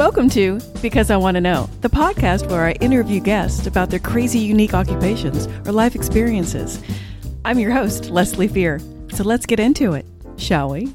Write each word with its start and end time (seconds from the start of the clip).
Welcome 0.00 0.30
to 0.30 0.58
Because 0.80 1.10
I 1.10 1.18
Want 1.18 1.34
to 1.34 1.42
Know, 1.42 1.68
the 1.82 1.90
podcast 1.90 2.48
where 2.48 2.64
I 2.64 2.72
interview 2.80 3.20
guests 3.20 3.66
about 3.66 3.90
their 3.90 3.98
crazy, 3.98 4.38
unique 4.38 4.72
occupations 4.72 5.46
or 5.68 5.72
life 5.72 5.94
experiences. 5.94 6.82
I'm 7.44 7.58
your 7.58 7.72
host, 7.72 8.08
Leslie 8.08 8.48
Fear. 8.48 8.80
So 9.10 9.24
let's 9.24 9.44
get 9.44 9.60
into 9.60 9.92
it, 9.92 10.06
shall 10.38 10.70
we? 10.70 10.90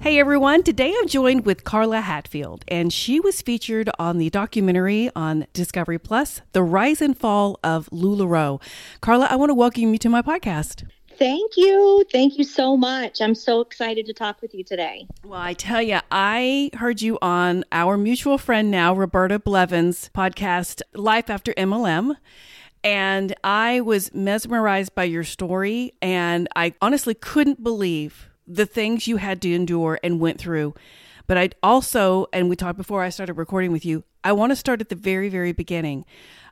Hey 0.00 0.18
everyone, 0.18 0.64
today 0.64 0.94
I'm 0.98 1.08
joined 1.08 1.46
with 1.46 1.64
Carla 1.64 2.02
Hadfield, 2.02 2.62
and 2.68 2.92
she 2.92 3.18
was 3.18 3.40
featured 3.40 3.88
on 3.98 4.18
the 4.18 4.28
documentary 4.28 5.10
on 5.16 5.46
Discovery 5.54 5.98
Plus, 5.98 6.42
The 6.52 6.62
Rise 6.62 7.00
and 7.00 7.16
Fall 7.16 7.58
of 7.64 7.88
LuLaRoe. 7.88 8.60
Carla, 9.00 9.28
I 9.30 9.36
want 9.36 9.48
to 9.48 9.54
welcome 9.54 9.94
you 9.94 9.98
to 9.98 10.10
my 10.10 10.20
podcast. 10.20 10.86
Thank 11.20 11.58
you. 11.58 12.02
Thank 12.10 12.38
you 12.38 12.44
so 12.44 12.78
much. 12.78 13.20
I'm 13.20 13.34
so 13.34 13.60
excited 13.60 14.06
to 14.06 14.14
talk 14.14 14.40
with 14.40 14.54
you 14.54 14.64
today. 14.64 15.06
Well, 15.22 15.38
I 15.38 15.52
tell 15.52 15.82
you, 15.82 15.98
I 16.10 16.70
heard 16.72 17.02
you 17.02 17.18
on 17.20 17.62
our 17.70 17.98
mutual 17.98 18.38
friend 18.38 18.70
now, 18.70 18.94
Roberta 18.94 19.38
Blevins' 19.38 20.08
podcast, 20.14 20.80
Life 20.94 21.28
After 21.28 21.52
MLM. 21.52 22.16
And 22.82 23.34
I 23.44 23.82
was 23.82 24.14
mesmerized 24.14 24.94
by 24.94 25.04
your 25.04 25.24
story. 25.24 25.92
And 26.00 26.48
I 26.56 26.72
honestly 26.80 27.12
couldn't 27.12 27.62
believe 27.62 28.30
the 28.46 28.64
things 28.64 29.06
you 29.06 29.18
had 29.18 29.42
to 29.42 29.52
endure 29.52 30.00
and 30.02 30.20
went 30.20 30.40
through. 30.40 30.72
But 31.26 31.36
I 31.36 31.50
also, 31.62 32.28
and 32.32 32.48
we 32.48 32.56
talked 32.56 32.78
before 32.78 33.02
I 33.02 33.10
started 33.10 33.34
recording 33.34 33.72
with 33.72 33.84
you, 33.84 34.04
I 34.24 34.32
want 34.32 34.52
to 34.52 34.56
start 34.56 34.80
at 34.80 34.88
the 34.88 34.94
very, 34.94 35.28
very 35.28 35.52
beginning 35.52 36.06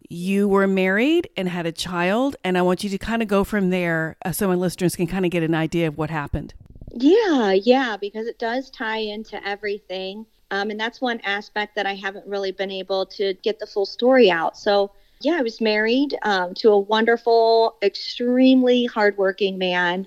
you 0.09 0.49
were 0.49 0.67
married 0.67 1.29
and 1.37 1.49
had 1.49 1.67
a 1.67 1.73
child, 1.73 2.37
and 2.45 2.57
I 2.57 2.63
want 2.63 2.85
you 2.85 2.91
to 2.91 2.99
kind 2.99 3.23
of 3.23 3.29
go 3.29 3.45
from 3.45 3.71
there 3.71 4.17
uh, 4.25 4.33
so 4.33 4.49
my 4.49 4.55
listeners 4.55 4.97
can 4.97 5.07
kind 5.07 5.25
of 5.25 5.31
get 5.31 5.43
an 5.43 5.55
idea 5.55 5.89
of 5.89 5.99
what 5.99 6.11
happened. 6.11 6.55
Yeah, 6.93 7.53
yeah, 7.53 7.97
because 8.01 8.27
it 8.27 8.39
does 8.39 8.71
tie 8.71 8.99
into 8.99 9.45
everything. 9.47 10.27
Um, 10.51 10.71
and 10.71 10.81
that's 10.81 11.01
one 11.01 11.21
aspect 11.25 11.75
that 11.77 11.87
I 11.87 11.95
haven't 11.95 12.27
really 12.27 12.53
been 12.53 12.71
able 12.71 13.07
to 13.07 13.35
get 13.43 13.59
the 13.59 13.67
full 13.67 13.85
story 13.87 14.31
out. 14.31 14.57
So, 14.57 14.91
yeah, 15.21 15.37
I 15.39 15.43
was 15.43 15.61
married 15.61 16.17
um, 16.23 16.55
to 16.55 16.71
a 16.71 16.79
wonderful, 16.79 17.77
extremely 17.83 18.87
hardworking 18.87 19.59
man. 19.59 20.07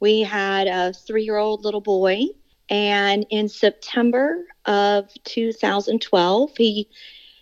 We 0.00 0.22
had 0.22 0.66
a 0.66 0.92
three 0.92 1.24
year 1.24 1.36
old 1.36 1.64
little 1.64 1.80
boy. 1.80 2.24
And 2.70 3.24
in 3.30 3.48
September 3.48 4.44
of 4.66 5.10
2012, 5.24 6.50
he 6.56 6.88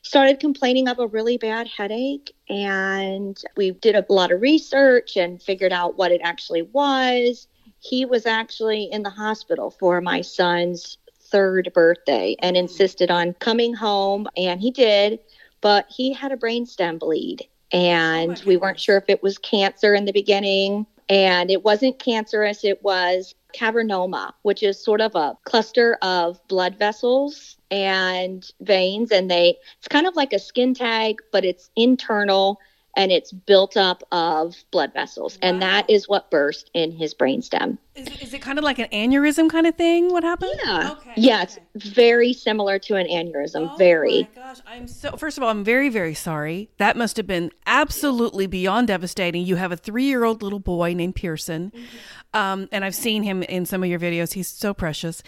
started 0.07 0.39
complaining 0.39 0.87
of 0.87 1.01
a 1.01 1.07
really 1.09 1.37
bad 1.37 1.67
headache. 1.67 2.33
And 2.49 3.43
we 3.57 3.73
did 3.73 3.97
a 3.97 4.07
lot 4.09 4.31
of 4.31 4.41
research 4.41 5.17
and 5.17 5.43
figured 5.43 5.73
out 5.73 5.99
what 5.99 6.13
it 6.13 6.21
actually 6.23 6.63
was. 6.63 7.49
He 7.81 8.05
was 8.05 8.25
actually 8.25 8.85
in 8.85 9.03
the 9.03 9.11
hospital 9.11 9.71
for 9.73 10.01
my 10.01 10.21
son's 10.21 10.99
third 11.21 11.73
birthday 11.75 12.37
and 12.39 12.55
mm. 12.55 12.61
insisted 12.61 13.11
on 13.11 13.35
coming 13.35 13.75
home. 13.75 14.29
And 14.37 14.61
he 14.61 14.71
did, 14.71 15.19
but 15.61 15.87
he 15.89 16.13
had 16.13 16.31
a 16.31 16.37
brainstem 16.37 17.01
bleed. 17.01 17.43
Oh 17.73 17.79
and 17.79 18.41
oh 18.41 18.47
we 18.47 18.57
weren't 18.57 18.79
sure 18.79 18.97
if 18.97 19.09
it 19.09 19.25
was 19.25 19.39
cancer 19.39 19.93
in 19.93 20.05
the 20.05 20.13
beginning. 20.13 20.87
And 21.09 21.51
it 21.51 21.65
wasn't 21.65 21.99
cancerous, 21.99 22.65
it 22.65 22.83
was 22.83 23.35
cavernoma, 23.55 24.33
which 24.43 24.63
is 24.63 24.83
sort 24.83 25.01
of 25.01 25.15
a 25.15 25.37
cluster 25.45 25.97
of 26.03 26.41
blood 26.49 26.77
vessels 26.77 27.57
and 27.71 28.49
veins 28.61 29.11
and 29.11 29.31
they 29.31 29.57
it's 29.79 29.89
kind 29.89 30.07
of 30.07 30.15
like 30.15 30.33
a 30.33 30.39
skin 30.39 30.73
tag 30.73 31.17
but 31.33 31.45
it's 31.45 31.69
internal 31.75 32.61
and 32.97 33.13
it's 33.13 33.31
built 33.31 33.77
up 33.77 34.03
of 34.11 34.57
blood 34.71 34.93
vessels 34.93 35.35
wow. 35.35 35.49
and 35.49 35.63
that 35.63 35.89
is 35.89 36.09
what 36.09 36.31
burst 36.31 36.71
in 36.75 36.91
his 36.91 37.15
brainstem 37.15 37.79
is 37.95 38.07
it, 38.07 38.23
is 38.23 38.35
it 38.35 38.41
kind 38.41 38.59
of 38.59 38.65
like 38.65 38.79
an 38.79 38.89
aneurysm 38.93 39.49
kind 39.51 39.67
of 39.67 39.75
thing 39.75 40.11
what 40.11 40.25
happened 40.25 40.53
yeah 40.65 40.93
okay, 40.93 41.13
yeah 41.17 41.43
okay. 41.43 41.43
it's 41.43 41.59
very 41.95 42.33
similar 42.33 42.79
to 42.79 42.97
an 42.97 43.07
aneurysm 43.07 43.71
oh 43.73 43.77
very 43.77 44.29
my 44.35 44.43
gosh 44.43 44.59
i'm 44.67 44.87
so 44.87 45.13
first 45.13 45.37
of 45.37 45.45
all 45.45 45.51
i'm 45.51 45.65
very 45.65 45.89
very 45.89 46.15
sorry 46.15 46.69
that 46.79 46.97
must 46.97 47.17
have 47.17 47.27
been 47.27 47.51
absolutely 47.67 48.47
beyond 48.47 48.89
devastating 48.89 49.45
you 49.45 49.57
have 49.57 49.73
a 49.73 49.77
three-year-old 49.77 50.43
little 50.43 50.59
boy 50.61 50.93
named 50.95 51.15
pearson 51.15 51.71
mm-hmm. 51.71 52.39
um, 52.39 52.69
and 52.73 52.85
i've 52.85 52.95
seen 52.95 53.23
him 53.23 53.43
in 53.45 53.67
some 53.67 53.83
of 53.83 53.89
your 53.89 54.01
videos 54.01 54.33
he's 54.33 54.49
so 54.49 54.73
precious 54.75 55.23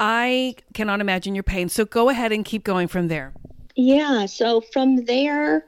I 0.00 0.54
cannot 0.72 1.02
imagine 1.02 1.34
your 1.34 1.44
pain. 1.44 1.68
So 1.68 1.84
go 1.84 2.08
ahead 2.08 2.32
and 2.32 2.42
keep 2.42 2.64
going 2.64 2.88
from 2.88 3.08
there. 3.08 3.34
Yeah. 3.76 4.26
So 4.26 4.62
from 4.72 5.04
there, 5.04 5.66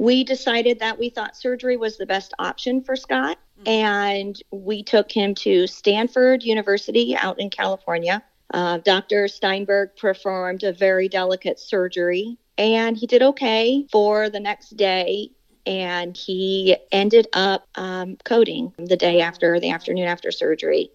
we 0.00 0.24
decided 0.24 0.78
that 0.78 0.98
we 0.98 1.10
thought 1.10 1.36
surgery 1.36 1.76
was 1.76 1.98
the 1.98 2.06
best 2.06 2.32
option 2.38 2.82
for 2.82 2.96
Scott. 2.96 3.36
Mm-hmm. 3.58 3.68
And 3.68 4.42
we 4.50 4.82
took 4.82 5.12
him 5.12 5.34
to 5.36 5.66
Stanford 5.66 6.42
University 6.42 7.14
out 7.14 7.38
in 7.38 7.50
California. 7.50 8.22
Uh, 8.54 8.78
Dr. 8.78 9.28
Steinberg 9.28 9.94
performed 9.96 10.64
a 10.64 10.72
very 10.72 11.10
delicate 11.10 11.60
surgery 11.60 12.38
and 12.56 12.96
he 12.96 13.06
did 13.06 13.22
okay 13.22 13.86
for 13.92 14.30
the 14.30 14.40
next 14.40 14.70
day. 14.78 15.32
And 15.66 16.16
he 16.16 16.78
ended 16.90 17.26
up 17.34 17.68
um, 17.74 18.16
coding 18.24 18.72
the 18.78 18.96
day 18.96 19.20
after, 19.20 19.60
the 19.60 19.70
afternoon 19.70 20.06
after 20.06 20.32
surgery. 20.32 20.90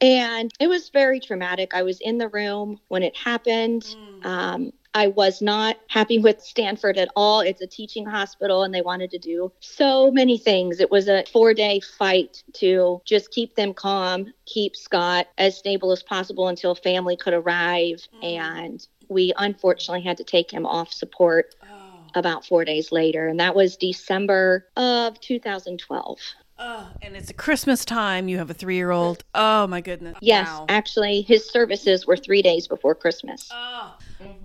And 0.00 0.52
it 0.60 0.68
was 0.68 0.90
very 0.90 1.18
traumatic. 1.18 1.74
I 1.74 1.82
was 1.82 2.00
in 2.00 2.18
the 2.18 2.28
room 2.28 2.78
when 2.86 3.02
it 3.02 3.16
happened. 3.16 3.82
Mm. 3.82 4.26
Um, 4.26 4.72
I 4.94 5.08
was 5.08 5.42
not 5.42 5.76
happy 5.88 6.18
with 6.18 6.40
Stanford 6.40 6.96
at 6.98 7.08
all. 7.16 7.40
It's 7.40 7.60
a 7.60 7.66
teaching 7.66 8.06
hospital 8.06 8.62
and 8.62 8.72
they 8.72 8.80
wanted 8.80 9.10
to 9.10 9.18
do 9.18 9.52
so 9.58 10.10
many 10.12 10.38
things. 10.38 10.78
It 10.78 10.90
was 10.90 11.08
a 11.08 11.24
four 11.32 11.52
day 11.52 11.80
fight 11.80 12.44
to 12.54 13.02
just 13.04 13.32
keep 13.32 13.56
them 13.56 13.74
calm, 13.74 14.32
keep 14.46 14.76
Scott 14.76 15.26
as 15.36 15.58
stable 15.58 15.90
as 15.90 16.02
possible 16.02 16.46
until 16.46 16.76
family 16.76 17.16
could 17.16 17.34
arrive. 17.34 18.06
Mm. 18.22 18.38
And 18.38 18.88
we 19.08 19.32
unfortunately 19.36 20.02
had 20.02 20.16
to 20.18 20.24
take 20.24 20.50
him 20.50 20.64
off 20.64 20.92
support 20.92 21.54
oh. 21.64 21.66
about 22.14 22.46
four 22.46 22.64
days 22.64 22.92
later. 22.92 23.26
And 23.26 23.40
that 23.40 23.56
was 23.56 23.76
December 23.76 24.66
of 24.76 25.20
2012. 25.20 26.18
Oh, 26.56 26.88
and 27.02 27.16
it's 27.16 27.32
Christmas 27.32 27.84
time. 27.84 28.28
You 28.28 28.38
have 28.38 28.48
a 28.48 28.54
three 28.54 28.76
year 28.76 28.92
old. 28.92 29.24
Oh, 29.34 29.66
my 29.66 29.80
goodness. 29.80 30.16
Yes, 30.20 30.46
wow. 30.46 30.66
actually, 30.68 31.22
his 31.22 31.50
services 31.50 32.06
were 32.06 32.16
three 32.16 32.42
days 32.42 32.68
before 32.68 32.94
Christmas. 32.94 33.48
Oh. 33.52 33.96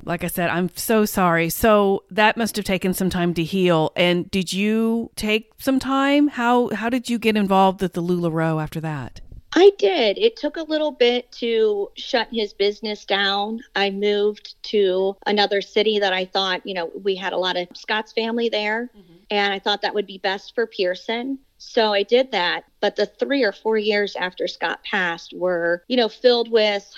Like 0.04 0.24
I 0.24 0.28
said, 0.28 0.50
I'm 0.50 0.70
so 0.76 1.06
sorry. 1.06 1.50
So 1.50 2.04
that 2.12 2.38
must 2.38 2.56
have 2.56 2.66
taken 2.66 2.94
some 2.94 3.10
time 3.10 3.34
to 3.36 3.44
heal. 3.44 3.92
And 3.96 4.30
did 4.32 4.54
you 4.54 5.12
take 5.16 5.52
some 5.58 5.80
time? 5.80 6.28
How 6.28 6.70
how 6.70 6.90
did 6.90 7.10
you 7.10 7.20
get 7.20 7.36
involved 7.36 7.82
with 7.82 7.94
the 7.94 8.02
LuLaRoe 8.02 8.62
after 8.62 8.80
that? 8.82 9.22
I 9.54 9.72
did. 9.80 10.18
It 10.20 10.36
took 10.36 10.58
a 10.58 10.64
little 10.64 10.92
bit 10.92 11.32
to 11.34 11.90
shut 11.96 12.28
his 12.32 12.54
business 12.54 13.04
down. 13.04 13.62
I 13.76 13.90
moved 13.90 14.62
to 14.66 15.18
another 15.26 15.62
city 15.62 15.98
that 16.00 16.14
I 16.14 16.26
thought, 16.26 16.66
you 16.66 16.76
know, 16.76 16.92
we 17.04 17.16
had 17.16 17.34
a 17.34 17.38
lot 17.38 17.58
of 17.58 17.68
Scott's 17.74 18.14
family 18.14 18.50
there, 18.50 18.92
mm-hmm. 18.96 19.14
and 19.32 19.52
I 19.52 19.58
thought 19.58 19.82
that 19.82 19.96
would 19.96 20.06
be 20.06 20.20
best 20.20 20.54
for 20.54 20.68
Pearson. 20.68 21.40
So 21.58 21.94
I 21.94 22.04
did 22.04 22.32
that. 22.32 22.66
But 22.80 22.96
the 22.96 23.08
three 23.08 23.44
or 23.44 23.52
four 23.52 23.78
years 23.78 24.16
after 24.16 24.48
Scott 24.48 24.82
passed 24.84 25.34
were, 25.36 25.84
you 25.88 25.98
know, 25.98 26.10
filled 26.10 26.52
with, 26.52 26.90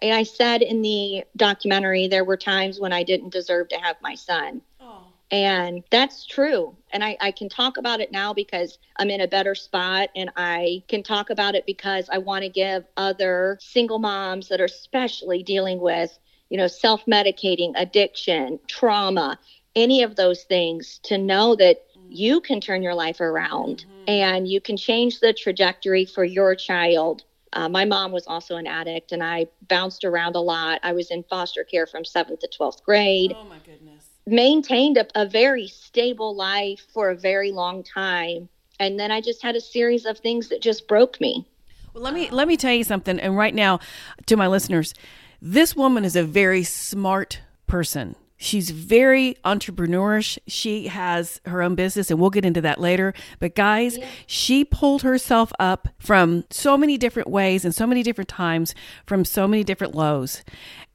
and 0.00 0.12
I 0.12 0.24
said 0.24 0.62
in 0.62 0.82
the 0.82 1.24
documentary, 1.36 2.08
there 2.08 2.24
were 2.24 2.36
times 2.36 2.78
when 2.78 2.92
I 2.92 3.02
didn't 3.02 3.30
deserve 3.32 3.68
to 3.68 3.76
have 3.76 3.96
my 4.02 4.14
son. 4.14 4.60
Oh. 4.80 5.06
And 5.30 5.82
that's 5.90 6.26
true. 6.26 6.76
And 6.92 7.02
I, 7.02 7.16
I 7.20 7.30
can 7.30 7.48
talk 7.48 7.78
about 7.78 8.00
it 8.00 8.12
now 8.12 8.34
because 8.34 8.78
I'm 8.96 9.10
in 9.10 9.22
a 9.22 9.28
better 9.28 9.54
spot. 9.54 10.10
And 10.14 10.30
I 10.36 10.82
can 10.88 11.02
talk 11.02 11.30
about 11.30 11.54
it 11.54 11.64
because 11.66 12.08
I 12.12 12.18
want 12.18 12.42
to 12.42 12.48
give 12.48 12.84
other 12.96 13.58
single 13.60 13.98
moms 13.98 14.48
that 14.48 14.60
are 14.60 14.66
especially 14.66 15.42
dealing 15.42 15.80
with, 15.80 16.16
you 16.50 16.58
know, 16.58 16.68
self 16.68 17.04
medicating, 17.06 17.72
addiction, 17.74 18.60
trauma, 18.68 19.38
any 19.74 20.02
of 20.02 20.16
those 20.16 20.44
things 20.44 21.00
to 21.04 21.18
know 21.18 21.56
that 21.56 21.86
you 22.08 22.40
can 22.40 22.60
turn 22.60 22.82
your 22.82 22.94
life 22.94 23.20
around 23.20 23.84
mm-hmm. 23.84 24.04
and 24.08 24.48
you 24.48 24.60
can 24.60 24.76
change 24.76 25.20
the 25.20 25.32
trajectory 25.32 26.04
for 26.04 26.24
your 26.24 26.54
child. 26.54 27.24
Uh, 27.52 27.68
my 27.68 27.84
mom 27.84 28.12
was 28.12 28.26
also 28.26 28.56
an 28.56 28.66
addict 28.66 29.12
and 29.12 29.22
I 29.22 29.46
bounced 29.68 30.04
around 30.04 30.36
a 30.36 30.40
lot. 30.40 30.80
I 30.82 30.92
was 30.92 31.10
in 31.10 31.22
foster 31.24 31.64
care 31.64 31.86
from 31.86 32.04
seventh 32.04 32.40
to 32.40 32.48
12th 32.48 32.82
grade. 32.82 33.36
Oh, 33.36 33.44
my 33.44 33.58
goodness. 33.60 34.04
Maintained 34.26 34.96
a, 34.96 35.06
a 35.14 35.26
very 35.26 35.68
stable 35.68 36.34
life 36.34 36.84
for 36.92 37.10
a 37.10 37.16
very 37.16 37.52
long 37.52 37.82
time. 37.82 38.48
And 38.78 38.98
then 38.98 39.10
I 39.10 39.20
just 39.20 39.42
had 39.42 39.56
a 39.56 39.60
series 39.60 40.04
of 40.04 40.18
things 40.18 40.48
that 40.48 40.60
just 40.60 40.88
broke 40.88 41.20
me. 41.20 41.46
Well, 41.94 42.02
let 42.02 42.12
me 42.12 42.28
let 42.30 42.46
me 42.46 42.58
tell 42.58 42.74
you 42.74 42.84
something. 42.84 43.18
And 43.18 43.36
right 43.36 43.54
now, 43.54 43.80
to 44.26 44.36
my 44.36 44.48
listeners, 44.48 44.92
this 45.40 45.74
woman 45.74 46.04
is 46.04 46.14
a 46.14 46.24
very 46.24 46.62
smart 46.62 47.40
person. 47.66 48.16
She's 48.36 48.70
very 48.70 49.36
entrepreneurish. 49.44 50.38
She 50.46 50.88
has 50.88 51.40
her 51.46 51.62
own 51.62 51.74
business, 51.74 52.10
and 52.10 52.20
we'll 52.20 52.30
get 52.30 52.44
into 52.44 52.60
that 52.60 52.80
later. 52.80 53.14
But, 53.38 53.54
guys, 53.54 53.96
yeah. 53.96 54.08
she 54.26 54.64
pulled 54.64 55.02
herself 55.02 55.52
up 55.58 55.88
from 55.98 56.44
so 56.50 56.76
many 56.76 56.98
different 56.98 57.28
ways 57.30 57.64
and 57.64 57.74
so 57.74 57.86
many 57.86 58.02
different 58.02 58.28
times 58.28 58.74
from 59.06 59.24
so 59.24 59.48
many 59.48 59.64
different 59.64 59.94
lows. 59.94 60.44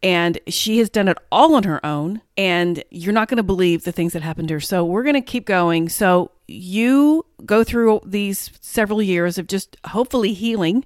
And 0.03 0.39
she 0.47 0.79
has 0.79 0.89
done 0.89 1.07
it 1.07 1.17
all 1.31 1.55
on 1.55 1.63
her 1.63 1.83
own. 1.85 2.21
And 2.37 2.83
you're 2.91 3.13
not 3.13 3.27
going 3.27 3.37
to 3.37 3.43
believe 3.43 3.83
the 3.83 3.91
things 3.91 4.13
that 4.13 4.21
happened 4.21 4.47
to 4.49 4.55
her. 4.55 4.59
So, 4.59 4.85
we're 4.85 5.03
going 5.03 5.15
to 5.15 5.21
keep 5.21 5.45
going. 5.45 5.89
So, 5.89 6.31
you 6.47 7.25
go 7.45 7.63
through 7.63 8.01
these 8.05 8.51
several 8.61 9.01
years 9.01 9.37
of 9.37 9.47
just 9.47 9.77
hopefully 9.87 10.33
healing 10.33 10.85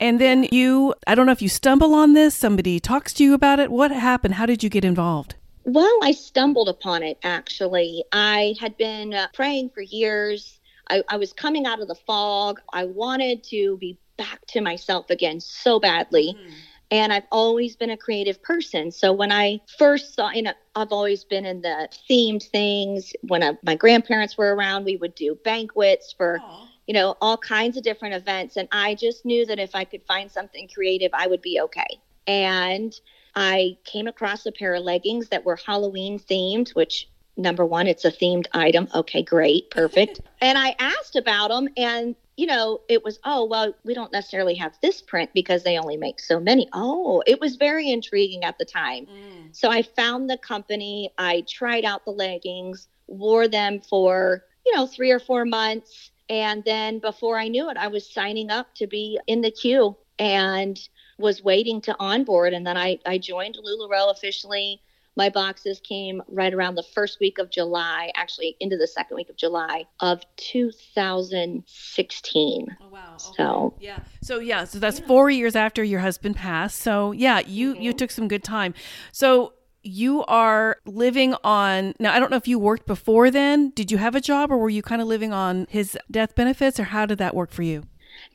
And 0.00 0.20
then 0.20 0.48
you, 0.50 0.94
I 1.06 1.14
don't 1.14 1.26
know 1.26 1.32
if 1.32 1.42
you 1.42 1.48
stumble 1.48 1.94
on 1.94 2.14
this, 2.14 2.34
somebody 2.34 2.80
talks 2.80 3.12
to 3.14 3.24
you 3.24 3.34
about 3.34 3.60
it. 3.60 3.70
What 3.70 3.90
happened? 3.92 4.34
How 4.34 4.46
did 4.46 4.62
you 4.64 4.68
get 4.68 4.84
involved? 4.84 5.36
Well, 5.64 5.98
I 6.02 6.12
stumbled 6.12 6.68
upon 6.68 7.02
it 7.02 7.18
actually. 7.22 8.04
I 8.12 8.54
had 8.60 8.76
been 8.76 9.14
uh, 9.14 9.28
praying 9.32 9.70
for 9.70 9.82
years. 9.82 10.60
I, 10.90 11.02
I 11.08 11.16
was 11.16 11.32
coming 11.32 11.66
out 11.66 11.80
of 11.80 11.88
the 11.88 11.94
fog. 11.94 12.60
I 12.72 12.84
wanted 12.84 13.44
to 13.44 13.76
be 13.78 13.98
back 14.16 14.44
to 14.48 14.60
myself 14.60 15.10
again 15.10 15.40
so 15.40 15.78
badly. 15.80 16.36
Mm. 16.38 16.52
And 16.90 17.12
I've 17.12 17.26
always 17.32 17.74
been 17.74 17.90
a 17.90 17.96
creative 17.96 18.42
person. 18.42 18.90
So 18.90 19.14
when 19.14 19.32
I 19.32 19.60
first 19.78 20.14
saw, 20.14 20.30
you 20.30 20.42
know, 20.42 20.52
I've 20.74 20.92
always 20.92 21.24
been 21.24 21.46
in 21.46 21.62
the 21.62 21.88
themed 22.10 22.42
things. 22.50 23.14
When 23.22 23.42
I, 23.42 23.56
my 23.64 23.76
grandparents 23.76 24.36
were 24.36 24.54
around, 24.54 24.84
we 24.84 24.96
would 24.96 25.14
do 25.14 25.38
banquets 25.42 26.12
for, 26.14 26.40
Aww. 26.40 26.66
you 26.86 26.92
know, 26.92 27.16
all 27.22 27.38
kinds 27.38 27.78
of 27.78 27.82
different 27.82 28.14
events. 28.14 28.58
And 28.58 28.68
I 28.72 28.94
just 28.94 29.24
knew 29.24 29.46
that 29.46 29.58
if 29.58 29.74
I 29.74 29.84
could 29.84 30.02
find 30.04 30.30
something 30.30 30.68
creative, 30.68 31.12
I 31.14 31.28
would 31.28 31.40
be 31.40 31.60
okay. 31.62 31.98
And 32.26 32.92
I 33.34 33.76
came 33.84 34.06
across 34.06 34.46
a 34.46 34.52
pair 34.52 34.74
of 34.74 34.82
leggings 34.82 35.28
that 35.28 35.44
were 35.44 35.56
Halloween 35.56 36.18
themed, 36.18 36.74
which 36.74 37.08
number 37.36 37.64
one, 37.64 37.86
it's 37.86 38.04
a 38.04 38.10
themed 38.10 38.46
item. 38.52 38.88
Okay, 38.94 39.22
great, 39.22 39.70
perfect. 39.70 40.20
and 40.40 40.58
I 40.58 40.74
asked 40.78 41.16
about 41.16 41.48
them, 41.48 41.68
and 41.76 42.14
you 42.36 42.46
know, 42.46 42.80
it 42.88 43.04
was, 43.04 43.18
oh, 43.24 43.44
well, 43.44 43.74
we 43.84 43.94
don't 43.94 44.12
necessarily 44.12 44.54
have 44.54 44.74
this 44.80 45.02
print 45.02 45.30
because 45.34 45.62
they 45.62 45.78
only 45.78 45.96
make 45.96 46.18
so 46.18 46.40
many. 46.40 46.66
Oh, 46.72 47.22
it 47.26 47.40
was 47.40 47.56
very 47.56 47.90
intriguing 47.90 48.42
at 48.42 48.58
the 48.58 48.64
time. 48.64 49.06
Mm. 49.06 49.54
So 49.54 49.70
I 49.70 49.82
found 49.82 50.30
the 50.30 50.38
company, 50.38 51.12
I 51.18 51.44
tried 51.46 51.84
out 51.84 52.04
the 52.04 52.10
leggings, 52.10 52.88
wore 53.06 53.48
them 53.48 53.80
for, 53.80 54.44
you 54.64 54.74
know, 54.74 54.86
three 54.86 55.10
or 55.10 55.18
four 55.18 55.44
months. 55.44 56.10
And 56.30 56.64
then 56.64 57.00
before 57.00 57.38
I 57.38 57.48
knew 57.48 57.68
it, 57.68 57.76
I 57.76 57.88
was 57.88 58.10
signing 58.10 58.50
up 58.50 58.74
to 58.76 58.86
be 58.86 59.20
in 59.26 59.42
the 59.42 59.50
queue. 59.50 59.96
And 60.18 60.78
was 61.22 61.42
waiting 61.42 61.80
to 61.82 61.96
onboard. 61.98 62.52
And 62.52 62.66
then 62.66 62.76
I, 62.76 62.98
I 63.06 63.16
joined 63.18 63.56
LuLaRoe 63.56 64.10
officially. 64.10 64.82
My 65.14 65.28
boxes 65.28 65.78
came 65.80 66.22
right 66.28 66.54
around 66.54 66.74
the 66.74 66.82
first 66.82 67.20
week 67.20 67.38
of 67.38 67.50
July, 67.50 68.10
actually 68.14 68.56
into 68.60 68.78
the 68.78 68.86
second 68.86 69.16
week 69.16 69.28
of 69.28 69.36
July 69.36 69.84
of 70.00 70.22
2016. 70.36 72.76
Oh 72.80 72.88
wow! 72.88 73.14
Okay. 73.14 73.34
So 73.36 73.74
yeah, 73.78 73.98
so 74.22 74.38
yeah, 74.38 74.64
so 74.64 74.78
that's 74.78 75.00
yeah. 75.00 75.06
four 75.06 75.28
years 75.28 75.54
after 75.54 75.84
your 75.84 76.00
husband 76.00 76.36
passed. 76.36 76.80
So 76.80 77.12
yeah, 77.12 77.40
you 77.40 77.74
mm-hmm. 77.74 77.82
you 77.82 77.92
took 77.92 78.10
some 78.10 78.26
good 78.26 78.42
time. 78.42 78.72
So 79.12 79.52
you 79.82 80.24
are 80.24 80.78
living 80.86 81.34
on 81.42 81.92
now 81.98 82.14
i 82.14 82.20
don't 82.20 82.30
know 82.30 82.36
if 82.36 82.46
you 82.46 82.56
worked 82.56 82.86
before 82.86 83.32
then 83.32 83.68
did 83.70 83.90
you 83.90 83.98
have 83.98 84.14
a 84.14 84.20
job 84.20 84.48
or 84.50 84.56
were 84.56 84.70
you 84.70 84.80
kind 84.80 85.02
of 85.02 85.08
living 85.08 85.32
on 85.32 85.66
his 85.70 85.98
death 86.08 86.36
benefits 86.36 86.78
or 86.78 86.84
how 86.84 87.04
did 87.04 87.18
that 87.18 87.34
work 87.34 87.50
for 87.50 87.62
you 87.62 87.82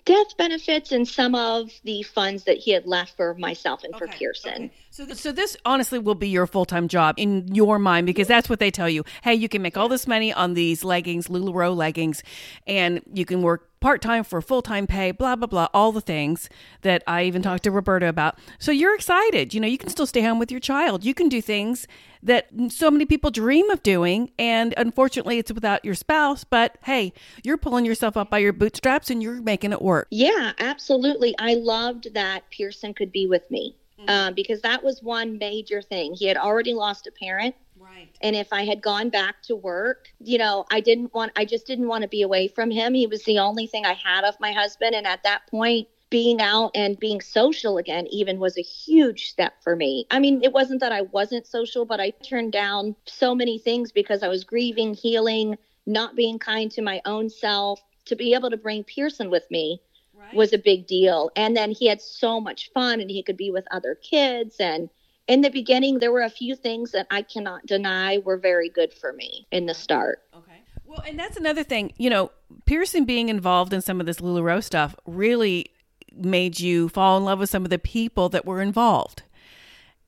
death 0.07 0.38
benefits 0.38 0.94
and 0.94 1.06
some 1.06 1.36
of 1.36 1.69
the 1.83 2.01
funds 2.01 2.45
that 2.45 2.57
he 2.57 2.71
had 2.71 2.88
left 2.88 3.18
for 3.18 3.33
myself 3.36 3.83
and 3.83 3.94
okay, 3.94 4.06
for 4.06 4.12
Pearson. 4.18 4.54
Okay. 4.54 4.71
So, 4.89 5.06
th- 5.06 5.18
so 5.18 5.31
this 5.33 5.57
honestly 5.65 6.00
will 6.00 6.15
be 6.15 6.30
your 6.30 6.48
full 6.48 6.63
time 6.63 6.88
job 6.88 7.15
in 7.18 7.54
your 7.54 7.77
mind 7.77 8.07
because 8.07 8.27
that's 8.27 8.50
what 8.50 8.59
they 8.59 8.71
tell 8.71 8.89
you. 8.89 9.04
Hey, 9.21 9.36
you 9.36 9.50
can 9.50 9.62
make 9.62 9.75
all 9.75 9.89
this 9.89 10.07
money 10.07 10.31
on 10.31 10.54
these 10.54 10.86
leggings, 10.86 11.27
LuLaRoe 11.27 11.75
leggings, 11.75 12.24
and 12.65 13.01
you 13.13 13.25
can 13.25 13.42
work 13.42 13.69
part 13.80 14.02
time 14.02 14.24
for 14.24 14.42
full 14.42 14.62
time 14.62 14.88
pay, 14.88 15.12
blah, 15.12 15.36
blah, 15.36 15.48
blah, 15.48 15.68
all 15.74 15.92
the 15.92 16.02
things 16.02 16.50
that 16.82 17.04
I 17.08 17.24
even 17.24 17.42
talked 17.42 17.64
to 17.64 17.72
Roberta 17.72 18.08
about. 18.08 18.40
So 18.60 18.72
you're 18.72 18.96
excited. 18.96 19.54
You 19.54 19.60
know, 19.60 19.68
you 19.68 19.78
can 19.78 19.90
still 19.90 20.08
stay 20.08 20.22
home 20.22 20.40
with 20.40 20.52
your 20.52 20.60
child. 20.60 21.04
You 21.04 21.14
can 21.14 21.30
do 21.30 21.42
things 21.42 21.88
that 22.24 22.48
so 22.70 22.90
many 22.90 23.06
people 23.06 23.30
dream 23.32 23.70
of 23.70 23.84
doing. 23.84 24.32
And 24.38 24.74
unfortunately, 24.78 25.38
it's 25.38 25.52
without 25.52 25.86
your 25.86 25.96
spouse. 25.96 26.44
But 26.44 26.78
hey, 26.84 27.14
you're 27.44 27.58
pulling 27.58 27.86
yourself 27.86 28.18
up 28.18 28.30
by 28.30 28.40
your 28.40 28.54
bootstraps 28.54 29.10
and 29.10 29.22
you're 29.22 29.42
making 29.42 29.74
it 29.74 29.82
work. 29.82 30.08
Yeah, 30.12 30.54
absolutely. 30.60 31.36
I 31.40 31.56
loved 31.56 32.14
that 32.14 32.50
Pearson 32.50 32.94
could 32.94 33.12
be 33.12 33.28
with 33.28 33.50
me. 33.52 33.76
Mm-hmm. 34.00 34.10
Uh, 34.10 34.32
because 34.32 34.62
that 34.62 34.84
was 34.84 35.02
one 35.02 35.40
major 35.40 35.82
thing. 35.82 36.14
He 36.14 36.28
had 36.28 36.38
already 36.38 36.74
lost 36.74 37.08
a 37.08 37.12
parent 37.12 37.56
Right. 37.95 38.10
And 38.22 38.36
if 38.36 38.51
I 38.51 38.66
had 38.66 38.81
gone 38.81 39.10
back 39.10 39.42
to 39.44 39.56
work, 39.56 40.10
you 40.19 40.38
know, 40.38 40.66
I 40.72 40.80
didn't 40.80 41.13
want, 41.13 41.31
I 41.36 41.45
just 41.45 41.68
didn't 41.68 41.88
want 41.88 42.01
to 42.01 42.07
be 42.07 42.22
away 42.22 42.48
from 42.48 42.72
him. 42.72 42.94
He 42.94 43.07
was 43.07 43.24
the 43.24 43.39
only 43.39 43.68
thing 43.68 43.86
I 43.86 43.94
had 43.94 44.24
of 44.24 44.39
my 44.39 44.51
husband. 44.51 44.95
And 44.95 45.07
at 45.07 45.24
that 45.24 45.48
point, 45.48 45.88
being 46.10 46.42
out 46.42 46.72
and 46.74 47.00
being 47.00 47.19
social 47.19 47.78
again 47.78 48.07
even 48.07 48.39
was 48.39 48.57
a 48.57 48.62
huge 48.62 49.30
step 49.30 49.62
for 49.62 49.75
me. 49.75 50.07
I 50.10 50.19
mean, 50.19 50.42
it 50.42 50.54
wasn't 50.54 50.80
that 50.80 50.92
I 50.92 51.01
wasn't 51.01 51.45
social, 51.45 51.86
but 51.86 52.00
I 52.00 52.12
turned 52.12 52.54
down 52.54 52.95
so 53.06 53.36
many 53.36 53.60
things 53.60 53.92
because 53.92 54.24
I 54.24 54.30
was 54.30 54.44
grieving, 54.44 54.94
healing, 54.94 55.57
not 55.86 56.16
being 56.16 56.40
kind 56.40 56.72
to 56.72 56.81
my 56.81 57.01
own 57.06 57.30
self. 57.30 57.81
To 58.06 58.16
be 58.16 58.33
able 58.33 58.50
to 58.50 58.57
bring 58.57 58.86
Pearson 58.86 59.30
with 59.30 59.51
me 59.51 59.81
right. 60.18 60.33
was 60.33 60.54
a 60.54 60.57
big 60.57 60.88
deal. 60.88 61.30
And 61.36 61.57
then 61.57 61.72
he 61.72 61.88
had 61.88 62.01
so 62.01 62.40
much 62.40 62.72
fun 62.74 63.01
and 63.01 63.12
he 63.12 63.22
could 63.22 63.36
be 63.36 63.51
with 63.51 63.68
other 63.69 63.95
kids 63.95 64.56
and 64.62 64.90
in 65.28 65.42
the 65.42 65.50
beginning, 65.50 66.00
there 66.00 66.12
were 66.12 66.22
a 66.22 66.30
few 66.30 66.56
things 66.56 66.92
that 66.92 67.08
I 67.12 67.22
cannot 67.22 67.66
deny 67.66 68.20
were 68.20 68.38
very 68.38 68.70
good 68.70 68.94
for 68.94 69.14
me 69.14 69.48
in 69.52 69.66
the 69.66 69.74
start. 69.74 70.20
Okay. 70.36 70.64
Well, 70.86 71.04
and 71.06 71.20
that's 71.20 71.38
another 71.38 71.64
thing. 71.64 71.94
You 71.98 72.10
know, 72.10 72.32
Pearson 72.66 73.06
being 73.06 73.30
involved 73.30 73.74
in 73.74 73.82
some 73.82 74.00
of 74.00 74.06
this 74.06 74.18
LuLaRoe 74.20 74.64
stuff 74.64 74.96
really 75.06 75.72
made 76.16 76.60
you 76.60 76.90
fall 76.90 77.18
in 77.18 77.26
love 77.26 77.40
with 77.40 77.50
some 77.50 77.64
of 77.64 77.70
the 77.70 77.80
people 77.80 78.30
that 78.30 78.46
were 78.46 78.62
involved. 78.62 79.24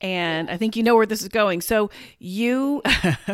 And 0.02 0.50
I 0.50 0.56
think 0.56 0.78
you 0.78 0.84
know 0.84 0.96
where 0.96 1.06
this 1.06 1.22
is 1.22 1.28
going. 1.28 1.60
So 1.60 1.90
you 2.20 2.82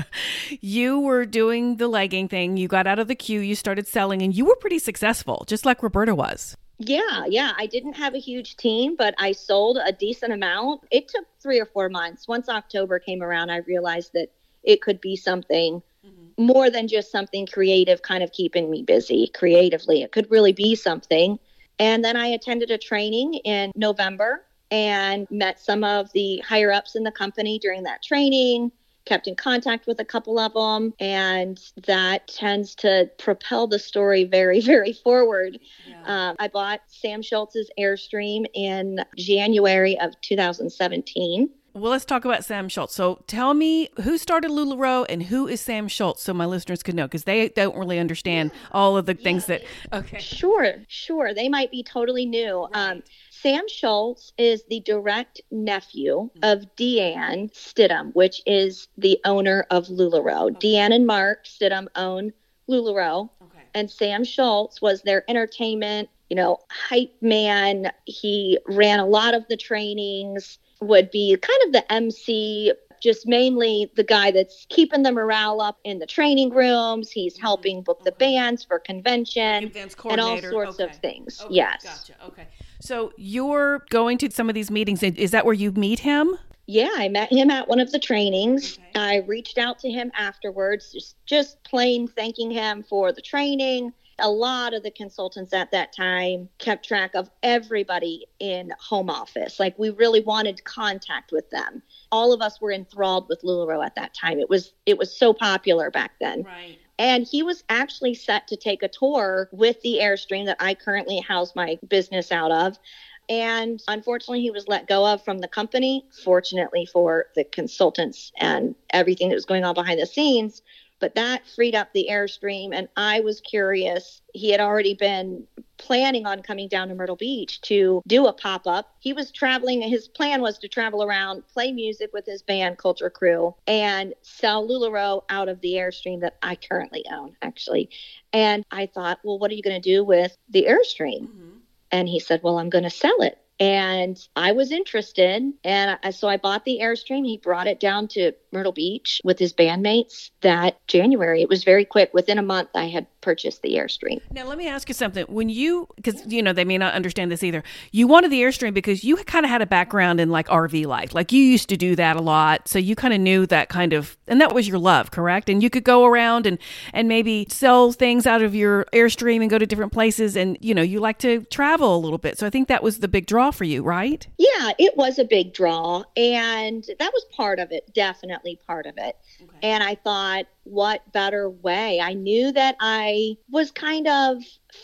you 0.62 1.00
were 1.00 1.26
doing 1.26 1.78
the 1.78 1.88
legging 1.88 2.28
thing, 2.28 2.58
you 2.58 2.68
got 2.68 2.88
out 2.88 2.98
of 2.98 3.08
the 3.08 3.16
queue, 3.16 3.40
you 3.40 3.54
started 3.54 3.88
selling 3.88 4.24
and 4.24 4.36
you 4.36 4.46
were 4.46 4.56
pretty 4.56 4.80
successful, 4.80 5.46
just 5.48 5.66
like 5.66 5.84
Roberta 5.84 6.16
was. 6.16 6.58
Yeah, 6.78 7.26
yeah. 7.28 7.54
I 7.58 7.68
didn't 7.68 7.94
have 7.94 8.16
a 8.16 8.20
huge 8.20 8.58
team, 8.58 8.96
but 8.98 9.16
I 9.18 9.32
sold 9.32 9.78
a 9.84 9.92
decent 9.92 10.34
amount. 10.34 10.82
It 10.92 11.08
took 11.08 11.26
three 11.40 11.60
or 11.60 11.66
four 11.66 11.90
months. 11.90 12.28
Once 12.28 12.50
October 12.50 13.00
came 13.00 13.24
around, 13.24 13.50
I 13.50 13.58
realized 13.58 14.12
that 14.14 14.32
it 14.64 14.82
could 14.82 15.00
be 15.00 15.16
something 15.16 15.82
mm-hmm. 16.06 16.46
more 16.46 16.70
than 16.70 16.88
just 16.88 17.12
something 17.12 17.46
creative, 17.46 18.02
kind 18.02 18.24
of 18.24 18.32
keeping 18.32 18.70
me 18.70 18.84
busy 18.84 19.32
creatively. 19.34 20.02
It 20.02 20.12
could 20.12 20.30
really 20.30 20.54
be 20.54 20.76
something. 20.76 21.40
And 21.80 22.04
then 22.04 22.18
I 22.18 22.28
attended 22.28 22.72
a 22.72 22.78
training 22.78 23.36
in 23.46 23.72
November 23.76 24.46
and 24.72 25.28
met 25.30 25.60
some 25.60 25.84
of 25.84 26.12
the 26.14 26.40
higher 26.40 26.72
ups 26.72 26.96
in 26.96 27.04
the 27.04 27.12
company 27.12 27.60
during 27.60 27.84
that 27.84 28.04
training 28.04 28.72
kept 29.06 29.28
in 29.28 29.36
contact 29.36 29.88
with 29.88 30.00
a 30.00 30.06
couple 30.06 30.40
of 30.40 30.54
them, 30.54 30.94
and 31.00 31.60
that 31.86 32.28
tends 32.28 32.76
to 32.76 33.10
propel 33.18 33.68
the 33.68 33.80
story 33.80 34.24
very, 34.24 34.62
very 34.62 34.94
forward. 34.94 35.60
Yeah. 35.88 36.30
Um, 36.30 36.36
I 36.40 36.48
bought 36.48 36.82
Sam 36.88 37.22
Schultz's 37.22 37.70
Airstream 37.80 38.46
in 38.54 39.04
January 39.18 40.00
of 40.00 40.20
2017. 40.22 41.50
Well, 41.76 41.92
let's 41.92 42.06
talk 42.06 42.24
about 42.24 42.46
Sam 42.46 42.70
Schultz. 42.70 42.96
So 42.96 43.22
tell 43.28 43.54
me 43.54 43.90
who 44.02 44.18
started 44.18 44.50
LuLaRoe 44.50 45.08
and 45.10 45.22
who 45.22 45.46
is 45.46 45.60
Sam 45.60 45.90
Schultz 45.90 46.24
so 46.24 46.34
my 46.34 46.46
listeners 46.46 46.82
could 46.82 46.96
know 46.96 47.04
because 47.04 47.26
they 47.26 47.50
don't 47.50 47.76
really 47.76 48.00
understand 48.00 48.52
all 48.72 48.96
of 48.96 49.06
the 49.06 49.14
things 49.14 49.50
yeah. 49.50 49.58
that. 49.92 49.98
Okay. 50.00 50.20
Sure, 50.20 50.76
sure. 50.88 51.34
They 51.34 51.50
might 51.50 51.72
be 51.72 51.84
totally 51.84 52.26
new. 52.26 52.70
Right. 52.74 52.92
Um, 52.92 53.04
Sam 53.46 53.68
Schultz 53.68 54.34
is 54.40 54.64
the 54.72 54.80
direct 54.80 55.40
nephew 55.52 56.32
of 56.42 56.66
Deanne 56.76 57.54
Stidham, 57.54 58.12
which 58.16 58.42
is 58.48 58.88
the 58.98 59.20
owner 59.24 59.68
of 59.70 59.86
LuLaRoe. 59.86 60.56
Okay. 60.56 60.74
Deanne 60.74 60.96
and 60.96 61.06
Mark 61.06 61.46
Stidham 61.46 61.86
own 61.96 62.34
LuLaRoe, 62.68 63.30
okay. 63.44 63.64
and 63.76 63.92
Sam 63.92 64.24
Schultz 64.24 64.82
was 64.82 65.04
their 65.04 65.30
entertainment, 65.30 66.10
you 66.28 66.36
know, 66.36 66.58
hype 66.72 67.14
man. 67.22 67.92
He 68.06 68.58
ran 68.66 69.00
a 69.00 69.06
lot 69.06 69.36
of 69.36 69.48
the 69.48 69.58
trainings, 69.58 70.58
would 70.82 71.12
be 71.12 71.38
kind 71.38 71.60
of 71.68 71.72
the 71.72 71.94
MC 71.94 72.74
just 73.00 73.28
mainly 73.28 73.92
the 73.96 74.04
guy 74.04 74.32
that's 74.32 74.66
keeping 74.70 75.04
the 75.04 75.12
morale 75.12 75.62
up 75.62 75.78
in 75.84 76.00
the 76.00 76.08
training 76.08 76.50
rooms. 76.50 77.12
He's 77.12 77.36
mm-hmm. 77.36 77.42
helping 77.44 77.82
book 77.84 78.04
the 78.04 78.12
bands 78.14 78.64
for 78.64 78.80
convention 78.80 79.72
and 79.76 80.20
all 80.20 80.42
sorts 80.42 80.80
okay. 80.80 80.84
of 80.86 80.96
things. 80.98 81.42
Okay. 81.42 81.54
Yes. 81.54 81.84
Gotcha. 81.84 82.26
Okay. 82.26 82.48
So 82.80 83.14
you're 83.18 83.86
going 83.90 84.18
to 84.20 84.32
some 84.32 84.50
of 84.50 84.56
these 84.56 84.72
meetings. 84.72 85.04
Is 85.04 85.32
that 85.32 85.46
where 85.46 85.54
you 85.54 85.72
meet 85.72 86.00
him? 86.00 86.38
Yeah, 86.68 86.92
I 86.96 87.10
met 87.10 87.32
him 87.32 87.52
at 87.52 87.68
one 87.68 87.80
of 87.80 87.92
the 87.92 88.00
trainings. 88.00 88.80
Okay. 88.80 89.00
I 89.00 89.18
reached 89.28 89.58
out 89.58 89.78
to 89.80 89.90
him 89.90 90.12
afterwards, 90.18 90.92
just, 90.92 91.16
just 91.26 91.64
plain 91.64 92.08
thanking 92.08 92.50
him 92.50 92.84
for 92.84 93.12
the 93.12 93.22
training. 93.22 93.94
A 94.20 94.30
lot 94.30 94.74
of 94.74 94.82
the 94.82 94.92
consultants 94.92 95.54
at 95.54 95.72
that 95.72 95.94
time 95.94 96.48
kept 96.58 96.88
track 96.88 97.16
of 97.16 97.30
everybody 97.44 98.26
in 98.40 98.72
home 98.80 99.10
office. 99.10 99.60
Like 99.60 99.78
we 99.78 99.90
really 99.90 100.22
wanted 100.22 100.64
contact 100.64 101.32
with 101.32 101.50
them. 101.50 101.84
All 102.12 102.32
of 102.32 102.42
us 102.42 102.62
were 102.62 102.72
enthralled 102.72 103.28
with 103.28 103.42
LuLaRoe 103.44 103.86
at 103.86 103.96
that 103.96 104.14
time. 104.14 104.40
It 104.40 104.50
was 104.50 104.74
it 104.86 104.98
was 104.98 105.16
so 105.16 105.34
popular 105.34 105.92
back 105.92 106.14
then. 106.22 106.44
Right. 106.44 106.80
And 106.98 107.28
he 107.28 107.44
was 107.44 107.64
actually 107.70 108.14
set 108.14 108.48
to 108.48 108.56
take 108.56 108.82
a 108.82 108.88
tour 108.88 109.50
with 109.52 109.82
the 109.82 110.00
Airstream 110.02 110.46
that 110.46 110.58
I 110.60 110.76
currently 110.76 111.20
house 111.20 111.56
my 111.56 111.78
business 111.88 112.32
out 112.32 112.52
of. 112.52 112.80
And 113.28 113.82
unfortunately, 113.88 114.42
he 114.42 114.52
was 114.52 114.68
let 114.68 114.88
go 114.88 115.06
of 115.06 115.24
from 115.24 115.40
the 115.40 115.48
company. 115.48 116.06
Fortunately 116.24 116.86
for 116.86 117.26
the 117.36 117.44
consultants 117.44 118.32
and 118.38 118.76
everything 118.92 119.30
that 119.30 119.36
was 119.36 119.46
going 119.46 119.64
on 119.64 119.74
behind 119.74 120.00
the 120.00 120.06
scenes, 120.06 120.62
but 121.00 121.16
that 121.16 121.48
freed 121.48 121.76
up 121.76 121.92
the 121.94 122.08
Airstream. 122.10 122.74
And 122.74 122.88
I 122.96 123.20
was 123.20 123.42
curious. 123.42 124.22
He 124.34 124.52
had 124.52 124.60
already 124.60 124.94
been 124.94 125.46
planning 125.78 126.26
on 126.26 126.42
coming 126.42 126.68
down 126.68 126.88
to 126.88 126.96
Myrtle 126.96 127.16
Beach 127.16 127.60
to 127.62 128.02
do 128.08 128.28
a 128.28 128.34
pop 128.34 128.66
up. 128.66 128.94
He 129.00 129.14
was 129.14 129.32
traveling, 129.32 129.82
his 129.82 130.08
plan 130.08 130.42
was 130.42 130.58
to 130.60 130.68
travel 130.68 131.04
around, 131.04 131.48
play 131.48 131.72
music 131.72 132.12
with 132.14 132.26
his 132.26 132.42
band, 132.42 132.78
Culture 132.78 133.10
Crew, 133.10 133.56
and 133.68 134.14
sell 134.22 134.68
LuLaRoe 134.68 135.24
out 135.30 135.50
of 135.50 135.62
the 135.62 135.74
Airstream 135.74 136.22
that 136.22 136.38
I 136.42 136.56
currently 136.56 137.06
own, 137.12 137.36
actually. 137.42 137.90
And 138.32 138.66
I 138.72 138.86
thought, 138.86 139.20
well, 139.24 139.38
what 139.38 139.52
are 139.52 139.56
you 139.56 139.64
going 139.64 139.82
to 139.82 139.90
do 139.90 140.04
with 140.04 140.36
the 140.50 140.66
Airstream? 140.66 141.24
Mm-hmm. 141.24 141.50
And 141.92 142.10
he 142.10 142.20
said, 142.20 142.42
well, 142.44 142.58
I'm 142.58 142.70
going 142.70 142.84
to 142.84 142.90
sell 142.90 143.22
it 143.22 143.38
and 143.60 144.18
I 144.36 144.52
was 144.52 144.72
interested. 144.72 145.54
And 145.64 145.98
I, 146.04 146.10
so 146.10 146.28
I 146.28 146.38
bought 146.38 146.66
the 146.66 146.80
Airstream. 146.82 147.26
He 147.26 147.38
brought 147.38 147.68
it 147.68 147.80
down 147.80 148.08
to 148.10 148.34
Myrtle 148.52 148.74
Beach 148.74 149.22
with 149.24 149.40
his 149.40 149.54
bandmates 149.54 150.32
that 150.42 150.86
January. 150.88 151.42
It 151.42 151.50
was 151.50 151.64
very 151.64 151.86
quick. 151.86 152.14
Within 152.14 152.38
a 152.38 152.42
month, 152.42 152.70
I 152.76 152.90
had 152.90 153.08
purchased 153.22 153.62
the 153.62 153.76
Airstream. 153.76 154.22
Now, 154.32 154.46
let 154.46 154.58
me 154.58 154.68
ask 154.68 154.90
you 154.90 154.94
something. 154.94 155.26
When 155.28 155.50
you, 155.50 155.88
because, 155.96 156.22
you 156.28 156.44
know, 156.44 156.54
they 156.54 156.66
may 156.66 156.78
not 156.78 156.94
understand 156.94 157.32
this 157.32 157.44
either, 157.44 157.64
you 157.92 158.08
wanted 158.08 158.32
the 158.32 158.42
Airstream 158.42 158.74
because 158.74 159.04
you 159.04 159.16
kind 159.18 159.46
of 159.46 159.50
had 159.50 159.62
a 159.62 159.66
background 159.66 160.20
in 160.20 160.30
like 160.30 160.48
RV 160.48 160.86
life. 160.86 161.16
Like 161.16 161.32
you 161.32 161.42
used 161.42 161.70
to 161.70 161.78
do 161.78 161.96
that 161.96 162.18
a 162.18 162.22
lot. 162.22 162.68
So 162.68 162.78
you 162.78 162.96
kind 162.96 163.14
of 163.14 163.22
knew 163.22 163.46
that 163.48 163.70
kind 163.70 163.94
of, 163.94 164.18
and 164.28 164.42
that 164.42 164.54
was 164.54 164.68
your 164.68 164.80
love, 164.80 165.12
correct? 165.12 165.50
And 165.50 165.64
you 165.64 165.70
could 165.70 165.84
go 165.86 166.06
around 166.06 166.46
and, 166.46 166.58
and 166.94 167.08
maybe 167.08 167.48
sell 167.50 167.94
things 167.94 168.28
out 168.28 168.42
of 168.42 168.54
your 168.54 168.86
Airstream 168.94 169.42
and 169.42 169.50
go 169.50 169.58
to 169.58 169.66
different 169.66 169.94
places. 169.94 170.36
And, 170.36 170.58
you 170.60 170.76
know, 170.76 170.82
you 170.82 171.00
like 171.00 171.20
to 171.20 171.44
travel 171.46 171.96
a 171.96 172.00
little 172.00 172.18
bit. 172.18 172.38
So 172.38 172.46
I 172.46 172.50
think 172.50 172.68
that 172.68 172.84
was 172.84 173.00
the 173.00 173.08
big 173.08 173.26
draw 173.26 173.45
for 173.52 173.64
you, 173.64 173.84
right? 173.84 174.28
Yeah, 174.38 174.72
it 174.78 174.96
was 174.98 175.20
a 175.20 175.26
big 175.26 175.54
draw. 175.54 176.04
And 176.16 176.84
that 177.00 177.12
was 177.14 177.26
part 177.32 177.60
of 177.60 177.72
it, 177.72 177.94
definitely 177.94 178.60
part 178.68 178.86
of 178.86 178.96
it. 178.98 179.18
Okay. 179.42 179.58
And 179.64 179.84
I 179.84 179.96
thought, 179.96 180.46
what 180.64 181.12
better 181.12 181.50
way? 181.50 182.00
I 182.00 182.14
knew 182.14 182.52
that 182.52 182.76
I 182.80 183.38
was 183.50 183.72
kind 183.72 184.08
of 184.08 184.38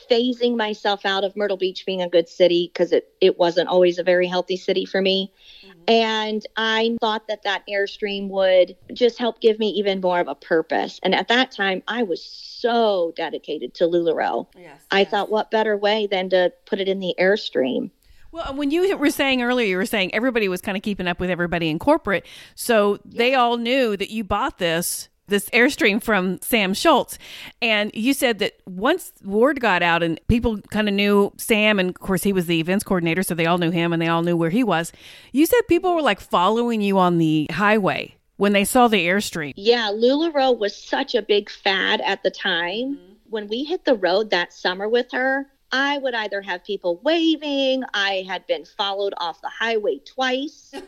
phasing 0.10 0.56
myself 0.56 1.06
out 1.06 1.24
of 1.24 1.36
Myrtle 1.36 1.58
Beach 1.58 1.86
being 1.86 2.02
a 2.02 2.10
good 2.10 2.30
city 2.30 2.70
because 2.72 2.92
it, 2.92 3.14
it 3.20 3.38
wasn't 3.38 3.68
always 3.68 3.98
a 3.98 4.04
very 4.04 4.28
healthy 4.28 4.58
city 4.58 4.86
for 4.86 5.02
me. 5.02 5.34
Mm-hmm. 5.66 5.80
And 5.88 6.46
I 6.56 6.98
thought 7.02 7.28
that 7.28 7.44
that 7.44 7.64
Airstream 7.68 8.30
would 8.30 8.76
just 8.94 9.18
help 9.18 9.42
give 9.42 9.58
me 9.60 9.70
even 9.70 10.02
more 10.02 10.20
of 10.20 10.28
a 10.28 10.36
purpose. 10.36 11.00
And 11.04 11.16
at 11.16 11.28
that 11.30 11.52
time, 11.52 11.82
I 11.88 12.04
was 12.04 12.24
so 12.24 13.14
dedicated 13.16 13.74
to 13.76 13.86
LuLaRoe. 13.86 14.48
Yes, 14.56 14.86
I 14.92 15.00
yes. 15.00 15.10
thought, 15.10 15.32
what 15.32 15.52
better 15.52 15.76
way 15.76 16.08
than 16.08 16.30
to 16.30 16.54
put 16.66 16.80
it 16.80 16.88
in 16.88 17.00
the 17.00 17.16
Airstream? 17.20 17.90
Well, 18.32 18.56
when 18.56 18.72
you 18.72 18.98
were 18.98 19.10
saying 19.10 19.42
earlier, 19.42 19.68
you 19.68 19.78
were 19.78 19.86
saying 19.86 20.14
everybody 20.14 20.48
was 20.48 20.62
kind 20.62 20.78
of 20.78 20.84
keeping 20.84 21.08
up 21.08 21.20
with 21.20 21.30
everybody 21.30 21.70
in 21.70 21.80
corporate. 21.80 22.26
So 22.56 23.00
they 23.04 23.36
all 23.36 23.58
knew 23.58 23.98
that 23.98 24.10
you 24.10 24.24
bought 24.24 24.58
this 24.58 25.10
this 25.32 25.50
airstream 25.50 26.04
from 26.04 26.40
Sam 26.42 26.74
Schultz. 26.74 27.18
And 27.62 27.90
you 27.96 28.14
said 28.14 28.40
that 28.40 28.62
once 28.68 29.14
word 29.24 29.60
got 29.60 29.82
out 29.82 30.04
and 30.04 30.20
people 30.28 30.60
kind 30.70 30.88
of 30.88 30.94
knew 30.94 31.32
Sam, 31.38 31.80
and 31.80 31.90
of 31.90 32.00
course 32.00 32.22
he 32.22 32.34
was 32.34 32.46
the 32.46 32.60
events 32.60 32.84
coordinator, 32.84 33.24
so 33.24 33.34
they 33.34 33.48
all 33.48 33.58
knew 33.58 33.72
him 33.72 33.94
and 33.94 34.02
they 34.02 34.08
all 34.08 34.22
knew 34.22 34.38
where 34.38 34.50
he 34.50 34.64
was. 34.64 34.92
You 35.32 35.48
said 35.48 35.62
people 35.68 35.96
were 35.96 36.02
like 36.02 36.20
following 36.20 36.82
you 36.82 37.00
on 37.00 37.18
the 37.18 37.48
highway 37.52 38.16
when 38.38 38.54
they 38.54 38.66
saw 38.66 38.88
the 38.88 39.08
airstream. 39.08 39.54
Yeah, 39.56 39.90
LuLaRoe 39.92 40.58
was 40.58 40.76
such 40.76 41.16
a 41.16 41.22
big 41.22 41.50
fad 41.50 42.02
at 42.02 42.22
the 42.24 42.32
time. 42.32 42.96
Mm-hmm. 42.96 43.14
When 43.30 43.48
we 43.48 43.64
hit 43.64 43.86
the 43.86 43.96
road 43.96 44.30
that 44.32 44.52
summer 44.52 44.90
with 44.90 45.10
her, 45.14 45.48
I 45.72 45.98
would 46.00 46.14
either 46.14 46.42
have 46.42 46.64
people 46.64 47.00
waving. 47.04 47.84
I 47.94 48.26
had 48.28 48.46
been 48.48 48.66
followed 48.66 49.14
off 49.18 49.42
the 49.42 49.50
highway 49.50 50.00
twice. 50.06 50.74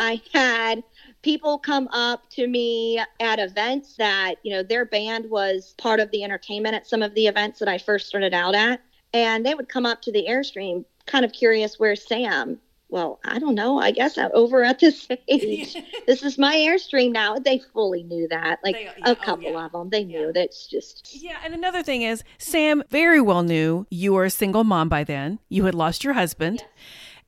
Oh 0.00 0.04
I 0.04 0.22
had 0.32 0.84
people 1.22 1.58
come 1.58 1.88
up 1.88 2.30
to 2.30 2.46
me 2.46 3.00
at 3.18 3.40
events 3.40 3.96
that, 3.96 4.36
you 4.44 4.52
know, 4.52 4.62
their 4.62 4.84
band 4.84 5.28
was 5.28 5.74
part 5.76 5.98
of 5.98 6.08
the 6.12 6.22
entertainment 6.22 6.76
at 6.76 6.86
some 6.86 7.02
of 7.02 7.14
the 7.14 7.26
events 7.26 7.58
that 7.58 7.68
I 7.68 7.78
first 7.78 8.06
started 8.06 8.32
out 8.32 8.54
at. 8.54 8.80
And 9.12 9.44
they 9.44 9.54
would 9.54 9.68
come 9.68 9.84
up 9.84 10.00
to 10.02 10.12
the 10.12 10.26
Airstream 10.28 10.84
kind 11.06 11.24
of 11.24 11.32
curious, 11.32 11.80
where's 11.80 12.06
Sam? 12.06 12.60
Well, 12.90 13.20
I 13.24 13.38
don't 13.38 13.54
know. 13.54 13.78
I 13.78 13.90
guess 13.90 14.16
I'm 14.16 14.30
over 14.34 14.64
at 14.64 14.78
this 14.78 15.06
age. 15.28 15.76
this 16.06 16.22
is 16.22 16.38
my 16.38 16.54
Airstream 16.54 17.12
now. 17.12 17.38
They 17.38 17.58
fully 17.58 18.02
knew 18.02 18.28
that. 18.28 18.60
Like 18.64 18.76
they, 18.76 18.84
yeah, 18.84 18.92
a 19.04 19.10
oh, 19.10 19.14
couple 19.14 19.48
oh, 19.48 19.50
yeah. 19.50 19.64
of 19.66 19.72
them, 19.72 19.90
they 19.90 20.04
knew 20.04 20.26
yeah. 20.26 20.32
that's 20.34 20.66
just. 20.66 21.14
Yeah, 21.14 21.38
and 21.44 21.54
another 21.54 21.82
thing 21.82 22.02
is, 22.02 22.24
Sam 22.38 22.82
very 22.90 23.20
well 23.20 23.42
knew 23.42 23.86
you 23.90 24.12
were 24.14 24.24
a 24.24 24.30
single 24.30 24.64
mom 24.64 24.88
by 24.88 25.04
then. 25.04 25.38
You 25.48 25.64
had 25.64 25.74
lost 25.74 26.04
your 26.04 26.14
husband. 26.14 26.60
Yes. 26.60 26.68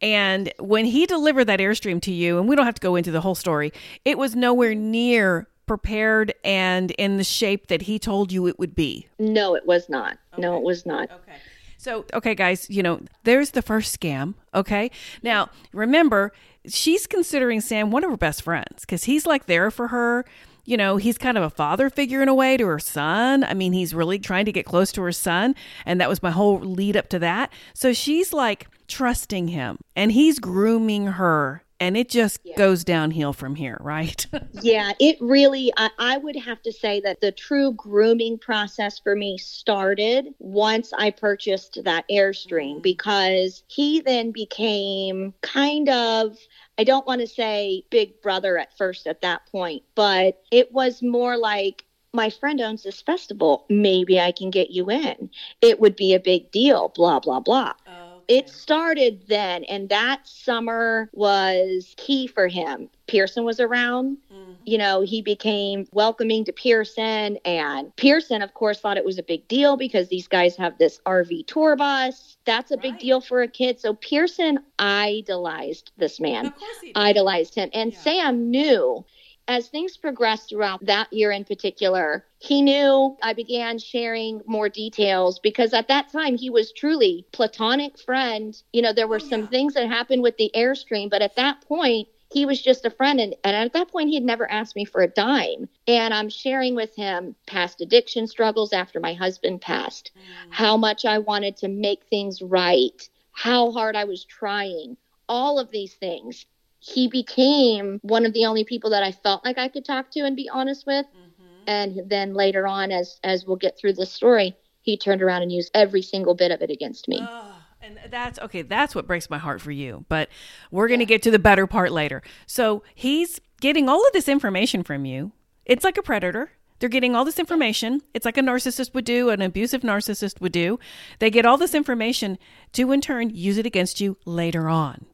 And 0.02 0.52
when 0.58 0.86
he 0.86 1.04
delivered 1.04 1.44
that 1.44 1.60
Airstream 1.60 2.00
to 2.02 2.12
you, 2.12 2.38
and 2.38 2.48
we 2.48 2.56
don't 2.56 2.64
have 2.64 2.74
to 2.76 2.80
go 2.80 2.96
into 2.96 3.10
the 3.10 3.20
whole 3.20 3.34
story, 3.34 3.70
it 4.06 4.16
was 4.16 4.34
nowhere 4.34 4.74
near 4.74 5.46
prepared 5.66 6.34
and 6.42 6.90
in 6.92 7.16
the 7.16 7.22
shape 7.22 7.68
that 7.68 7.82
he 7.82 7.98
told 7.98 8.32
you 8.32 8.48
it 8.48 8.58
would 8.58 8.74
be. 8.74 9.06
No, 9.20 9.54
it 9.54 9.66
was 9.66 9.88
not. 9.88 10.18
Okay. 10.32 10.42
No, 10.42 10.56
it 10.56 10.64
was 10.64 10.84
not. 10.84 11.10
Okay. 11.10 11.36
So, 11.80 12.04
okay, 12.12 12.34
guys, 12.34 12.68
you 12.68 12.82
know, 12.82 13.00
there's 13.24 13.52
the 13.52 13.62
first 13.62 13.98
scam. 13.98 14.34
Okay. 14.54 14.90
Now, 15.22 15.48
remember, 15.72 16.30
she's 16.68 17.06
considering 17.06 17.62
Sam 17.62 17.90
one 17.90 18.04
of 18.04 18.10
her 18.10 18.18
best 18.18 18.42
friends 18.42 18.80
because 18.80 19.04
he's 19.04 19.24
like 19.24 19.46
there 19.46 19.70
for 19.70 19.88
her. 19.88 20.26
You 20.66 20.76
know, 20.76 20.98
he's 20.98 21.16
kind 21.16 21.38
of 21.38 21.42
a 21.42 21.48
father 21.48 21.88
figure 21.88 22.20
in 22.20 22.28
a 22.28 22.34
way 22.34 22.58
to 22.58 22.66
her 22.66 22.78
son. 22.78 23.44
I 23.44 23.54
mean, 23.54 23.72
he's 23.72 23.94
really 23.94 24.18
trying 24.18 24.44
to 24.44 24.52
get 24.52 24.66
close 24.66 24.92
to 24.92 25.00
her 25.00 25.10
son. 25.10 25.54
And 25.86 25.98
that 26.02 26.08
was 26.10 26.22
my 26.22 26.30
whole 26.30 26.60
lead 26.60 26.98
up 26.98 27.08
to 27.08 27.18
that. 27.20 27.50
So 27.72 27.94
she's 27.94 28.34
like 28.34 28.66
trusting 28.86 29.48
him 29.48 29.78
and 29.96 30.12
he's 30.12 30.38
grooming 30.38 31.06
her 31.06 31.64
and 31.80 31.96
it 31.96 32.10
just 32.10 32.38
yeah. 32.44 32.56
goes 32.56 32.84
downhill 32.84 33.32
from 33.32 33.54
here, 33.54 33.78
right? 33.80 34.26
yeah, 34.62 34.92
it 35.00 35.16
really, 35.20 35.72
I, 35.76 35.90
I, 35.98 36.16
would 36.18 36.36
have 36.36 36.60
to 36.62 36.72
say 36.72 37.00
that 37.00 37.22
the 37.22 37.32
true 37.32 37.72
grooming 37.72 38.38
process 38.38 38.98
for 38.98 39.16
me 39.16 39.38
started 39.38 40.34
once 40.38 40.92
I 40.92 41.10
purchased 41.10 41.82
that 41.82 42.04
Airstream 42.10 42.82
because 42.82 43.64
he 43.68 44.00
then 44.00 44.30
became 44.30 45.32
kind 45.40 45.88
of. 45.88 46.36
I 46.78 46.84
don't 46.84 47.06
want 47.06 47.20
to 47.20 47.26
say 47.26 47.84
big 47.90 48.22
brother 48.22 48.56
at 48.56 48.76
first 48.78 49.06
at 49.06 49.20
that 49.20 49.46
point, 49.52 49.82
but 49.94 50.42
it 50.50 50.72
was 50.72 51.02
more 51.02 51.36
like 51.36 51.84
my 52.12 52.30
friend 52.30 52.60
owns 52.60 52.82
this 52.82 53.02
festival. 53.02 53.66
Maybe 53.68 54.18
I 54.18 54.32
can 54.32 54.50
get 54.50 54.70
you 54.70 54.90
in. 54.90 55.30
It 55.60 55.78
would 55.78 55.94
be 55.94 56.14
a 56.14 56.20
big 56.20 56.50
deal, 56.50 56.90
blah, 56.94 57.20
blah, 57.20 57.40
blah. 57.40 57.74
Oh 57.86 57.99
it 58.30 58.48
started 58.48 59.24
then, 59.26 59.64
and 59.64 59.88
that 59.88 60.20
summer 60.24 61.10
was 61.12 61.94
key 61.96 62.28
for 62.28 62.46
him. 62.46 62.88
Pearson 63.08 63.42
was 63.42 63.58
around. 63.58 64.18
Mm-hmm. 64.32 64.52
You 64.64 64.78
know, 64.78 65.00
he 65.00 65.20
became 65.20 65.88
welcoming 65.90 66.44
to 66.44 66.52
Pearson, 66.52 67.38
and 67.44 67.94
Pearson, 67.96 68.40
of 68.40 68.54
course, 68.54 68.78
thought 68.78 68.96
it 68.96 69.04
was 69.04 69.18
a 69.18 69.24
big 69.24 69.48
deal 69.48 69.76
because 69.76 70.08
these 70.08 70.28
guys 70.28 70.54
have 70.54 70.78
this 70.78 71.00
RV 71.06 71.48
tour 71.48 71.74
bus. 71.74 72.36
That's 72.44 72.70
a 72.70 72.76
right. 72.76 72.82
big 72.82 72.98
deal 73.00 73.20
for 73.20 73.42
a 73.42 73.48
kid. 73.48 73.80
So 73.80 73.94
Pearson 73.94 74.60
idolized 74.78 75.90
this 75.96 76.20
man, 76.20 76.54
idolized 76.94 77.56
him. 77.56 77.68
And 77.74 77.92
yeah. 77.92 77.98
Sam 77.98 78.48
knew 78.48 79.04
as 79.50 79.66
things 79.66 79.96
progressed 79.96 80.48
throughout 80.48 80.86
that 80.86 81.12
year 81.12 81.32
in 81.32 81.44
particular, 81.44 82.24
he 82.38 82.62
knew 82.62 83.16
I 83.20 83.32
began 83.32 83.80
sharing 83.80 84.40
more 84.46 84.68
details 84.68 85.40
because 85.40 85.74
at 85.74 85.88
that 85.88 86.12
time 86.12 86.36
he 86.36 86.50
was 86.50 86.70
truly 86.70 87.26
platonic 87.32 87.98
friend. 87.98 88.56
You 88.72 88.80
know, 88.80 88.92
there 88.92 89.08
were 89.08 89.18
some 89.18 89.48
things 89.48 89.74
that 89.74 89.88
happened 89.88 90.22
with 90.22 90.36
the 90.36 90.52
Airstream, 90.54 91.10
but 91.10 91.20
at 91.20 91.34
that 91.34 91.62
point 91.62 92.06
he 92.32 92.46
was 92.46 92.62
just 92.62 92.84
a 92.84 92.90
friend 92.90 93.18
and, 93.18 93.34
and 93.42 93.56
at 93.56 93.72
that 93.72 93.88
point 93.88 94.08
he 94.08 94.14
had 94.14 94.22
never 94.22 94.48
asked 94.48 94.76
me 94.76 94.84
for 94.84 95.00
a 95.00 95.08
dime 95.08 95.68
and 95.88 96.14
i'm 96.14 96.28
sharing 96.28 96.76
with 96.76 96.94
him 96.94 97.34
past 97.48 97.80
addiction 97.80 98.28
struggles 98.28 98.72
after 98.72 99.00
my 99.00 99.14
husband 99.14 99.60
passed 99.60 100.12
mm. 100.16 100.46
how 100.50 100.76
much 100.76 101.04
i 101.04 101.18
wanted 101.18 101.56
to 101.56 101.66
make 101.66 102.04
things 102.04 102.40
right 102.40 103.08
how 103.32 103.72
hard 103.72 103.96
i 103.96 104.04
was 104.04 104.24
trying 104.24 104.96
all 105.28 105.58
of 105.58 105.72
these 105.72 105.94
things 105.94 106.46
he 106.80 107.08
became 107.08 108.00
one 108.02 108.26
of 108.26 108.32
the 108.32 108.46
only 108.46 108.64
people 108.64 108.90
that 108.90 109.02
I 109.02 109.12
felt 109.12 109.44
like 109.44 109.58
I 109.58 109.68
could 109.68 109.84
talk 109.84 110.10
to 110.12 110.20
and 110.20 110.34
be 110.34 110.48
honest 110.48 110.86
with. 110.86 111.06
Mm-hmm. 111.06 111.44
And 111.66 112.02
then 112.10 112.34
later 112.34 112.66
on, 112.66 112.90
as 112.90 113.20
as 113.22 113.44
we'll 113.46 113.56
get 113.56 113.78
through 113.78 113.92
this 113.92 114.10
story, 114.10 114.56
he 114.80 114.96
turned 114.96 115.22
around 115.22 115.42
and 115.42 115.52
used 115.52 115.70
every 115.74 116.02
single 116.02 116.34
bit 116.34 116.50
of 116.50 116.62
it 116.62 116.70
against 116.70 117.06
me. 117.06 117.20
Oh, 117.20 117.62
and 117.82 117.98
that's 118.08 118.38
okay. 118.40 118.62
That's 118.62 118.94
what 118.94 119.06
breaks 119.06 119.30
my 119.30 119.38
heart 119.38 119.60
for 119.60 119.70
you. 119.70 120.06
But 120.08 120.30
we're 120.70 120.88
going 120.88 121.00
to 121.00 121.06
get 121.06 121.22
to 121.22 121.30
the 121.30 121.38
better 121.38 121.66
part 121.66 121.92
later. 121.92 122.22
So 122.46 122.82
he's 122.94 123.40
getting 123.60 123.88
all 123.88 124.04
of 124.06 124.12
this 124.12 124.28
information 124.28 124.82
from 124.82 125.04
you. 125.04 125.32
It's 125.66 125.84
like 125.84 125.98
a 125.98 126.02
predator. 126.02 126.52
They're 126.78 126.88
getting 126.88 127.14
all 127.14 127.26
this 127.26 127.38
information. 127.38 128.00
It's 128.14 128.24
like 128.24 128.38
a 128.38 128.42
narcissist 128.42 128.94
would 128.94 129.04
do, 129.04 129.28
an 129.28 129.42
abusive 129.42 129.82
narcissist 129.82 130.40
would 130.40 130.52
do. 130.52 130.78
They 131.18 131.28
get 131.30 131.44
all 131.44 131.58
this 131.58 131.74
information 131.74 132.38
to, 132.72 132.90
in 132.90 133.02
turn, 133.02 133.28
use 133.30 133.58
it 133.58 133.66
against 133.66 134.00
you 134.00 134.16
later 134.24 134.66
on. 134.66 135.04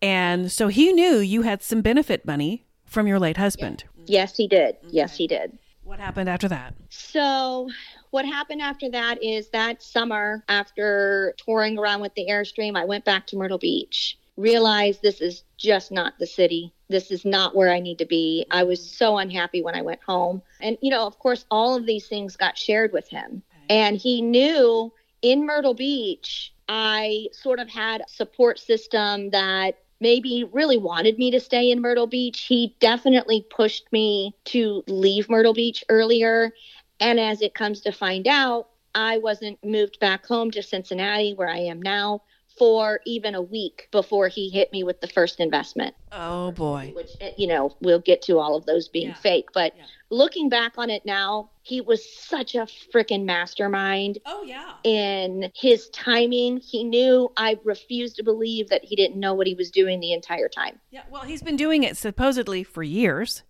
And 0.00 0.50
so 0.50 0.68
he 0.68 0.92
knew 0.92 1.18
you 1.18 1.42
had 1.42 1.62
some 1.62 1.80
benefit 1.80 2.24
money 2.24 2.64
from 2.84 3.06
your 3.06 3.18
late 3.18 3.36
husband. 3.36 3.84
Yes, 4.06 4.36
he 4.36 4.46
did. 4.48 4.76
Okay. 4.76 4.88
Yes, 4.90 5.16
he 5.16 5.26
did. 5.26 5.58
What 5.84 6.00
happened 6.00 6.28
after 6.28 6.48
that? 6.48 6.74
So, 6.90 7.70
what 8.10 8.26
happened 8.26 8.60
after 8.60 8.90
that 8.90 9.22
is 9.22 9.48
that 9.50 9.82
summer, 9.82 10.44
after 10.48 11.34
touring 11.38 11.78
around 11.78 12.00
with 12.00 12.14
the 12.14 12.26
Airstream, 12.28 12.76
I 12.76 12.84
went 12.84 13.04
back 13.04 13.26
to 13.28 13.36
Myrtle 13.36 13.58
Beach, 13.58 14.18
realized 14.36 15.02
this 15.02 15.20
is 15.20 15.44
just 15.56 15.90
not 15.90 16.18
the 16.18 16.26
city. 16.26 16.72
This 16.88 17.10
is 17.10 17.24
not 17.24 17.56
where 17.56 17.70
I 17.70 17.80
need 17.80 17.98
to 17.98 18.06
be. 18.06 18.46
I 18.50 18.64
was 18.64 18.84
so 18.84 19.18
unhappy 19.18 19.62
when 19.62 19.74
I 19.74 19.82
went 19.82 20.00
home. 20.06 20.42
And, 20.60 20.78
you 20.80 20.90
know, 20.90 21.06
of 21.06 21.18
course, 21.18 21.44
all 21.50 21.74
of 21.74 21.86
these 21.86 22.06
things 22.06 22.36
got 22.36 22.56
shared 22.56 22.92
with 22.92 23.08
him. 23.08 23.42
Okay. 23.64 23.78
And 23.78 23.96
he 23.96 24.22
knew 24.22 24.92
in 25.22 25.44
Myrtle 25.44 25.74
Beach, 25.74 26.52
I 26.68 27.28
sort 27.32 27.60
of 27.60 27.68
had 27.68 28.02
a 28.02 28.08
support 28.08 28.58
system 28.58 29.30
that 29.30 29.78
maybe 30.00 30.44
really 30.52 30.78
wanted 30.78 31.18
me 31.18 31.30
to 31.32 31.40
stay 31.40 31.70
in 31.70 31.80
Myrtle 31.80 32.06
Beach. 32.06 32.42
He 32.42 32.76
definitely 32.80 33.46
pushed 33.50 33.90
me 33.92 34.34
to 34.46 34.82
leave 34.86 35.28
Myrtle 35.28 35.54
Beach 35.54 35.84
earlier. 35.88 36.52
And 37.00 37.18
as 37.18 37.42
it 37.42 37.54
comes 37.54 37.80
to 37.82 37.92
find 37.92 38.26
out, 38.26 38.68
I 38.94 39.18
wasn't 39.18 39.62
moved 39.64 40.00
back 40.00 40.26
home 40.26 40.50
to 40.52 40.62
Cincinnati, 40.62 41.34
where 41.34 41.48
I 41.48 41.58
am 41.58 41.80
now, 41.80 42.22
for 42.58 43.00
even 43.06 43.34
a 43.34 43.42
week 43.42 43.88
before 43.90 44.28
he 44.28 44.48
hit 44.48 44.72
me 44.72 44.82
with 44.82 45.00
the 45.00 45.08
first 45.08 45.40
investment. 45.40 45.94
Oh 46.12 46.52
boy. 46.52 46.92
Which, 46.94 47.10
eh, 47.20 47.32
you 47.36 47.46
know, 47.46 47.76
we'll 47.80 48.00
get 48.00 48.22
to 48.22 48.38
all 48.38 48.56
of 48.56 48.66
those 48.66 48.88
being 48.88 49.08
Yeah. 49.08 49.14
fake. 49.14 49.48
But 49.54 49.74
Yeah. 49.76 49.84
looking 50.10 50.48
back 50.48 50.72
on 50.78 50.90
it 50.90 51.04
now, 51.06 51.50
he 51.62 51.80
was 51.80 52.04
such 52.10 52.54
a 52.54 52.66
freaking 52.94 53.24
mastermind 53.24 54.18
Oh 54.26 54.42
yeah. 54.42 54.74
in 54.84 55.50
his 55.54 55.88
timing. 55.90 56.58
He 56.58 56.82
knew 56.84 57.30
I 57.36 57.58
refused 57.64 58.16
to 58.16 58.22
believe 58.22 58.68
that 58.70 58.84
he 58.84 58.96
didn't 58.96 59.20
know 59.20 59.34
what 59.34 59.46
he 59.46 59.54
was 59.54 59.70
doing 59.70 60.00
the 60.00 60.12
entire 60.12 60.48
time. 60.48 60.80
Yeah. 60.90 61.02
Well, 61.10 61.22
he's 61.22 61.42
been 61.42 61.56
doing 61.56 61.82
it 61.82 61.96
supposedly 61.96 62.64
for 62.64 62.82
years. 62.82 63.42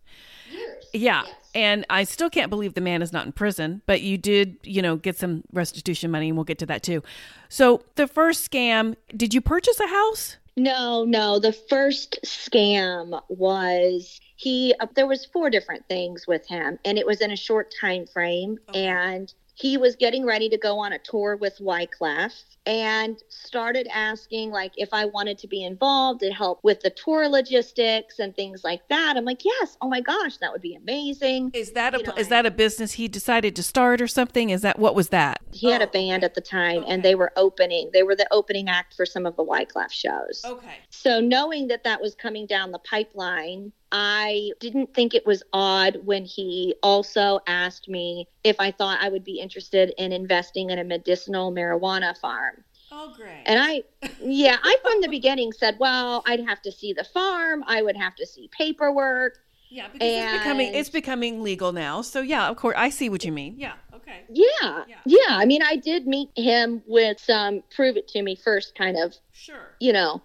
Years. 0.93 1.03
Yeah. 1.05 1.25
And 1.55 1.85
I 1.91 2.05
still 2.05 2.31
can't 2.31 2.51
believe 2.51 2.75
the 2.75 2.81
man 2.81 3.03
is 3.03 3.13
not 3.13 3.27
in 3.27 3.33
prison, 3.33 3.83
but 3.87 4.01
you 4.03 4.19
did, 4.19 4.57
you 4.63 4.83
know, 4.83 4.97
get 4.97 5.17
some 5.17 5.45
restitution 5.53 6.11
money, 6.11 6.29
and 6.29 6.37
we'll 6.37 6.45
get 6.45 6.59
to 6.59 6.67
that 6.67 6.83
too. 6.83 7.03
So, 7.49 7.83
the 7.97 8.07
first 8.07 8.49
scam, 8.49 8.97
did 9.17 9.33
you 9.33 9.41
purchase 9.41 9.81
a 9.81 9.89
house? 9.89 10.37
No, 10.57 11.05
no. 11.05 11.39
The 11.39 11.53
first 11.53 12.19
scam 12.25 13.23
was 13.29 14.21
he. 14.37 14.75
Uh, 14.81 14.87
there 14.95 15.07
was 15.07 15.25
four 15.25 15.51
different 15.51 15.87
things 15.89 16.27
with 16.27 16.47
him, 16.47 16.79
and 16.85 16.99
it 16.99 17.07
was 17.07 17.21
in 17.21 17.31
a 17.31 17.37
short 17.37 17.73
time 17.81 18.07
frame. 18.07 18.59
Okay. 18.69 18.87
And 18.87 19.33
he 19.61 19.77
was 19.77 19.97
getting 19.97 20.25
ready 20.25 20.49
to 20.49 20.57
go 20.57 20.79
on 20.79 20.93
a 20.93 20.99
tour 21.01 21.37
with 21.37 21.59
Wyclef 21.59 22.33
and 22.65 23.21
started 23.29 23.89
asking 23.93 24.51
like 24.51 24.73
if 24.77 24.91
I 24.93 25.07
wanted 25.07 25.37
to 25.39 25.49
be 25.49 25.65
involved 25.65 26.23
and 26.23 26.33
help 26.33 26.61
with 26.63 26.81
the 26.81 26.91
tour 26.91 27.29
logistics 27.29 28.21
and 28.21 28.37
things 28.37 28.63
like 28.63 28.87
that. 28.89 29.15
I'm 29.17 29.25
like, 29.25 29.45
yes. 29.45 29.77
Oh 29.81 29.89
my 29.89 30.01
gosh, 30.01 30.37
that 30.37 30.53
would 30.53 30.63
be 30.63 30.77
amazing. 30.77 31.51
Is 31.55 31.73
that 31.73 31.95
a 31.95 32.03
know, 32.03 32.13
is 32.17 32.29
that 32.29 32.47
a 32.47 32.53
business 32.53 32.93
he 32.93 33.09
decided 33.09 33.57
to 33.57 33.63
start 33.65 34.01
or 34.01 34.07
something? 34.07 34.51
Is 34.51 34.63
that 34.63 34.79
what 34.79 34.95
was 34.95 35.09
that? 35.09 35.41
He 35.53 35.71
had 35.73 35.81
Oh, 35.81 35.85
a 35.85 35.89
band 35.89 36.23
at 36.23 36.35
the 36.35 36.41
time, 36.41 36.79
Okay. 36.83 36.93
and 36.93 37.03
they 37.03 37.17
were 37.17 37.33
opening. 37.37 37.91
They 37.93 38.05
were 38.05 38.15
the 38.15 38.29
opening 38.31 38.69
act 38.69 38.95
for 38.95 39.07
some 39.07 39.27
of 39.27 39.35
the 39.35 39.45
Wyclef 39.45 39.91
shows. 39.91 40.43
Okay. 40.45 40.77
So, 40.91 41.21
knowing 41.21 41.67
that 41.69 41.83
that 41.85 42.01
was 42.01 42.15
coming 42.15 42.47
down 42.47 42.71
the 42.71 42.79
pipeline, 42.81 43.73
I 43.93 44.51
didn't 44.61 44.95
think 44.95 45.15
it 45.15 45.25
was 45.27 45.43
odd 45.53 45.99
when 46.05 46.25
he 46.25 46.75
also 46.83 47.41
asked 47.47 47.89
me 47.89 48.29
if 48.45 48.57
I 48.61 48.71
thought 48.71 48.99
I 49.01 49.09
would 49.09 49.25
be 49.25 49.41
interested 49.41 49.93
in 49.99 50.13
investing 50.13 50.71
in 50.71 50.79
a 50.79 50.85
medicinal 50.85 51.53
marijuana 51.53 52.17
farm. 52.19 52.65
Oh, 52.91 53.13
great. 53.17 53.43
And 53.47 53.59
I, 53.61 53.83
yeah, 54.23 54.57
I 54.63 54.77
from 54.83 55.01
the 55.03 55.09
beginning 55.09 55.53
said, 55.53 55.77
well, 55.79 56.23
I'd 56.27 56.41
have 56.47 56.61
to 56.63 56.73
see 56.73 56.93
the 56.93 57.05
farm, 57.05 57.65
I 57.67 57.83
would 57.83 57.97
have 57.97 58.15
to 58.17 58.27
see 58.27 58.49
paperwork. 58.57 59.39
yeah, 59.71 59.89
because 59.89 60.09
it's 60.11 60.33
becoming 60.33 60.71
it's 60.75 60.91
becoming 60.91 61.43
legal 61.43 61.73
now. 61.73 62.03
So 62.03 62.21
yeah, 62.21 62.49
of 62.49 62.57
course, 62.57 62.75
I 62.79 62.91
see 62.91 63.09
what 63.09 63.25
you 63.25 63.33
mean. 63.33 63.55
Yeah. 63.59 63.75
Okay. 63.95 64.23
Yeah, 64.31 64.85
Yeah. 64.89 64.97
yeah. 65.05 65.19
I 65.37 65.45
mean, 65.45 65.63
I 65.63 65.77
did 65.77 66.07
meet 66.07 66.31
him 66.37 66.83
with 66.87 67.19
some 67.21 67.63
prove 67.75 67.97
it 67.97 68.09
to 68.09 68.23
me 68.23 68.37
first 68.37 68.75
kind 68.75 68.97
of 68.99 69.15
Sure. 69.33 69.75
you 69.81 69.93
know. 69.93 70.23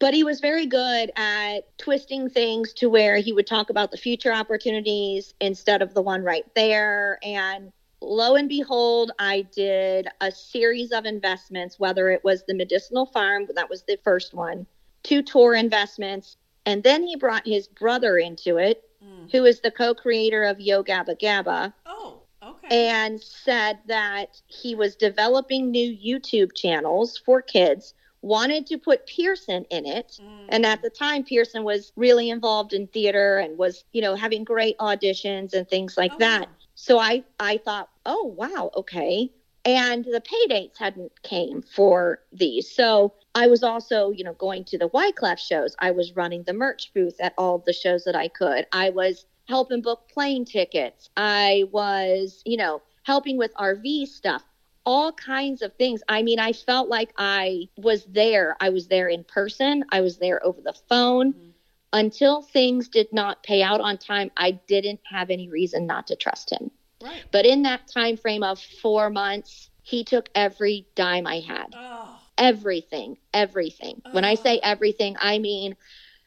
But 0.00 0.14
he 0.14 0.22
was 0.22 0.40
very 0.40 0.66
good 0.66 1.10
at 1.16 1.76
twisting 1.76 2.30
things 2.30 2.72
to 2.74 2.88
where 2.88 3.16
he 3.16 3.32
would 3.32 3.46
talk 3.46 3.68
about 3.70 3.90
the 3.90 3.96
future 3.96 4.32
opportunities 4.32 5.34
instead 5.40 5.82
of 5.82 5.92
the 5.94 6.02
one 6.02 6.22
right 6.22 6.44
there. 6.54 7.18
And 7.22 7.72
lo 8.00 8.36
and 8.36 8.48
behold, 8.48 9.10
I 9.18 9.42
did 9.54 10.06
a 10.20 10.30
series 10.30 10.92
of 10.92 11.04
investments, 11.04 11.80
whether 11.80 12.10
it 12.10 12.22
was 12.22 12.44
the 12.46 12.54
medicinal 12.54 13.06
farm, 13.06 13.48
that 13.56 13.68
was 13.68 13.82
the 13.82 13.98
first 14.04 14.34
one, 14.34 14.66
two 15.02 15.22
tour 15.22 15.54
investments. 15.54 16.36
And 16.64 16.82
then 16.84 17.02
he 17.02 17.16
brought 17.16 17.46
his 17.46 17.66
brother 17.66 18.18
into 18.18 18.58
it, 18.58 18.84
Mm. 19.02 19.30
who 19.30 19.44
is 19.44 19.60
the 19.60 19.70
co 19.70 19.94
creator 19.94 20.42
of 20.44 20.60
Yo 20.60 20.82
Gabba 20.82 21.16
Gabba 21.20 21.72
Oh. 21.86 22.22
Okay. 22.42 22.88
and 22.88 23.22
said 23.22 23.78
that 23.86 24.40
he 24.48 24.74
was 24.74 24.96
developing 24.96 25.70
new 25.70 25.88
YouTube 25.96 26.52
channels 26.54 27.16
for 27.16 27.40
kids, 27.40 27.94
wanted 28.22 28.66
to 28.66 28.78
put 28.78 29.06
Pearson 29.06 29.64
in 29.70 29.86
it. 29.86 30.20
Mm. 30.22 30.46
And 30.48 30.66
at 30.66 30.82
the 30.82 30.90
time, 30.90 31.24
Pearson 31.24 31.64
was 31.64 31.92
really 31.96 32.30
involved 32.30 32.72
in 32.72 32.86
theater 32.88 33.38
and 33.38 33.56
was, 33.58 33.84
you 33.92 34.02
know, 34.02 34.14
having 34.14 34.44
great 34.44 34.76
auditions 34.78 35.52
and 35.52 35.68
things 35.68 35.96
like 35.96 36.12
Oh, 36.14 36.18
that. 36.18 36.48
So 36.74 36.98
I, 36.98 37.24
I 37.40 37.58
thought, 37.58 37.88
oh 38.06 38.34
wow, 38.36 38.70
okay. 38.76 39.30
And 39.64 40.04
the 40.04 40.20
pay 40.20 40.46
dates 40.48 40.78
hadn't 40.78 41.12
came 41.22 41.62
for 41.62 42.20
these. 42.32 42.70
So 42.70 43.12
I 43.34 43.48
was 43.48 43.62
also, 43.62 44.10
you 44.10 44.24
know, 44.24 44.32
going 44.34 44.64
to 44.64 44.78
the 44.78 44.88
Wyclef 44.88 45.38
shows. 45.38 45.76
I 45.78 45.90
was 45.90 46.16
running 46.16 46.44
the 46.44 46.52
merch 46.52 46.92
booth 46.94 47.16
at 47.20 47.34
all 47.36 47.58
the 47.58 47.72
shows 47.72 48.04
that 48.04 48.16
I 48.16 48.28
could. 48.28 48.66
I 48.72 48.90
was 48.90 49.26
helping 49.48 49.82
book 49.82 50.08
plane 50.12 50.44
tickets. 50.44 51.10
I 51.16 51.64
was, 51.70 52.42
you 52.46 52.56
know, 52.56 52.82
helping 53.02 53.38
with 53.38 53.52
RV 53.54 54.06
stuff, 54.06 54.44
all 54.88 55.12
kinds 55.12 55.60
of 55.60 55.74
things. 55.74 56.02
I 56.08 56.22
mean, 56.22 56.38
I 56.38 56.54
felt 56.54 56.88
like 56.88 57.12
I 57.18 57.68
was 57.76 58.06
there. 58.06 58.56
I 58.58 58.70
was 58.70 58.88
there 58.88 59.06
in 59.08 59.22
person. 59.22 59.84
I 59.92 60.00
was 60.00 60.16
there 60.16 60.42
over 60.44 60.62
the 60.62 60.72
phone. 60.88 61.34
Mhm. 61.34 61.52
Until 61.92 62.40
things 62.40 62.88
did 62.88 63.12
not 63.12 63.42
pay 63.42 63.62
out 63.62 63.82
on 63.82 63.98
time, 63.98 64.30
I 64.34 64.52
didn't 64.52 65.00
have 65.04 65.28
any 65.28 65.50
reason 65.50 65.86
not 65.86 66.06
to 66.06 66.16
trust 66.16 66.50
him. 66.50 66.70
Right. 67.02 67.22
But 67.30 67.44
in 67.44 67.62
that 67.64 67.86
time 67.88 68.16
frame 68.16 68.42
of 68.42 68.58
4 68.58 69.10
months, 69.10 69.68
he 69.82 70.04
took 70.04 70.30
every 70.34 70.86
dime 70.94 71.26
I 71.26 71.40
had 71.40 71.74
Oh. 71.76 72.18
everything, 72.38 73.18
everything. 73.34 74.00
When 74.12 74.24
I 74.24 74.36
say 74.36 74.56
Oh. 74.56 74.60
everything, 74.62 75.16
I 75.20 75.38
mean 75.38 75.76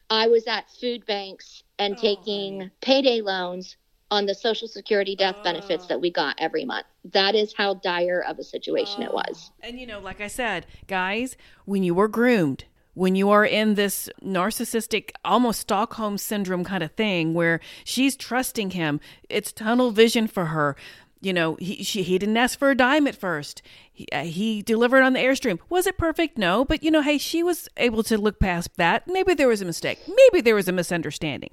I 0.08 0.28
was 0.28 0.46
at 0.46 0.70
food 0.70 1.04
banks 1.06 1.64
and 1.80 1.96
Oh, 1.98 2.00
taking 2.00 2.70
payday 2.80 3.22
loans 3.22 3.76
on 4.12 4.26
the 4.26 4.34
Social 4.34 4.68
Security 4.68 5.16
death 5.16 5.36
benefits 5.42 5.84
Oh. 5.84 5.88
that 5.88 6.00
we 6.00 6.10
oh. 6.10 6.12
got 6.12 6.36
every 6.38 6.64
month. 6.66 6.86
That 7.12 7.34
is 7.34 7.54
how 7.56 7.74
dire 7.74 8.22
of 8.28 8.38
a 8.38 8.44
situation 8.44 9.02
it 9.02 9.08
Oh. 9.10 9.14
was. 9.14 9.50
And 9.62 9.80
you 9.80 9.86
know, 9.86 10.00
like 10.00 10.20
I 10.20 10.28
said, 10.28 10.66
guys, 10.86 11.36
when 11.64 11.82
you 11.82 11.94
were 11.94 12.08
groomed, 12.08 12.64
when 12.94 13.14
you 13.16 13.30
are 13.30 13.46
in 13.46 13.74
this 13.74 14.10
narcissistic, 14.22 15.12
almost 15.24 15.60
Stockholm 15.60 16.18
syndrome 16.18 16.62
kind 16.62 16.82
of 16.82 16.92
thing 16.92 17.32
where 17.32 17.58
she's 17.84 18.14
trusting 18.14 18.72
him, 18.72 19.00
it's 19.30 19.50
tunnel 19.50 19.90
vision 19.92 20.26
for 20.26 20.46
her. 20.46 20.76
You 21.22 21.32
know, 21.32 21.54
he 21.60 21.84
she, 21.84 22.02
he 22.02 22.18
didn't 22.18 22.36
ask 22.36 22.58
for 22.58 22.70
a 22.70 22.74
dime 22.74 23.06
at 23.06 23.14
first. 23.14 23.62
He, 23.92 24.08
uh, 24.12 24.24
he 24.24 24.60
delivered 24.60 25.02
on 25.02 25.12
the 25.12 25.20
airstream. 25.20 25.60
Was 25.68 25.86
it 25.86 25.96
perfect? 25.96 26.36
No, 26.36 26.64
but 26.64 26.82
you 26.82 26.90
know, 26.90 27.00
hey, 27.00 27.16
she 27.16 27.44
was 27.44 27.68
able 27.76 28.02
to 28.02 28.18
look 28.18 28.40
past 28.40 28.76
that. 28.76 29.06
Maybe 29.06 29.32
there 29.32 29.46
was 29.46 29.62
a 29.62 29.64
mistake. 29.64 30.00
Maybe 30.08 30.40
there 30.40 30.56
was 30.56 30.66
a 30.66 30.72
misunderstanding, 30.72 31.50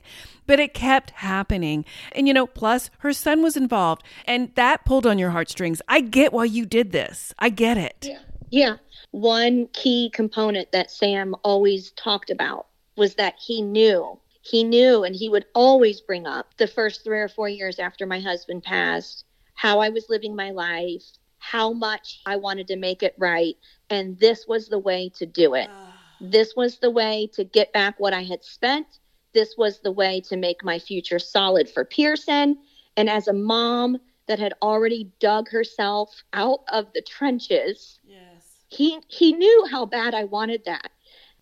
but 0.48 0.60
it 0.60 0.74
kept 0.74 1.12
happening. 1.12 1.86
And 2.14 2.28
you 2.28 2.34
know, 2.34 2.48
plus 2.48 2.90
her 3.00 3.14
son 3.14 3.44
was 3.44 3.56
involved, 3.56 4.04
and 4.26 4.54
that 4.56 4.86
pulled 4.86 5.06
on 5.06 5.20
your 5.20 5.30
heartstrings. 5.30 5.84
I 5.88 6.02
get 6.02 6.34
why 6.34 6.46
you 6.46 6.66
did 6.66 6.92
this. 6.92 7.32
I 7.38 7.50
get 7.50 7.78
it. 7.78 8.10
Yeah. 8.50 8.78
One 9.12 9.68
key 9.68 10.10
component 10.12 10.72
that 10.72 10.90
Sam 10.90 11.36
always 11.44 11.92
talked 11.92 12.32
about 12.32 12.66
was 12.96 13.14
that 13.16 13.36
he 13.40 13.62
knew. 13.62 14.20
He 14.42 14.64
knew, 14.64 15.04
and 15.04 15.16
he 15.16 15.30
would 15.30 15.46
always 15.54 16.02
bring 16.02 16.26
up 16.26 16.58
the 16.58 16.66
first 16.66 17.04
three 17.04 17.20
or 17.20 17.30
four 17.30 17.48
years 17.48 17.78
after 17.78 18.08
my 18.08 18.20
husband 18.20 18.64
passed 18.64 19.26
how 19.60 19.82
I 19.82 19.90
was 19.90 20.06
living 20.08 20.38
my 20.38 20.52
life, 20.52 21.04
how 21.40 21.74
much 21.74 22.22
I 22.26 22.38
wanted 22.38 22.66
to 22.68 22.78
make 22.78 23.04
it 23.04 23.14
right. 23.18 23.56
And 23.90 24.18
this 24.18 24.48
was 24.48 24.70
the 24.70 24.80
way 24.80 25.12
to 25.18 25.26
do 25.26 25.54
it. 25.54 25.68
Ah. 25.70 25.94
This 26.22 26.56
was 26.56 26.78
the 26.78 26.90
way 26.90 27.30
to 27.34 27.44
get 27.44 27.74
back 27.74 28.00
what 28.00 28.14
I 28.14 28.24
had 28.24 28.42
spent. 28.42 28.88
This 29.34 29.56
was 29.58 29.82
the 29.82 29.92
way 29.92 30.22
to 30.30 30.38
make 30.38 30.64
my 30.64 30.80
future 30.80 31.20
solid 31.20 31.70
for 31.70 31.84
Pearson. 31.84 32.58
And 32.96 33.10
as 33.10 33.28
a 33.28 33.34
mom 33.34 33.98
that 34.28 34.40
had 34.40 34.54
already 34.62 35.12
dug 35.20 35.50
herself 35.50 36.24
out 36.32 36.62
of 36.72 36.94
the 36.94 37.02
trenches, 37.02 38.00
Yes. 38.08 38.64
he 38.70 39.00
he 39.10 39.34
knew 39.34 39.68
how 39.70 39.86
bad 39.86 40.14
I 40.16 40.24
wanted 40.24 40.64
that. 40.68 40.90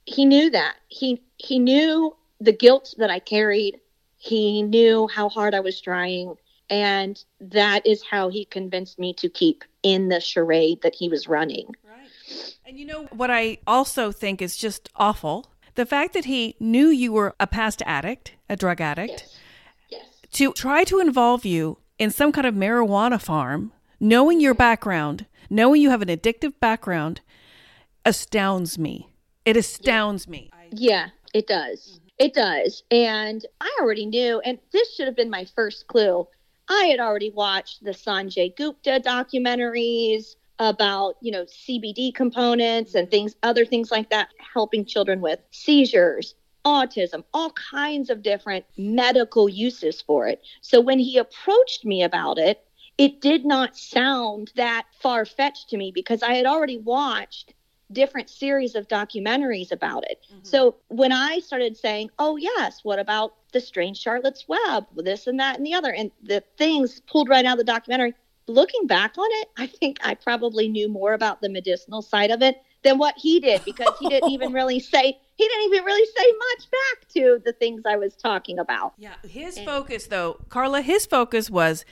He 0.05 0.25
knew 0.25 0.49
that. 0.49 0.77
He 0.87 1.21
he 1.37 1.59
knew 1.59 2.17
the 2.41 2.51
guilt 2.51 2.95
that 2.97 3.11
I 3.11 3.19
carried. 3.19 3.79
He 4.17 4.63
knew 4.63 5.07
how 5.07 5.29
hard 5.29 5.53
I 5.53 5.59
was 5.59 5.79
trying. 5.79 6.35
And 6.69 7.23
that 7.39 7.85
is 7.85 8.03
how 8.03 8.29
he 8.29 8.45
convinced 8.45 8.99
me 8.99 9.13
to 9.15 9.29
keep 9.29 9.63
in 9.83 10.09
the 10.09 10.19
charade 10.19 10.81
that 10.81 10.95
he 10.95 11.07
was 11.07 11.27
running. 11.27 11.67
Right. 11.87 12.57
And 12.65 12.77
you 12.77 12.85
know 12.85 13.03
what 13.05 13.31
I 13.31 13.59
also 13.65 14.11
think 14.11 14.41
is 14.41 14.57
just 14.57 14.89
awful? 14.95 15.51
The 15.75 15.85
fact 15.85 16.13
that 16.13 16.25
he 16.25 16.55
knew 16.59 16.87
you 16.87 17.13
were 17.13 17.35
a 17.39 17.47
past 17.47 17.81
addict, 17.85 18.33
a 18.49 18.55
drug 18.55 18.81
addict, 18.81 19.25
Yes. 19.89 20.05
to 20.33 20.51
try 20.53 20.83
to 20.85 20.99
involve 20.99 21.45
you 21.45 21.77
in 21.97 22.11
some 22.11 22.31
kind 22.31 22.45
of 22.45 22.53
marijuana 22.53 23.21
farm, 23.21 23.71
knowing 23.99 24.41
your 24.41 24.53
background, 24.53 25.25
knowing 25.49 25.81
you 25.81 25.89
have 25.89 26.01
an 26.01 26.09
addictive 26.09 26.59
background, 26.59 27.21
astounds 28.03 28.77
me. 28.77 29.09
It 29.45 29.55
astounds 29.55 30.27
me. 30.27 30.51
Yeah, 30.71 31.09
it 31.33 31.47
does. 31.47 31.99
Mm-hmm. 31.99 32.03
It 32.19 32.33
does. 32.33 32.83
And 32.89 33.45
I 33.61 33.77
already 33.79 34.05
knew, 34.05 34.39
and 34.39 34.57
this 34.71 34.95
should 34.95 35.05
have 35.05 35.15
been 35.15 35.29
my 35.29 35.45
first 35.55 35.87
clue. 35.87 36.27
I 36.69 36.85
had 36.85 36.99
already 36.99 37.31
watched 37.31 37.83
the 37.83 37.91
Sanjay 37.91 38.55
Gupta 38.55 39.01
documentaries. 39.03 40.35
about, 40.59 41.17
you 41.21 41.31
know, 41.31 41.45
CBD 41.45 42.13
components 42.13 42.95
and 42.95 43.09
things, 43.09 43.35
other 43.43 43.65
things 43.65 43.91
like 43.91 44.09
that, 44.09 44.29
helping 44.53 44.85
children 44.85 45.21
with 45.21 45.39
seizures, 45.51 46.35
autism, 46.65 47.23
all 47.33 47.51
kinds 47.51 48.09
of 48.09 48.23
different 48.23 48.65
medical 48.77 49.47
uses 49.47 50.01
for 50.01 50.27
it. 50.27 50.41
So 50.61 50.81
when 50.81 50.99
he 50.99 51.17
approached 51.17 51.85
me 51.85 52.03
about 52.03 52.37
it, 52.37 52.63
it 52.97 53.21
did 53.21 53.45
not 53.45 53.77
sound 53.77 54.51
that 54.55 54.87
far 54.99 55.25
fetched 55.25 55.69
to 55.69 55.77
me 55.77 55.91
because 55.91 56.23
I 56.23 56.33
had 56.33 56.47
already 56.47 56.79
watched 56.79 57.53
different 57.91 58.29
series 58.29 58.75
of 58.75 58.87
documentaries 58.87 59.71
about 59.71 60.03
it. 60.09 60.19
Mm-hmm. 60.29 60.39
So 60.43 60.75
when 60.87 61.11
I 61.11 61.39
started 61.39 61.77
saying, 61.77 62.09
oh, 62.17 62.35
yes, 62.35 62.79
what 62.83 62.99
about 62.99 63.35
the 63.57 63.65
strange 63.65 63.97
Charlotte's 63.97 64.47
Web, 64.47 64.85
this 64.95 65.25
and 65.25 65.39
that 65.39 65.57
and 65.57 65.65
the 65.65 65.73
other, 65.73 65.91
and 65.91 66.11
the 66.21 66.43
things 66.57 67.01
pulled 67.01 67.27
right 67.27 67.43
out 67.43 67.53
of 67.53 67.57
the 67.57 67.63
documentary, 67.63 68.13
looking 68.45 68.85
back 68.85 69.17
on 69.17 69.27
it, 69.41 69.49
I 69.57 69.65
think 69.65 69.97
I 70.03 70.13
probably 70.13 70.67
knew 70.67 70.87
more 70.87 71.13
about 71.13 71.41
the 71.41 71.49
medicinal 71.49 72.03
side 72.03 72.29
of 72.29 72.43
it 72.43 72.61
than 72.83 72.99
what 72.99 73.15
he 73.17 73.39
did 73.39 73.65
because 73.65 73.93
he 73.99 74.09
didn't 74.09 74.29
even 74.29 74.53
really 74.59 74.79
say 74.79 75.17
he 75.35 75.47
didn't 75.47 75.65
even 75.65 75.83
really 75.83 76.05
say 76.05 76.25
much 76.37 76.71
back 76.71 77.09
to 77.13 77.41
the 77.43 77.53
things 77.53 77.81
I 77.85 77.97
was 77.97 78.15
talking 78.15 78.59
about. 78.59 78.93
Yeah, 78.97 79.15
his 79.27 79.57
and, 79.57 79.65
focus 79.65 80.05
though, 80.05 80.37
Carla, 80.49 80.81
his 80.81 81.07
focus 81.07 81.49
was 81.49 81.83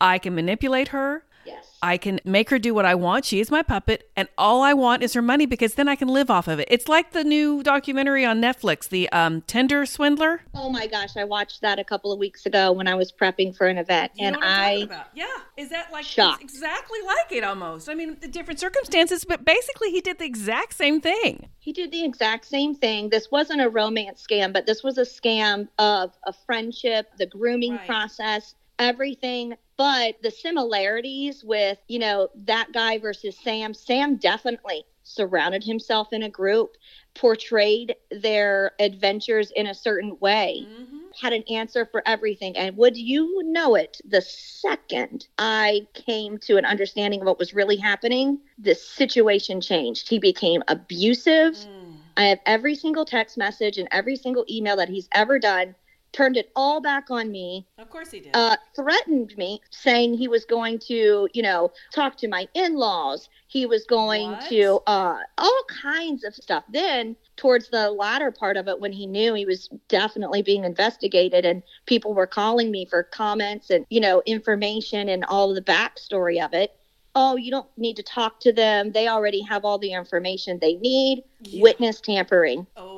I 0.00 0.18
can 0.18 0.34
manipulate 0.34 0.88
her. 0.88 1.24
Yes. 1.44 1.78
I 1.82 1.96
can 1.96 2.20
make 2.24 2.50
her 2.50 2.58
do 2.58 2.74
what 2.74 2.84
I 2.84 2.94
want. 2.94 3.24
She 3.24 3.40
is 3.40 3.50
my 3.50 3.62
puppet, 3.62 4.10
and 4.16 4.28
all 4.36 4.62
I 4.62 4.74
want 4.74 5.02
is 5.02 5.14
her 5.14 5.22
money 5.22 5.46
because 5.46 5.74
then 5.74 5.88
I 5.88 5.96
can 5.96 6.08
live 6.08 6.30
off 6.30 6.46
of 6.46 6.58
it. 6.58 6.68
It's 6.70 6.88
like 6.88 7.12
the 7.12 7.24
new 7.24 7.62
documentary 7.62 8.24
on 8.24 8.40
Netflix, 8.40 8.88
the 8.88 9.08
um, 9.10 9.42
Tinder 9.42 9.86
Swindler. 9.86 10.42
Oh 10.54 10.68
my 10.68 10.86
gosh, 10.86 11.16
I 11.16 11.24
watched 11.24 11.62
that 11.62 11.78
a 11.78 11.84
couple 11.84 12.12
of 12.12 12.18
weeks 12.18 12.44
ago 12.44 12.72
when 12.72 12.86
I 12.86 12.94
was 12.94 13.12
prepping 13.12 13.56
for 13.56 13.66
an 13.66 13.78
event, 13.78 14.12
you 14.16 14.26
and 14.26 14.36
I 14.40 14.88
yeah, 15.14 15.26
is 15.56 15.70
that 15.70 15.90
like 15.90 16.04
shocked. 16.04 16.42
exactly 16.42 16.98
like 17.06 17.32
it 17.32 17.44
almost? 17.44 17.88
I 17.88 17.94
mean, 17.94 18.18
the 18.20 18.28
different 18.28 18.60
circumstances, 18.60 19.24
but 19.24 19.44
basically 19.44 19.90
he 19.90 20.00
did 20.00 20.18
the 20.18 20.26
exact 20.26 20.74
same 20.74 21.00
thing. 21.00 21.48
He 21.58 21.72
did 21.72 21.90
the 21.92 22.04
exact 22.04 22.44
same 22.46 22.74
thing. 22.74 23.08
This 23.08 23.30
wasn't 23.30 23.60
a 23.60 23.68
romance 23.68 24.26
scam, 24.26 24.52
but 24.52 24.66
this 24.66 24.82
was 24.82 24.98
a 24.98 25.02
scam 25.02 25.68
of 25.78 26.12
a 26.26 26.32
friendship, 26.32 27.10
the 27.16 27.26
grooming 27.26 27.76
right. 27.76 27.86
process, 27.86 28.54
everything 28.80 29.54
but 29.76 30.16
the 30.22 30.30
similarities 30.30 31.44
with 31.44 31.78
you 31.86 31.98
know 31.98 32.28
that 32.34 32.72
guy 32.72 32.98
versus 32.98 33.36
sam 33.38 33.72
sam 33.74 34.16
definitely 34.16 34.84
surrounded 35.04 35.62
himself 35.62 36.12
in 36.12 36.22
a 36.22 36.30
group 36.30 36.76
portrayed 37.14 37.94
their 38.10 38.72
adventures 38.78 39.52
in 39.54 39.66
a 39.66 39.74
certain 39.74 40.16
way 40.20 40.66
mm-hmm. 40.66 40.98
had 41.20 41.32
an 41.32 41.42
answer 41.50 41.84
for 41.84 42.02
everything 42.06 42.56
and 42.56 42.76
would 42.76 42.96
you 42.96 43.42
know 43.44 43.74
it 43.74 44.00
the 44.08 44.22
second 44.22 45.26
i 45.38 45.86
came 45.92 46.38
to 46.38 46.56
an 46.56 46.64
understanding 46.64 47.20
of 47.20 47.26
what 47.26 47.38
was 47.38 47.52
really 47.52 47.76
happening 47.76 48.38
the 48.58 48.74
situation 48.74 49.60
changed 49.60 50.08
he 50.08 50.18
became 50.18 50.62
abusive 50.68 51.54
mm. 51.54 51.96
i 52.16 52.24
have 52.24 52.40
every 52.46 52.74
single 52.74 53.04
text 53.04 53.36
message 53.36 53.76
and 53.76 53.88
every 53.90 54.16
single 54.16 54.44
email 54.48 54.76
that 54.76 54.88
he's 54.88 55.08
ever 55.12 55.38
done 55.38 55.74
turned 56.12 56.36
it 56.36 56.50
all 56.56 56.80
back 56.80 57.10
on 57.10 57.30
me. 57.30 57.66
Of 57.78 57.90
course 57.90 58.10
he 58.10 58.20
did. 58.20 58.34
Uh, 58.34 58.56
threatened 58.74 59.36
me, 59.36 59.60
saying 59.70 60.14
he 60.14 60.28
was 60.28 60.44
going 60.44 60.78
to, 60.80 61.28
you 61.32 61.42
know, 61.42 61.72
talk 61.94 62.16
to 62.18 62.28
my 62.28 62.48
in 62.54 62.76
laws. 62.76 63.28
He 63.48 63.66
was 63.66 63.84
going 63.84 64.32
what? 64.32 64.48
to 64.48 64.80
uh, 64.86 65.18
all 65.38 65.64
kinds 65.82 66.24
of 66.24 66.34
stuff. 66.34 66.64
Then, 66.68 67.16
towards 67.36 67.68
the 67.70 67.90
latter 67.90 68.30
part 68.30 68.56
of 68.56 68.68
it, 68.68 68.80
when 68.80 68.92
he 68.92 69.06
knew 69.06 69.34
he 69.34 69.44
was 69.44 69.68
definitely 69.88 70.42
being 70.42 70.64
investigated 70.64 71.44
and 71.44 71.62
people 71.86 72.14
were 72.14 72.26
calling 72.26 72.70
me 72.70 72.86
for 72.86 73.02
comments 73.02 73.70
and, 73.70 73.86
you 73.90 74.00
know, 74.00 74.22
information 74.26 75.08
and 75.08 75.24
all 75.24 75.54
the 75.54 75.62
backstory 75.62 76.44
of 76.44 76.54
it. 76.54 76.76
Oh, 77.16 77.36
you 77.36 77.50
don't 77.50 77.66
need 77.76 77.96
to 77.96 78.04
talk 78.04 78.38
to 78.40 78.52
them. 78.52 78.92
They 78.92 79.08
already 79.08 79.42
have 79.42 79.64
all 79.64 79.78
the 79.78 79.92
information 79.92 80.60
they 80.60 80.74
need. 80.74 81.24
Yeah. 81.40 81.62
Witness 81.62 82.00
tampering. 82.00 82.68
Oh 82.76 82.89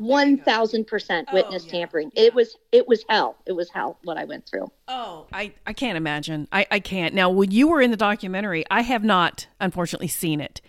one 0.00 0.38
thousand 0.38 0.86
percent 0.86 1.28
oh, 1.30 1.34
witness 1.34 1.64
yeah, 1.66 1.72
tampering. 1.72 2.10
Yeah. 2.14 2.24
It 2.24 2.34
was 2.34 2.56
it 2.72 2.88
was 2.88 3.04
hell. 3.08 3.36
It 3.46 3.52
was 3.52 3.70
hell 3.70 3.98
what 4.04 4.16
I 4.16 4.24
went 4.24 4.46
through. 4.46 4.70
Oh, 4.88 5.26
I 5.32 5.52
I 5.66 5.72
can't 5.72 5.96
imagine. 5.96 6.48
I 6.50 6.66
I 6.70 6.80
can't. 6.80 7.14
Now, 7.14 7.28
when 7.28 7.50
you 7.50 7.68
were 7.68 7.82
in 7.82 7.90
the 7.90 7.96
documentary, 7.96 8.64
I 8.70 8.80
have 8.80 9.04
not 9.04 9.46
unfortunately 9.60 10.08
seen 10.08 10.40
it. 10.40 10.60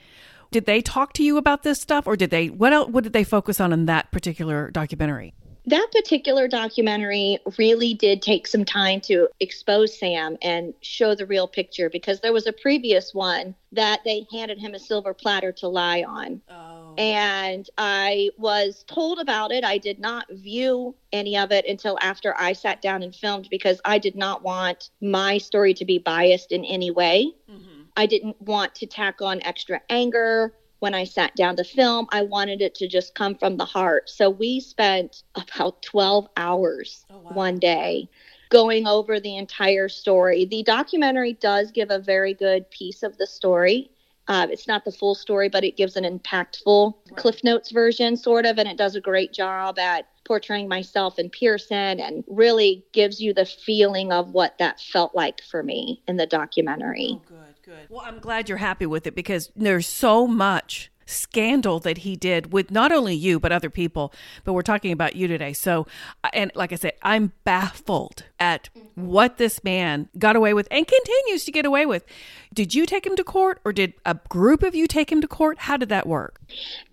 Did 0.51 0.65
they 0.65 0.81
talk 0.81 1.13
to 1.13 1.23
you 1.23 1.37
about 1.37 1.63
this 1.63 1.79
stuff, 1.79 2.05
or 2.05 2.17
did 2.17 2.29
they? 2.29 2.49
What 2.49 2.73
else? 2.73 2.89
What 2.89 3.05
did 3.05 3.13
they 3.13 3.23
focus 3.23 3.61
on 3.61 3.71
in 3.71 3.85
that 3.85 4.11
particular 4.11 4.69
documentary? 4.69 5.33
That 5.65 5.87
particular 5.91 6.47
documentary 6.47 7.37
really 7.57 7.93
did 7.93 8.21
take 8.21 8.47
some 8.47 8.65
time 8.65 8.99
to 9.01 9.27
expose 9.39 9.97
Sam 9.97 10.37
and 10.41 10.73
show 10.81 11.13
the 11.13 11.25
real 11.25 11.47
picture 11.47 11.89
because 11.89 12.19
there 12.19 12.33
was 12.33 12.47
a 12.47 12.53
previous 12.53 13.13
one 13.13 13.55
that 13.71 14.01
they 14.03 14.25
handed 14.31 14.59
him 14.59 14.73
a 14.73 14.79
silver 14.79 15.13
platter 15.13 15.51
to 15.53 15.67
lie 15.67 16.03
on. 16.03 16.41
Oh. 16.49 16.95
And 16.97 17.69
I 17.77 18.31
was 18.37 18.83
told 18.87 19.19
about 19.19 19.51
it. 19.51 19.63
I 19.63 19.77
did 19.77 19.99
not 19.99 20.25
view 20.31 20.95
any 21.13 21.37
of 21.37 21.51
it 21.51 21.65
until 21.67 21.97
after 22.01 22.35
I 22.37 22.53
sat 22.53 22.81
down 22.81 23.03
and 23.03 23.15
filmed 23.15 23.47
because 23.49 23.79
I 23.85 23.97
did 23.99 24.15
not 24.15 24.43
want 24.43 24.89
my 24.99 25.37
story 25.37 25.73
to 25.75 25.85
be 25.85 25.99
biased 25.99 26.51
in 26.51 26.65
any 26.65 26.91
way. 26.91 27.31
Mm-hmm. 27.49 27.81
I 27.95 28.07
didn't 28.07 28.41
want 28.41 28.73
to 28.75 28.87
tack 28.87 29.21
on 29.21 29.41
extra 29.43 29.81
anger 29.89 30.53
when 30.81 30.95
I 30.95 31.03
sat 31.03 31.35
down 31.35 31.55
to 31.57 31.63
film, 31.63 32.07
I 32.11 32.23
wanted 32.23 32.59
it 32.59 32.73
to 32.75 32.87
just 32.87 33.13
come 33.13 33.35
from 33.35 33.57
the 33.57 33.65
heart. 33.65 34.09
So 34.09 34.31
we 34.31 34.59
spent 34.59 35.21
about 35.35 35.83
12 35.83 36.27
hours 36.35 37.05
oh, 37.11 37.19
wow. 37.19 37.31
one 37.33 37.59
day 37.59 38.09
going 38.49 38.87
over 38.87 39.19
the 39.19 39.37
entire 39.37 39.87
story. 39.87 40.45
The 40.45 40.63
documentary 40.63 41.33
does 41.33 41.71
give 41.71 41.91
a 41.91 41.99
very 41.99 42.33
good 42.33 42.69
piece 42.71 43.03
of 43.03 43.15
the 43.19 43.27
story. 43.27 43.91
Uh, 44.27 44.47
it's 44.49 44.67
not 44.67 44.83
the 44.83 44.91
full 44.91 45.13
story, 45.13 45.49
but 45.49 45.63
it 45.63 45.77
gives 45.77 45.95
an 45.95 46.03
impactful 46.03 46.93
right. 46.93 47.17
Cliff 47.17 47.43
Notes 47.43 47.71
version, 47.71 48.17
sort 48.17 48.47
of, 48.47 48.57
and 48.57 48.67
it 48.67 48.77
does 48.77 48.95
a 48.95 49.01
great 49.01 49.33
job 49.33 49.77
at 49.77 50.07
portraying 50.25 50.67
myself 50.67 51.19
and 51.19 51.31
Pearson 51.31 51.99
and 51.99 52.23
really 52.27 52.83
gives 52.91 53.21
you 53.21 53.35
the 53.35 53.45
feeling 53.45 54.11
of 54.11 54.31
what 54.31 54.57
that 54.57 54.79
felt 54.79 55.13
like 55.13 55.43
for 55.43 55.61
me 55.61 56.01
in 56.07 56.17
the 56.17 56.25
documentary. 56.25 57.19
Oh, 57.31 57.35
good. 57.71 57.87
Good. 57.87 57.89
Well, 57.89 58.03
I'm 58.05 58.19
glad 58.19 58.49
you're 58.49 58.57
happy 58.57 58.85
with 58.85 59.07
it 59.07 59.15
because 59.15 59.51
there's 59.55 59.87
so 59.87 60.27
much 60.27 60.91
scandal 61.05 61.79
that 61.79 61.99
he 61.99 62.15
did 62.15 62.53
with 62.53 62.71
not 62.71 62.91
only 62.91 63.13
you 63.13 63.39
but 63.39 63.51
other 63.51 63.69
people. 63.69 64.13
But 64.45 64.53
we're 64.53 64.61
talking 64.61 64.91
about 64.93 65.15
you 65.15 65.27
today. 65.27 65.51
So 65.51 65.85
and 66.31 66.51
like 66.55 66.71
i 66.71 66.75
said 66.75 66.93
i'm 67.01 67.33
baffled 67.43 68.23
at 68.39 68.69
what 68.95 69.37
this 69.37 69.61
man 69.63 70.07
got 70.17 70.37
away 70.37 70.53
with 70.53 70.67
and 70.71 70.87
continues 70.87 71.43
to 71.45 71.51
get 71.51 71.65
away 71.65 71.85
with. 71.85 72.05
Did 72.53 72.73
you 72.73 72.85
take 72.85 73.05
him 73.05 73.15
to 73.17 73.23
court 73.23 73.59
or 73.65 73.73
did 73.73 73.93
a 74.05 74.15
group 74.29 74.63
of 74.63 74.73
you 74.73 74.87
take 74.87 75.11
him 75.11 75.21
to 75.21 75.27
court? 75.27 75.59
How 75.59 75.75
did 75.75 75.89
that 75.89 76.07
work? 76.07 76.39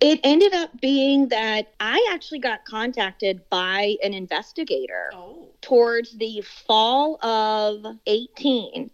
It 0.01 0.19
ended 0.23 0.53
up 0.53 0.81
being 0.81 1.29
that 1.29 1.73
i 1.79 2.09
actually 2.11 2.39
got 2.39 2.65
contacted 2.65 3.47
by 3.49 3.95
an 4.03 4.13
investigator 4.13 5.11
oh. 5.13 5.47
towards 5.61 6.17
the 6.17 6.41
fall 6.41 7.23
of 7.23 7.85
18 8.05 8.89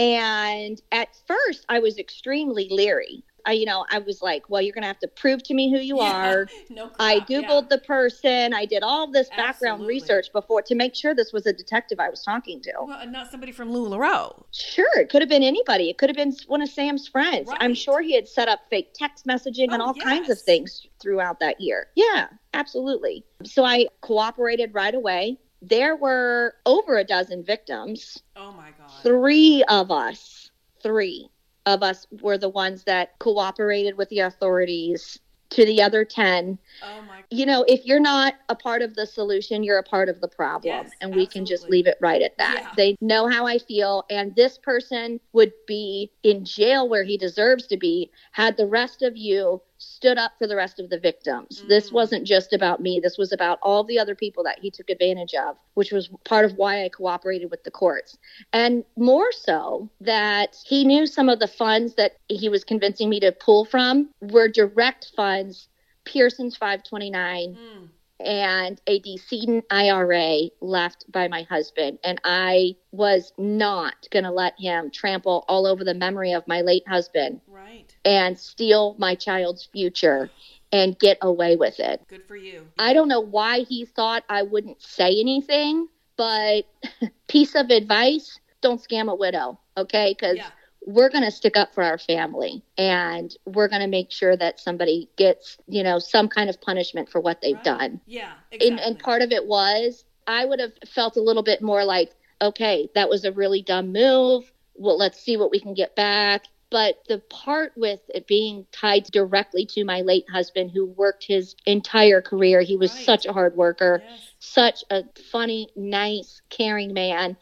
and 0.00 0.80
at 0.92 1.08
first, 1.26 1.66
I 1.68 1.78
was 1.78 1.98
extremely 1.98 2.68
leery. 2.70 3.22
I, 3.44 3.52
you 3.52 3.66
know, 3.66 3.84
I 3.90 3.98
was 3.98 4.22
like, 4.22 4.48
well, 4.48 4.62
you're 4.62 4.72
going 4.72 4.82
to 4.82 4.88
have 4.88 4.98
to 5.00 5.08
prove 5.08 5.42
to 5.44 5.54
me 5.54 5.70
who 5.70 5.78
you 5.78 5.98
yeah, 5.98 6.30
are. 6.30 6.46
No 6.70 6.86
crap, 6.86 6.96
I 7.00 7.20
Googled 7.20 7.62
yeah. 7.62 7.66
the 7.70 7.78
person. 7.78 8.54
I 8.54 8.64
did 8.64 8.82
all 8.82 9.10
this 9.10 9.28
background 9.30 9.80
Absolutely. 9.80 9.94
research 9.94 10.26
before 10.32 10.62
to 10.62 10.74
make 10.74 10.94
sure 10.94 11.14
this 11.14 11.32
was 11.32 11.46
a 11.46 11.52
detective 11.52 11.98
I 11.98 12.08
was 12.08 12.22
talking 12.22 12.60
to. 12.62 12.72
Well, 12.86 13.06
not 13.08 13.30
somebody 13.30 13.52
from 13.52 13.70
LuLaRoe. 13.70 14.44
Sure. 14.52 14.98
It 14.98 15.10
could 15.10 15.22
have 15.22 15.28
been 15.28 15.42
anybody. 15.42 15.90
It 15.90 15.98
could 15.98 16.08
have 16.08 16.16
been 16.16 16.34
one 16.46 16.62
of 16.62 16.68
Sam's 16.68 17.08
friends. 17.08 17.48
Right. 17.48 17.58
I'm 17.60 17.74
sure 17.74 18.02
he 18.02 18.14
had 18.14 18.28
set 18.28 18.48
up 18.48 18.60
fake 18.70 18.92
text 18.94 19.26
messaging 19.26 19.68
oh, 19.70 19.74
and 19.74 19.82
all 19.82 19.94
yes. 19.96 20.04
kinds 20.04 20.30
of 20.30 20.40
things 20.40 20.86
throughout 21.00 21.40
that 21.40 21.60
year. 21.60 21.88
Yeah, 21.96 22.28
absolutely. 22.54 23.24
So 23.44 23.64
I 23.64 23.86
cooperated 24.02 24.74
right 24.74 24.94
away 24.94 25.38
there 25.62 25.96
were 25.96 26.54
over 26.66 26.98
a 26.98 27.04
dozen 27.04 27.44
victims. 27.44 28.22
Oh 28.36 28.52
my 28.52 28.70
God. 28.70 28.90
Three 29.02 29.64
of 29.68 29.90
us, 29.90 30.50
three 30.82 31.28
of 31.66 31.82
us 31.82 32.06
were 32.22 32.38
the 32.38 32.48
ones 32.48 32.84
that 32.84 33.18
cooperated 33.18 33.96
with 33.96 34.08
the 34.08 34.20
authorities. 34.20 35.18
To 35.54 35.64
the 35.66 35.82
other 35.82 36.04
10. 36.04 36.56
Oh 36.80 37.02
my. 37.02 37.24
You 37.28 37.44
know, 37.44 37.64
if 37.66 37.84
you're 37.84 37.98
not 37.98 38.34
a 38.48 38.54
part 38.54 38.82
of 38.82 38.94
the 38.94 39.04
solution, 39.04 39.64
you're 39.64 39.80
a 39.80 39.82
part 39.82 40.08
of 40.08 40.20
the 40.20 40.28
problem. 40.28 40.84
Yes, 40.84 40.92
and 41.00 41.12
we 41.12 41.22
absolutely. 41.22 41.26
can 41.26 41.44
just 41.44 41.68
leave 41.68 41.88
it 41.88 41.98
right 42.00 42.22
at 42.22 42.38
that. 42.38 42.60
Yeah. 42.62 42.68
They 42.76 42.96
know 43.00 43.26
how 43.26 43.48
I 43.48 43.58
feel. 43.58 44.04
And 44.10 44.32
this 44.36 44.58
person 44.58 45.18
would 45.32 45.52
be 45.66 46.12
in 46.22 46.44
jail 46.44 46.88
where 46.88 47.02
he 47.02 47.18
deserves 47.18 47.66
to 47.66 47.76
be 47.76 48.12
had 48.30 48.56
the 48.56 48.68
rest 48.68 49.02
of 49.02 49.16
you 49.16 49.60
stood 49.80 50.18
up 50.18 50.32
for 50.38 50.46
the 50.46 50.56
rest 50.56 50.78
of 50.78 50.90
the 50.90 50.98
victims. 50.98 51.58
Mm-hmm. 51.58 51.68
This 51.68 51.90
wasn't 51.90 52.26
just 52.26 52.52
about 52.52 52.80
me. 52.80 53.00
This 53.00 53.18
was 53.18 53.32
about 53.32 53.58
all 53.62 53.82
the 53.82 53.98
other 53.98 54.14
people 54.14 54.44
that 54.44 54.58
he 54.60 54.70
took 54.70 54.90
advantage 54.90 55.34
of, 55.34 55.56
which 55.74 55.90
was 55.90 56.10
part 56.24 56.44
of 56.44 56.56
why 56.56 56.84
I 56.84 56.88
cooperated 56.90 57.50
with 57.50 57.64
the 57.64 57.70
courts. 57.70 58.18
And 58.52 58.84
more 58.96 59.32
so 59.32 59.88
that 60.02 60.56
he 60.66 60.84
knew 60.84 61.06
some 61.06 61.28
of 61.28 61.40
the 61.40 61.48
funds 61.48 61.94
that 61.94 62.16
he 62.28 62.48
was 62.48 62.62
convincing 62.62 63.08
me 63.08 63.20
to 63.20 63.32
pull 63.32 63.64
from 63.64 64.10
were 64.20 64.48
direct 64.48 65.12
funds, 65.16 65.68
Pearson's 66.04 66.56
529. 66.56 67.56
Mm 67.56 67.88
and 68.24 68.80
a 68.86 68.98
decedent 69.00 69.64
IRA 69.70 70.50
left 70.60 71.10
by 71.10 71.28
my 71.28 71.42
husband. 71.42 71.98
And 72.04 72.20
I 72.24 72.76
was 72.92 73.32
not 73.38 73.94
going 74.10 74.24
to 74.24 74.30
let 74.30 74.54
him 74.58 74.90
trample 74.90 75.44
all 75.48 75.66
over 75.66 75.84
the 75.84 75.94
memory 75.94 76.32
of 76.32 76.46
my 76.46 76.60
late 76.60 76.86
husband 76.86 77.40
Right. 77.46 77.94
and 78.04 78.38
steal 78.38 78.94
my 78.98 79.14
child's 79.14 79.64
future 79.72 80.30
and 80.72 80.98
get 80.98 81.18
away 81.22 81.56
with 81.56 81.80
it. 81.80 82.02
Good 82.08 82.26
for 82.26 82.36
you. 82.36 82.66
I 82.78 82.92
don't 82.92 83.08
know 83.08 83.20
why 83.20 83.60
he 83.60 83.84
thought 83.84 84.24
I 84.28 84.42
wouldn't 84.42 84.80
say 84.82 85.18
anything, 85.18 85.88
but 86.16 86.62
piece 87.28 87.54
of 87.54 87.70
advice 87.70 88.38
don't 88.60 88.80
scam 88.82 89.10
a 89.10 89.14
widow, 89.14 89.58
okay? 89.76 90.14
Because 90.16 90.36
Yeah. 90.36 90.50
We're 90.86 91.10
going 91.10 91.24
to 91.24 91.30
stick 91.30 91.56
up 91.56 91.74
for 91.74 91.82
our 91.82 91.98
family 91.98 92.62
and 92.78 93.34
we're 93.46 93.68
going 93.68 93.82
to 93.82 93.86
make 93.88 94.10
sure 94.10 94.36
that 94.36 94.58
somebody 94.58 95.10
gets, 95.16 95.58
you 95.66 95.82
know, 95.82 95.98
some 95.98 96.28
kind 96.28 96.48
of 96.48 96.60
punishment 96.60 97.08
for 97.08 97.20
what 97.20 97.40
they've 97.40 97.54
Right. 97.56 97.64
done. 97.64 98.00
Yeah. 98.06 98.32
Exactly. 98.50 98.68
And, 98.68 98.80
and 98.80 98.98
part 98.98 99.22
of 99.22 99.32
it 99.32 99.46
was 99.46 100.04
I 100.26 100.44
would 100.44 100.60
have 100.60 100.72
felt 100.86 101.16
a 101.16 101.22
little 101.22 101.42
bit 101.42 101.62
more 101.62 101.84
like, 101.84 102.12
okay, 102.40 102.88
that 102.94 103.08
was 103.08 103.24
a 103.24 103.32
really 103.32 103.62
dumb 103.62 103.92
move. 103.92 104.52
Well, 104.74 104.96
let's 104.98 105.20
see 105.20 105.36
what 105.36 105.50
we 105.50 105.60
can 105.60 105.74
get 105.74 105.94
back. 105.96 106.44
But 106.70 106.96
the 107.08 107.18
part 107.30 107.72
with 107.76 108.00
it 108.14 108.26
being 108.26 108.66
tied 108.72 109.04
directly 109.04 109.66
to 109.66 109.84
my 109.84 110.02
late 110.02 110.24
husband, 110.30 110.70
who 110.72 110.86
worked 110.86 111.24
his 111.26 111.54
entire 111.66 112.20
career, 112.22 112.60
he 112.62 112.76
was 112.76 112.92
Right. 112.92 113.04
such 113.04 113.26
a 113.26 113.32
hard 113.32 113.56
worker, 113.56 114.02
Yes. 114.08 114.34
such 114.38 114.84
a 114.90 115.04
funny, 115.32 115.68
nice, 115.76 116.40
caring 116.48 116.92
man. 116.94 117.36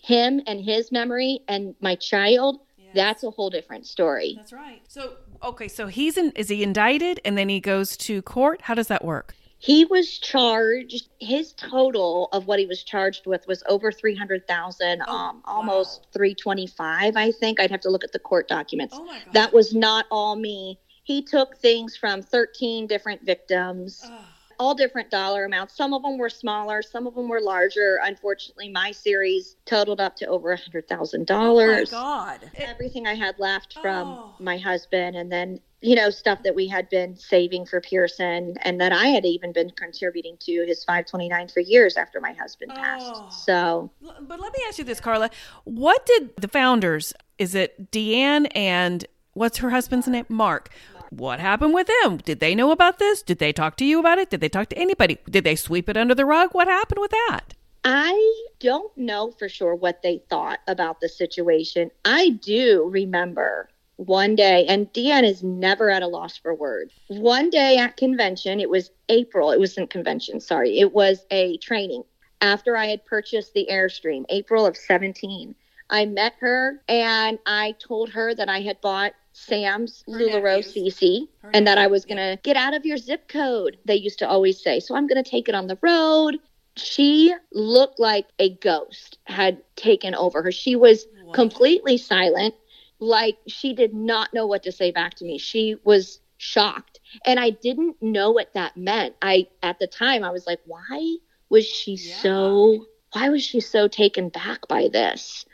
Him 0.00 0.40
and 0.46 0.60
his 0.60 0.92
memory 0.92 1.40
and 1.48 1.74
my 1.80 1.94
child, 1.96 2.60
Yes. 2.86 2.94
that's 2.94 3.22
a 3.24 3.30
whole 3.30 3.50
different 3.50 3.86
story. 3.86 4.34
That's 4.36 4.52
right. 4.52 4.80
So 4.88 5.14
okay, 5.42 5.68
so 5.68 5.86
he's 5.86 6.16
in 6.16 6.30
is 6.32 6.48
he 6.48 6.62
indicted 6.62 7.20
and 7.24 7.36
then 7.36 7.48
he 7.48 7.60
goes 7.60 7.96
to 7.98 8.22
court? 8.22 8.62
How 8.62 8.74
does 8.74 8.88
that 8.88 9.04
work? 9.04 9.34
He 9.58 9.84
was 9.86 10.18
charged. 10.18 11.08
His 11.18 11.52
total 11.54 12.28
of 12.32 12.46
what 12.46 12.58
he 12.58 12.66
was 12.66 12.82
charged 12.84 13.26
with 13.26 13.46
was 13.48 13.62
over 13.68 13.90
three 13.90 14.14
hundred 14.14 14.46
thousand, 14.46 15.02
Oh, 15.06 15.12
um, 15.12 15.36
wow. 15.36 15.42
almost 15.46 16.06
three 16.12 16.34
twenty 16.34 16.66
five. 16.66 17.16
I 17.16 17.32
think 17.32 17.58
I'd 17.60 17.70
have 17.70 17.80
to 17.80 17.90
look 17.90 18.04
at 18.04 18.12
the 18.12 18.18
court 18.18 18.48
documents. 18.48 18.94
Oh 18.96 19.04
my 19.04 19.18
god. 19.24 19.32
That 19.34 19.52
was 19.52 19.74
not 19.74 20.04
all 20.10 20.36
me. 20.36 20.78
He 21.04 21.22
took 21.22 21.56
things 21.56 21.96
from 21.96 22.20
thirteen 22.22 22.86
different 22.86 23.24
victims, 23.24 24.02
Ugh. 24.04 24.12
All 24.58 24.74
different 24.74 25.10
dollar 25.10 25.44
amounts. 25.44 25.76
Some 25.76 25.92
of 25.94 26.02
them 26.02 26.18
were 26.18 26.28
smaller, 26.30 26.82
some 26.82 27.06
of 27.06 27.14
them 27.14 27.28
were 27.28 27.40
larger. 27.40 27.98
Unfortunately, 28.02 28.68
my 28.68 28.90
series 28.92 29.56
totaled 29.64 30.00
up 30.00 30.16
to 30.16 30.26
over 30.26 30.52
a 30.52 30.56
hundred 30.56 30.88
thousand 30.88 31.30
Oh 31.30 31.34
my 31.34 31.44
dollars. 31.66 31.90
god. 31.90 32.50
Everything 32.56 33.06
I 33.06 33.14
had 33.14 33.38
left 33.38 33.74
from 33.80 34.08
Oh. 34.08 34.34
my 34.38 34.56
husband, 34.58 35.16
and 35.16 35.30
then 35.30 35.60
you 35.82 35.94
know 35.94 36.08
stuff 36.10 36.42
that 36.42 36.54
we 36.54 36.66
had 36.68 36.88
been 36.88 37.14
saving 37.16 37.66
for 37.66 37.80
Pearson, 37.80 38.54
and 38.62 38.80
that 38.80 38.92
I 38.92 39.06
had 39.08 39.24
even 39.24 39.52
been 39.52 39.70
contributing 39.70 40.36
to 40.40 40.64
his 40.66 40.82
529 40.84 41.48
for 41.48 41.60
years 41.60 41.96
after 41.96 42.20
my 42.20 42.32
husband 42.32 42.72
passed. 42.74 43.04
Oh. 43.14 43.28
So 43.30 43.90
But 44.02 44.40
let 44.40 44.52
me 44.52 44.60
ask 44.68 44.78
you 44.78 44.84
this, 44.84 45.00
Carla. 45.00 45.30
What 45.64 46.06
did 46.06 46.36
the 46.36 46.48
founders, 46.48 47.12
is 47.38 47.54
it 47.54 47.90
Deanne 47.92 48.48
and 48.54 49.04
what's 49.34 49.58
her 49.58 49.70
husband's 49.70 50.08
name? 50.08 50.24
Mark. 50.30 50.70
What 51.10 51.40
happened 51.40 51.74
with 51.74 51.88
them? 52.02 52.18
Did 52.18 52.40
they 52.40 52.54
know 52.54 52.70
about 52.70 52.98
this? 52.98 53.22
Did 53.22 53.38
they 53.38 53.52
talk 53.52 53.76
to 53.76 53.84
you 53.84 54.00
about 54.00 54.18
it? 54.18 54.30
Did 54.30 54.40
they 54.40 54.48
talk 54.48 54.68
to 54.70 54.78
anybody? 54.78 55.18
Did 55.28 55.44
they 55.44 55.56
sweep 55.56 55.88
it 55.88 55.96
under 55.96 56.14
the 56.14 56.26
rug? 56.26 56.50
What 56.52 56.68
happened 56.68 57.00
with 57.00 57.10
that? 57.10 57.54
I 57.84 58.44
don't 58.58 58.96
know 58.96 59.30
for 59.30 59.48
sure 59.48 59.74
what 59.74 60.02
they 60.02 60.22
thought 60.28 60.58
about 60.66 61.00
the 61.00 61.08
situation. 61.08 61.90
I 62.04 62.30
do 62.30 62.88
remember 62.90 63.68
one 63.96 64.34
day, 64.34 64.66
and 64.66 64.92
Deanne 64.92 65.24
is 65.24 65.42
never 65.42 65.90
at 65.90 66.02
a 66.02 66.08
loss 66.08 66.36
for 66.36 66.54
words. 66.54 66.92
One 67.08 67.48
day 67.48 67.78
at 67.78 67.96
convention, 67.96 68.60
it 68.60 68.68
was 68.68 68.90
April, 69.08 69.52
it 69.52 69.58
wasn't 69.58 69.90
convention, 69.90 70.40
sorry, 70.40 70.78
it 70.80 70.92
was 70.92 71.24
a 71.30 71.56
training 71.58 72.04
after 72.40 72.76
I 72.76 72.86
had 72.86 73.04
purchased 73.06 73.54
the 73.54 73.68
Airstream, 73.70 74.24
April 74.28 74.66
of 74.66 74.76
17. 74.76 75.54
I 75.88 76.04
met 76.06 76.34
her 76.40 76.82
and 76.88 77.38
I 77.46 77.74
told 77.78 78.10
her 78.10 78.34
that 78.34 78.48
I 78.48 78.60
had 78.60 78.80
bought 78.80 79.12
Sam's 79.38 80.02
LuLaRoe. 80.08 80.58
CC 80.58 81.28
and 81.52 81.66
that 81.66 81.78
I 81.78 81.86
was 81.86 82.04
going 82.04 82.16
to 82.16 82.38
get 82.42 82.56
out 82.56 82.74
of 82.74 82.86
your 82.86 82.96
zip 82.96 83.28
code, 83.28 83.78
they 83.84 83.96
used 83.96 84.18
to 84.20 84.28
always 84.28 84.62
say. 84.62 84.80
So 84.80 84.96
I'm 84.96 85.06
going 85.06 85.22
to 85.22 85.30
take 85.30 85.48
it 85.48 85.54
on 85.54 85.66
the 85.66 85.78
road 85.82 86.38
she 86.76 87.34
looked 87.52 87.98
like 87.98 88.26
a 88.38 88.50
ghost 88.50 89.18
had 89.24 89.62
taken 89.76 90.14
over 90.14 90.42
her. 90.42 90.52
She 90.52 90.76
was 90.76 91.06
completely 91.32 91.96
silent, 91.96 92.54
like 92.98 93.38
she 93.46 93.74
did 93.74 93.94
not 93.94 94.32
know 94.34 94.46
what 94.46 94.62
to 94.64 94.72
say 94.72 94.90
back 94.90 95.14
to 95.14 95.24
me. 95.24 95.38
She 95.38 95.76
was 95.84 96.20
shocked. 96.36 97.00
And 97.24 97.40
I 97.40 97.50
didn't 97.50 98.02
know 98.02 98.30
what 98.30 98.52
that 98.54 98.76
meant. 98.76 99.14
I 99.22 99.48
at 99.62 99.78
the 99.78 99.86
time 99.86 100.22
I 100.22 100.30
was 100.30 100.46
like, 100.46 100.60
why 100.66 101.16
was 101.48 101.66
she 101.66 101.92
Yeah. 101.94 102.16
so 102.16 102.86
why 103.12 103.30
was 103.30 103.42
she 103.42 103.60
so 103.60 103.88
taken 103.88 104.28
back 104.28 104.68
by 104.68 104.88
this? 104.88 105.46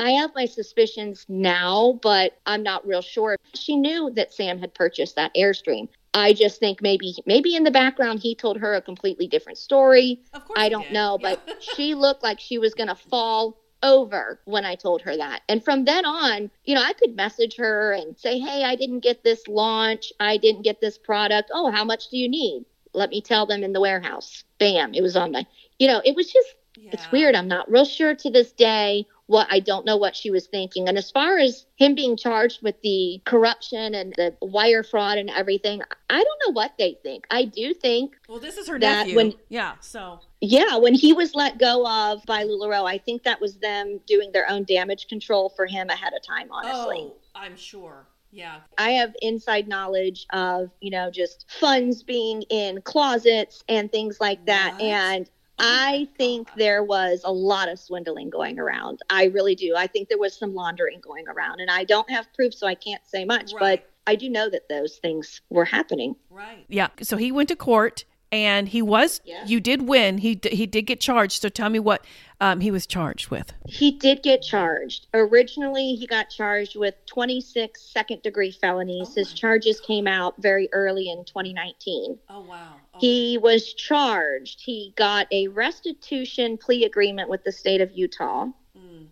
I 0.00 0.12
have 0.12 0.34
my 0.34 0.46
suspicions 0.46 1.26
now, 1.28 1.98
but 2.02 2.38
I'm 2.46 2.62
not 2.62 2.86
real 2.86 3.02
sure. 3.02 3.36
She 3.54 3.76
knew 3.76 4.10
that 4.14 4.32
Sam 4.32 4.58
had 4.58 4.72
purchased 4.74 5.16
that 5.16 5.34
Airstream. 5.34 5.88
I 6.14 6.32
just 6.32 6.58
think 6.58 6.80
maybe 6.80 7.14
maybe 7.26 7.54
in 7.54 7.64
the 7.64 7.70
background 7.70 8.20
he 8.20 8.34
told 8.34 8.58
her 8.58 8.74
a 8.74 8.80
completely 8.80 9.28
different 9.28 9.58
story. 9.58 10.22
Of 10.32 10.46
course 10.46 10.58
I 10.58 10.70
don't 10.70 10.90
know, 10.90 11.18
Yeah. 11.20 11.36
but 11.46 11.62
she 11.62 11.94
looked 11.94 12.22
like 12.22 12.40
she 12.40 12.58
was 12.58 12.72
going 12.74 12.88
to 12.88 12.94
fall 12.94 13.58
over 13.82 14.40
when 14.46 14.64
I 14.64 14.74
told 14.74 15.02
her 15.02 15.16
that. 15.16 15.42
And 15.48 15.62
from 15.62 15.84
then 15.84 16.04
on, 16.04 16.50
you 16.64 16.74
know, 16.74 16.82
I 16.82 16.94
could 16.94 17.14
message 17.14 17.56
her 17.56 17.92
and 17.92 18.18
say, 18.18 18.38
"Hey, 18.38 18.64
I 18.64 18.76
didn't 18.76 19.00
get 19.00 19.22
this 19.22 19.46
launch. 19.46 20.12
I 20.18 20.38
didn't 20.38 20.62
get 20.62 20.80
this 20.80 20.96
product. 20.98 21.50
Oh, 21.52 21.70
how 21.70 21.84
much 21.84 22.08
do 22.08 22.16
you 22.16 22.28
need?" 22.28 22.64
Let 22.92 23.10
me 23.10 23.20
tell 23.20 23.46
them 23.46 23.62
in 23.62 23.72
the 23.72 23.80
warehouse. 23.80 24.44
Bam, 24.58 24.94
it 24.94 25.02
was 25.02 25.14
on 25.14 25.30
my. 25.30 25.46
You 25.78 25.88
know, 25.88 26.00
it 26.04 26.16
was 26.16 26.32
just 26.32 26.56
it's 26.76 27.10
weird. 27.12 27.34
I'm 27.34 27.48
not 27.48 27.70
real 27.70 27.84
sure 27.84 28.14
to 28.14 28.30
this 28.30 28.52
day 28.52 29.06
what 29.30 29.46
I 29.48 29.60
don't 29.60 29.86
know 29.86 29.96
what 29.96 30.16
she 30.16 30.28
was 30.32 30.48
thinking. 30.48 30.88
And 30.88 30.98
as 30.98 31.08
far 31.12 31.38
as 31.38 31.64
him 31.76 31.94
being 31.94 32.16
charged 32.16 32.64
with 32.64 32.74
the 32.82 33.22
corruption 33.24 33.94
and 33.94 34.12
the 34.16 34.34
wire 34.42 34.82
fraud 34.82 35.18
and 35.18 35.30
everything, 35.30 35.82
I 36.10 36.24
don't 36.24 36.40
know 36.48 36.52
what 36.52 36.72
they 36.78 36.98
think. 37.04 37.26
I 37.30 37.44
do 37.44 37.72
think 37.72 38.16
Well, 38.28 38.40
this 38.40 38.56
is 38.58 38.66
her 38.66 38.76
that 38.80 39.02
nephew. 39.06 39.14
when- 39.14 39.34
yeah. 39.48 39.74
So 39.80 40.18
yeah, 40.40 40.76
when 40.78 40.94
he 40.94 41.12
was 41.12 41.36
let 41.36 41.58
go 41.58 41.86
of 41.86 42.24
by 42.26 42.42
LuLaRoe, 42.44 42.88
I 42.90 42.98
think 42.98 43.22
that 43.22 43.40
was 43.40 43.56
them 43.58 44.00
doing 44.04 44.32
their 44.32 44.50
own 44.50 44.64
damage 44.64 45.06
control 45.06 45.48
for 45.50 45.64
him 45.64 45.90
ahead 45.90 46.12
of 46.12 46.22
time, 46.22 46.48
honestly. 46.50 46.98
Oh, 47.12 47.16
I'm 47.36 47.56
sure. 47.56 48.08
Yeah. 48.32 48.60
I 48.78 48.90
have 48.92 49.14
inside 49.22 49.68
knowledge 49.68 50.26
of, 50.32 50.70
you 50.80 50.90
know, 50.90 51.08
just 51.10 51.46
funds 51.60 52.02
being 52.02 52.42
in 52.50 52.80
closets 52.82 53.62
and 53.68 53.92
things 53.92 54.20
like 54.20 54.44
that. 54.46 54.72
What? 54.74 54.82
And 54.82 55.30
I 55.60 56.08
think 56.16 56.48
there 56.56 56.82
was 56.82 57.20
a 57.24 57.32
lot 57.32 57.68
of 57.68 57.78
swindling 57.78 58.30
going 58.30 58.58
around. 58.58 59.00
I 59.10 59.24
really 59.24 59.54
do. 59.54 59.74
I 59.76 59.86
think 59.86 60.08
there 60.08 60.18
was 60.18 60.34
some 60.36 60.54
laundering 60.54 61.00
going 61.00 61.28
around. 61.28 61.60
And 61.60 61.70
I 61.70 61.84
don't 61.84 62.08
have 62.10 62.32
proof, 62.32 62.54
so 62.54 62.66
I 62.66 62.74
can't 62.74 63.02
say 63.06 63.24
much, 63.24 63.52
Right. 63.52 63.82
but 63.82 63.90
I 64.06 64.16
do 64.16 64.28
know 64.30 64.48
that 64.48 64.68
those 64.68 64.96
things 64.96 65.42
were 65.50 65.66
happening. 65.66 66.16
Right. 66.30 66.64
Yeah. 66.68 66.88
So 67.02 67.16
he 67.16 67.30
went 67.30 67.48
to 67.50 67.56
court 67.56 68.04
and 68.32 68.68
he 68.68 68.80
was 68.82 69.20
Yeah. 69.24 69.44
you 69.46 69.60
did 69.60 69.82
win. 69.88 70.18
He 70.18 70.34
d- 70.36 70.54
he 70.54 70.66
did 70.66 70.82
get 70.82 71.00
charged. 71.00 71.42
So 71.42 71.48
tell 71.48 71.68
me 71.68 71.78
what 71.78 72.04
um, 72.40 72.60
he 72.60 72.70
was 72.70 72.86
charged 72.86 73.28
with. 73.30 73.52
He 73.66 73.90
did 73.90 74.22
get 74.22 74.40
charged. 74.42 75.08
Originally, 75.12 75.94
he 75.94 76.06
got 76.06 76.30
charged 76.30 76.76
with 76.76 76.94
26 77.06 77.80
second 77.82 78.22
degree 78.22 78.50
felonies. 78.50 79.08
Oh 79.10 79.14
His 79.16 79.30
my 79.32 79.36
charges 79.36 79.80
came 79.80 80.06
out 80.06 80.34
very 80.38 80.68
early 80.72 81.10
in 81.10 81.24
2019. 81.24 82.18
Oh 82.28 82.40
wow. 82.42 82.74
He 82.98 83.38
was 83.38 83.72
charged. 83.74 84.60
He 84.60 84.92
got 84.96 85.26
a 85.32 85.48
restitution 85.48 86.56
plea 86.56 86.84
agreement 86.84 87.28
with 87.28 87.44
the 87.44 87.52
state 87.52 87.80
of 87.80 87.90
Utah. 87.92 88.46
Mm. 88.76 89.06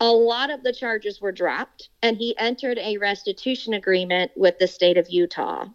A 0.00 0.06
lot 0.06 0.50
of 0.50 0.62
the 0.62 0.72
charges 0.72 1.20
were 1.20 1.32
dropped, 1.32 1.88
and 2.02 2.16
he 2.16 2.36
entered 2.38 2.78
a 2.78 2.96
restitution 2.98 3.74
agreement 3.74 4.30
with 4.36 4.56
the 4.60 4.68
state 4.68 4.96
of 4.96 5.08
Utah. 5.10 5.66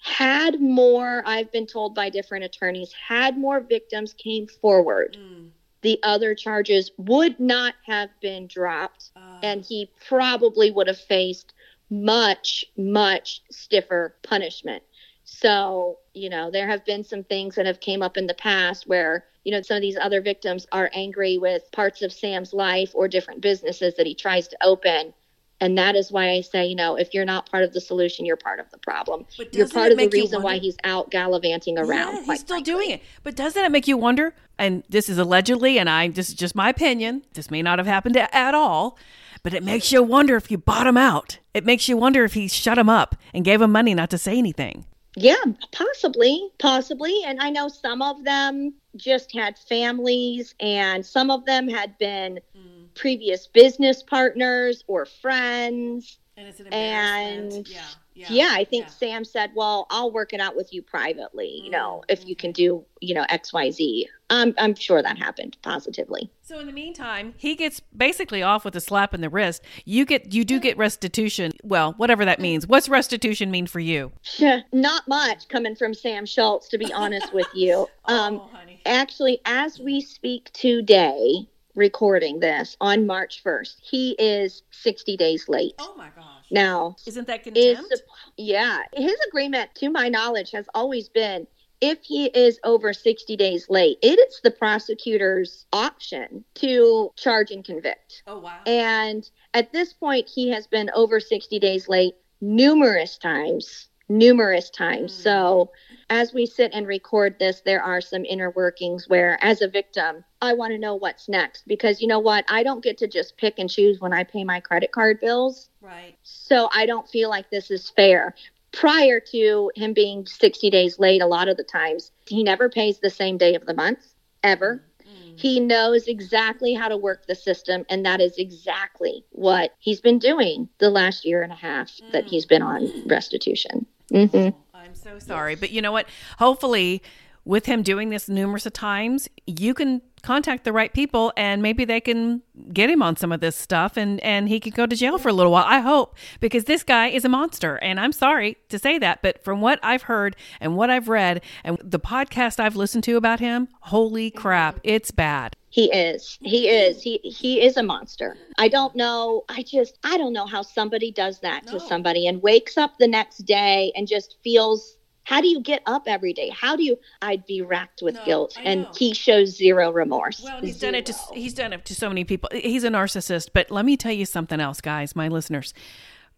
Had 0.00 0.60
more, 0.60 1.22
I've 1.26 1.50
been 1.50 1.66
told 1.66 1.94
by 1.94 2.08
different 2.08 2.44
attorneys, 2.44 2.92
had 2.92 3.36
more 3.36 3.60
victims 3.60 4.12
came 4.14 4.46
forward, 4.46 5.16
Mm. 5.20 5.50
the 5.82 5.98
other 6.02 6.34
charges 6.34 6.90
would 6.96 7.38
not 7.38 7.74
have 7.84 8.10
been 8.20 8.46
dropped, 8.46 9.10
Uh, 9.16 9.40
and 9.42 9.64
he 9.64 9.90
probably 10.06 10.70
would 10.70 10.86
have 10.86 10.98
faced 11.00 11.52
much, 11.90 12.64
much 12.76 13.42
stiffer 13.50 14.14
punishment. 14.22 14.82
So, 15.24 15.98
you 16.14 16.30
know, 16.30 16.50
there 16.50 16.68
have 16.68 16.84
been 16.84 17.04
some 17.04 17.22
things 17.24 17.54
that 17.56 17.66
have 17.66 17.80
came 17.80 18.02
up 18.02 18.16
in 18.16 18.26
the 18.26 18.34
past 18.34 18.86
where, 18.86 19.26
you 19.44 19.52
know, 19.52 19.60
some 19.62 19.76
of 19.76 19.82
these 19.82 19.98
other 19.98 20.20
victims 20.20 20.66
are 20.72 20.90
angry 20.94 21.38
with 21.38 21.70
parts 21.72 22.02
of 22.02 22.12
Sam's 22.12 22.52
life 22.54 22.92
or 22.94 23.08
different 23.08 23.40
businesses 23.40 23.94
that 23.94 24.06
he 24.06 24.14
tries 24.14 24.48
to 24.48 24.56
open. 24.62 25.12
And 25.60 25.76
that 25.76 25.96
is 25.96 26.12
why 26.12 26.30
I 26.30 26.40
say, 26.40 26.66
you 26.66 26.76
know, 26.76 26.94
if 26.94 27.12
you're 27.12 27.24
not 27.24 27.50
part 27.50 27.64
of 27.64 27.72
the 27.72 27.80
solution, 27.80 28.24
you're 28.24 28.36
part 28.36 28.60
of 28.60 28.70
the 28.70 28.78
problem. 28.78 29.26
But 29.36 29.52
You're 29.52 29.68
part 29.68 29.90
of 29.90 29.98
the 29.98 30.08
reason 30.08 30.42
why 30.42 30.58
he's 30.58 30.76
out 30.84 31.10
gallivanting 31.10 31.78
around. 31.78 32.14
Yeah, 32.14 32.22
he's 32.22 32.40
still 32.40 32.56
frankly. 32.56 32.72
doing 32.72 32.90
it. 32.90 33.02
But 33.24 33.34
doesn't 33.34 33.62
it 33.62 33.72
make 33.72 33.88
you 33.88 33.96
wonder? 33.96 34.34
And 34.56 34.84
this 34.88 35.08
is 35.08 35.18
allegedly, 35.18 35.78
and 35.78 35.90
I 35.90 36.08
this 36.08 36.28
is 36.28 36.34
just 36.34 36.54
my 36.54 36.68
opinion. 36.68 37.22
This 37.34 37.50
may 37.50 37.62
not 37.62 37.78
have 37.78 37.86
happened 37.86 38.16
at 38.16 38.54
all, 38.54 38.98
but 39.42 39.52
it 39.52 39.64
makes 39.64 39.90
you 39.90 40.02
wonder 40.02 40.36
if 40.36 40.50
you 40.50 40.58
bought 40.58 40.86
him 40.86 40.96
out. 40.96 41.38
It 41.54 41.64
makes 41.64 41.88
you 41.88 41.96
wonder 41.96 42.24
if 42.24 42.34
he 42.34 42.48
shut 42.48 42.78
him 42.78 42.88
up 42.88 43.16
and 43.34 43.44
gave 43.44 43.60
him 43.60 43.72
money 43.72 43.94
not 43.94 44.10
to 44.10 44.18
say 44.18 44.38
anything. 44.38 44.84
Yeah, 45.16 45.42
possibly, 45.72 46.50
possibly. 46.58 47.22
And 47.24 47.40
I 47.40 47.50
know 47.50 47.68
some 47.68 48.02
of 48.02 48.22
them 48.24 48.74
just 48.96 49.32
had 49.32 49.58
families, 49.58 50.54
and 50.60 51.04
some 51.04 51.30
of 51.30 51.44
them 51.44 51.68
had 51.68 51.98
been 51.98 52.38
mm. 52.56 52.77
Previous 52.98 53.46
business 53.46 54.02
partners 54.02 54.84
or 54.86 55.06
friends. 55.06 56.18
And 56.36 56.46
it's 56.46 56.60
an 56.60 56.68
and 56.68 57.68
yeah. 57.68 57.82
Yeah, 58.18 58.26
yeah 58.30 58.50
I 58.52 58.64
think 58.64 58.86
yeah. 58.86 58.90
Sam 58.90 59.24
said, 59.24 59.52
"Well, 59.54 59.86
I'll 59.90 60.10
work 60.10 60.32
it 60.32 60.40
out 60.40 60.56
with 60.56 60.72
you 60.72 60.82
privately. 60.82 61.60
You 61.64 61.70
know, 61.70 62.02
mm-hmm. 62.02 62.12
if 62.12 62.26
you 62.26 62.34
can 62.34 62.50
do, 62.50 62.84
you 63.00 63.14
know, 63.14 63.24
X, 63.28 63.52
Y, 63.52 63.70
Z." 63.70 64.08
I'm 64.30 64.54
I'm 64.58 64.74
sure 64.74 65.02
that 65.02 65.18
happened 65.18 65.56
positively. 65.62 66.30
So 66.42 66.58
in 66.58 66.66
the 66.66 66.72
meantime, 66.72 67.34
he 67.36 67.54
gets 67.54 67.80
basically 67.96 68.42
off 68.42 68.64
with 68.64 68.74
a 68.74 68.80
slap 68.80 69.14
in 69.14 69.20
the 69.20 69.30
wrist. 69.30 69.62
You 69.84 70.04
get 70.04 70.32
you 70.34 70.44
do 70.44 70.58
get 70.58 70.76
restitution. 70.76 71.52
Well, 71.62 71.94
whatever 71.96 72.24
that 72.24 72.40
means. 72.40 72.66
What's 72.66 72.88
restitution 72.88 73.50
mean 73.50 73.66
for 73.66 73.80
you? 73.80 74.12
Not 74.72 75.06
much 75.06 75.48
coming 75.48 75.76
from 75.76 75.94
Sam 75.94 76.26
Schultz, 76.26 76.68
to 76.70 76.78
be 76.78 76.92
honest 76.92 77.32
with 77.32 77.48
you. 77.54 77.86
oh, 78.06 78.14
um, 78.14 78.38
honey. 78.52 78.80
Actually, 78.84 79.40
as 79.44 79.78
we 79.78 80.00
speak 80.00 80.50
today, 80.52 81.48
recording 81.78 82.40
this 82.40 82.76
on 82.80 83.06
March 83.06 83.42
1st, 83.42 83.76
he 83.80 84.10
is 84.18 84.62
60 84.72 85.16
days 85.16 85.48
late. 85.48 85.74
Oh 85.78 85.94
my 85.96 86.10
gosh. 86.14 86.44
Now, 86.50 86.96
isn't 87.06 87.26
that 87.28 87.44
contempt? 87.44 87.92
Is, 87.92 88.02
yeah, 88.36 88.82
his 88.92 89.16
agreement, 89.28 89.74
to 89.76 89.88
my 89.88 90.08
knowledge, 90.08 90.50
has 90.50 90.66
always 90.74 91.08
been 91.08 91.46
if 91.80 92.02
he 92.02 92.26
is 92.26 92.58
over 92.64 92.92
60 92.92 93.36
days 93.36 93.70
late, 93.70 93.98
it 94.02 94.18
is 94.18 94.40
the 94.42 94.50
prosecutor's 94.50 95.66
option 95.72 96.44
to 96.54 97.12
charge 97.16 97.52
and 97.52 97.64
convict. 97.64 98.24
Oh, 98.26 98.40
wow. 98.40 98.58
And 98.66 99.28
at 99.54 99.72
this 99.72 99.92
point, 99.92 100.28
he 100.28 100.50
has 100.50 100.66
been 100.66 100.90
over 100.94 101.20
60 101.20 101.58
days 101.60 101.88
late 101.88 102.14
numerous 102.40 103.16
times, 103.18 103.88
numerous 104.08 104.70
times. 104.70 105.12
Mm. 105.12 105.22
So 105.22 105.70
as 106.10 106.32
we 106.32 106.46
sit 106.46 106.72
and 106.72 106.86
record 106.86 107.38
this, 107.38 107.60
there 107.60 107.82
are 107.82 108.00
some 108.00 108.24
inner 108.24 108.50
workings 108.50 109.08
where, 109.08 109.38
as 109.42 109.60
a 109.60 109.68
victim, 109.68 110.24
I 110.40 110.54
want 110.54 110.72
to 110.72 110.78
know 110.78 110.94
what's 110.94 111.28
next 111.28 111.66
because 111.66 112.00
you 112.00 112.08
know 112.08 112.18
what? 112.18 112.44
I 112.48 112.62
don't 112.62 112.82
get 112.82 112.98
to 112.98 113.06
just 113.06 113.36
pick 113.36 113.58
and 113.58 113.68
choose 113.68 114.00
when 114.00 114.12
I 114.12 114.24
pay 114.24 114.44
my 114.44 114.60
credit 114.60 114.92
card 114.92 115.20
bills. 115.20 115.68
Right. 115.80 116.16
So 116.22 116.68
I 116.72 116.86
don't 116.86 117.08
feel 117.08 117.28
like 117.28 117.50
this 117.50 117.70
is 117.70 117.90
fair. 117.90 118.34
Prior 118.72 119.20
to 119.32 119.70
him 119.74 119.92
being 119.92 120.26
60 120.26 120.70
days 120.70 120.98
late, 120.98 121.22
a 121.22 121.26
lot 121.26 121.48
of 121.48 121.56
the 121.56 121.64
times, 121.64 122.12
he 122.26 122.42
never 122.42 122.68
pays 122.68 122.98
the 122.98 123.10
same 123.10 123.36
day 123.36 123.54
of 123.54 123.66
the 123.66 123.74
month, 123.74 124.14
ever. 124.42 124.82
Mm. 125.02 125.38
He 125.38 125.60
knows 125.60 126.06
exactly 126.06 126.74
how 126.74 126.88
to 126.88 126.96
work 126.96 127.26
the 127.26 127.34
system, 127.34 127.84
and 127.88 128.04
that 128.04 128.20
is 128.20 128.36
exactly 128.38 129.24
what 129.30 129.74
he's 129.78 130.00
been 130.00 130.18
doing 130.18 130.68
the 130.78 130.90
last 130.90 131.24
year 131.24 131.42
and 131.42 131.52
a 131.52 131.56
half 131.56 131.88
mm. 131.88 132.12
that 132.12 132.26
he's 132.26 132.46
been 132.46 132.62
on 132.62 133.06
restitution. 133.08 133.86
Mm-hmm. 134.12 134.56
I'm 134.74 134.94
so 134.94 135.18
sorry. 135.18 135.54
But 135.54 135.70
you 135.70 135.82
know 135.82 135.92
what? 135.92 136.08
Hopefully, 136.38 137.02
with 137.44 137.66
him 137.66 137.82
doing 137.82 138.10
this 138.10 138.28
numerous 138.28 138.66
times, 138.72 139.28
you 139.46 139.74
can 139.74 140.02
contact 140.28 140.64
the 140.64 140.74
right 140.74 140.92
people 140.92 141.32
and 141.38 141.62
maybe 141.62 141.86
they 141.86 142.02
can 142.02 142.42
get 142.70 142.90
him 142.90 143.02
on 143.02 143.16
some 143.16 143.32
of 143.32 143.40
this 143.40 143.56
stuff 143.56 143.96
and 143.96 144.20
and 144.20 144.46
he 144.46 144.60
could 144.60 144.74
go 144.74 144.84
to 144.84 144.94
jail 144.94 145.16
for 145.16 145.30
a 145.30 145.32
little 145.32 145.50
while. 145.50 145.64
I 145.66 145.80
hope 145.80 146.14
because 146.38 146.64
this 146.64 146.82
guy 146.82 147.06
is 147.08 147.24
a 147.24 147.30
monster 147.30 147.76
and 147.76 147.98
I'm 147.98 148.12
sorry 148.12 148.58
to 148.68 148.78
say 148.78 148.98
that, 148.98 149.22
but 149.22 149.42
from 149.42 149.62
what 149.62 149.80
I've 149.82 150.02
heard 150.02 150.36
and 150.60 150.76
what 150.76 150.90
I've 150.90 151.08
read 151.08 151.40
and 151.64 151.78
the 151.82 151.98
podcast 151.98 152.60
I've 152.60 152.76
listened 152.76 153.04
to 153.04 153.16
about 153.16 153.40
him, 153.40 153.68
holy 153.80 154.30
crap, 154.30 154.80
it's 154.84 155.10
bad. 155.10 155.56
He 155.70 155.90
is. 155.92 156.38
He 156.42 156.68
is. 156.68 157.02
He 157.02 157.20
he 157.24 157.62
is 157.62 157.78
a 157.78 157.82
monster. 157.82 158.36
I 158.58 158.68
don't 158.68 158.94
know. 158.94 159.44
I 159.48 159.62
just 159.62 159.98
I 160.04 160.18
don't 160.18 160.34
know 160.34 160.46
how 160.46 160.60
somebody 160.60 161.10
does 161.10 161.40
that 161.40 161.64
no. 161.64 161.72
to 161.72 161.80
somebody 161.80 162.26
and 162.26 162.42
wakes 162.42 162.76
up 162.76 162.98
the 162.98 163.08
next 163.08 163.38
day 163.46 163.92
and 163.96 164.06
just 164.06 164.36
feels 164.44 164.97
how 165.28 165.42
do 165.42 165.48
you 165.48 165.60
get 165.60 165.82
up 165.84 166.04
every 166.06 166.32
day? 166.32 166.48
How 166.48 166.74
do 166.74 166.82
you? 166.82 166.98
I'd 167.20 167.44
be 167.44 167.60
racked 167.60 168.00
with 168.00 168.14
no, 168.14 168.24
guilt, 168.24 168.56
and 168.64 168.86
he 168.96 169.12
shows 169.12 169.54
zero 169.54 169.92
remorse. 169.92 170.40
Well, 170.42 170.62
he's 170.62 170.78
zero. 170.78 170.92
done 170.92 170.98
it 170.98 171.04
to 171.06 171.14
he's 171.34 171.52
done 171.52 171.74
it 171.74 171.84
to 171.84 171.94
so 171.94 172.08
many 172.08 172.24
people. 172.24 172.48
He's 172.50 172.82
a 172.82 172.88
narcissist. 172.88 173.50
But 173.52 173.70
let 173.70 173.84
me 173.84 173.98
tell 173.98 174.12
you 174.12 174.24
something 174.24 174.58
else, 174.58 174.80
guys, 174.80 175.14
my 175.14 175.28
listeners. 175.28 175.74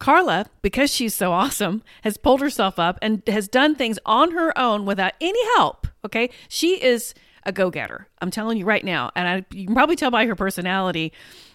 Carla, 0.00 0.46
because 0.60 0.92
she's 0.92 1.14
so 1.14 1.30
awesome, 1.30 1.84
has 2.02 2.16
pulled 2.16 2.40
herself 2.40 2.80
up 2.80 2.98
and 3.00 3.22
has 3.28 3.46
done 3.46 3.76
things 3.76 4.00
on 4.04 4.32
her 4.32 4.58
own 4.58 4.84
without 4.84 5.12
any 5.20 5.40
help. 5.54 5.86
Okay, 6.04 6.28
she 6.48 6.82
is 6.82 7.14
a 7.44 7.52
go-getter. 7.52 8.08
I'm 8.20 8.32
telling 8.32 8.58
you 8.58 8.64
right 8.64 8.84
now, 8.84 9.12
and 9.14 9.28
I, 9.28 9.46
you 9.54 9.66
can 9.66 9.74
probably 9.76 9.94
tell 9.94 10.10
by 10.10 10.26
her 10.26 10.34
personality, 10.34 11.12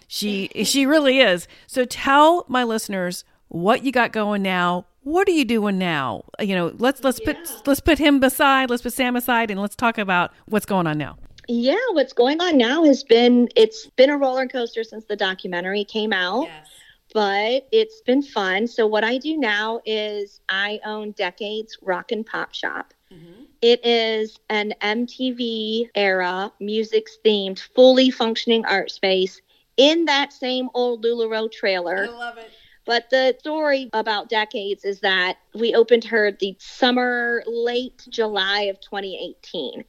she 0.08 0.48
she 0.64 0.86
really 0.86 1.18
is. 1.18 1.48
So 1.66 1.84
tell 1.84 2.46
my 2.48 2.64
listeners 2.64 3.24
what 3.48 3.84
you 3.84 3.92
got 3.92 4.12
going 4.12 4.40
now, 4.40 4.86
what 5.06 5.28
are 5.28 5.32
you 5.32 5.44
doing 5.44 5.78
now? 5.78 6.24
You 6.40 6.56
know, 6.56 6.72
let's 6.78 7.04
let's 7.04 7.20
yeah. 7.20 7.34
put 7.34 7.66
let's 7.68 7.78
put 7.78 7.98
him 7.98 8.20
aside, 8.24 8.70
let's 8.70 8.82
put 8.82 8.92
Sam 8.92 9.14
aside, 9.14 9.52
and 9.52 9.60
let's 9.60 9.76
talk 9.76 9.98
about 9.98 10.32
what's 10.46 10.66
going 10.66 10.88
on 10.88 10.98
now. 10.98 11.16
Yeah, 11.46 11.76
what's 11.92 12.12
going 12.12 12.40
on 12.40 12.58
now 12.58 12.82
has 12.82 13.04
been 13.04 13.48
it's 13.54 13.86
been 13.86 14.10
a 14.10 14.18
roller 14.18 14.48
coaster 14.48 14.82
since 14.82 15.04
the 15.04 15.14
documentary 15.14 15.84
came 15.84 16.12
out. 16.12 16.46
Yes. 16.46 16.66
But 17.14 17.68
it's 17.70 18.00
been 18.00 18.20
fun. 18.20 18.66
So 18.66 18.84
what 18.88 19.04
I 19.04 19.18
do 19.18 19.36
now 19.36 19.80
is 19.86 20.40
I 20.48 20.80
own 20.84 21.12
Decades 21.12 21.78
Rock 21.82 22.10
and 22.10 22.26
Pop 22.26 22.52
Shop. 22.52 22.92
Mm-hmm. 23.12 23.44
It 23.62 23.86
is 23.86 24.40
an 24.50 24.74
MTV 24.82 25.88
era 25.94 26.52
music 26.58 27.06
themed, 27.24 27.60
fully 27.76 28.10
functioning 28.10 28.64
art 28.64 28.90
space 28.90 29.40
in 29.76 30.04
that 30.06 30.32
same 30.32 30.68
old 30.74 31.04
LuLaRoe 31.04 31.50
trailer. 31.52 32.08
I 32.10 32.12
love 32.12 32.38
it 32.38 32.50
but 32.86 33.10
the 33.10 33.36
story 33.40 33.90
about 33.92 34.30
decades 34.30 34.84
is 34.84 35.00
that 35.00 35.38
we 35.54 35.74
opened 35.74 36.04
her 36.04 36.30
the 36.32 36.56
summer, 36.58 37.42
late 37.46 38.06
July 38.08 38.62
of 38.62 38.80
2018. 38.80 39.84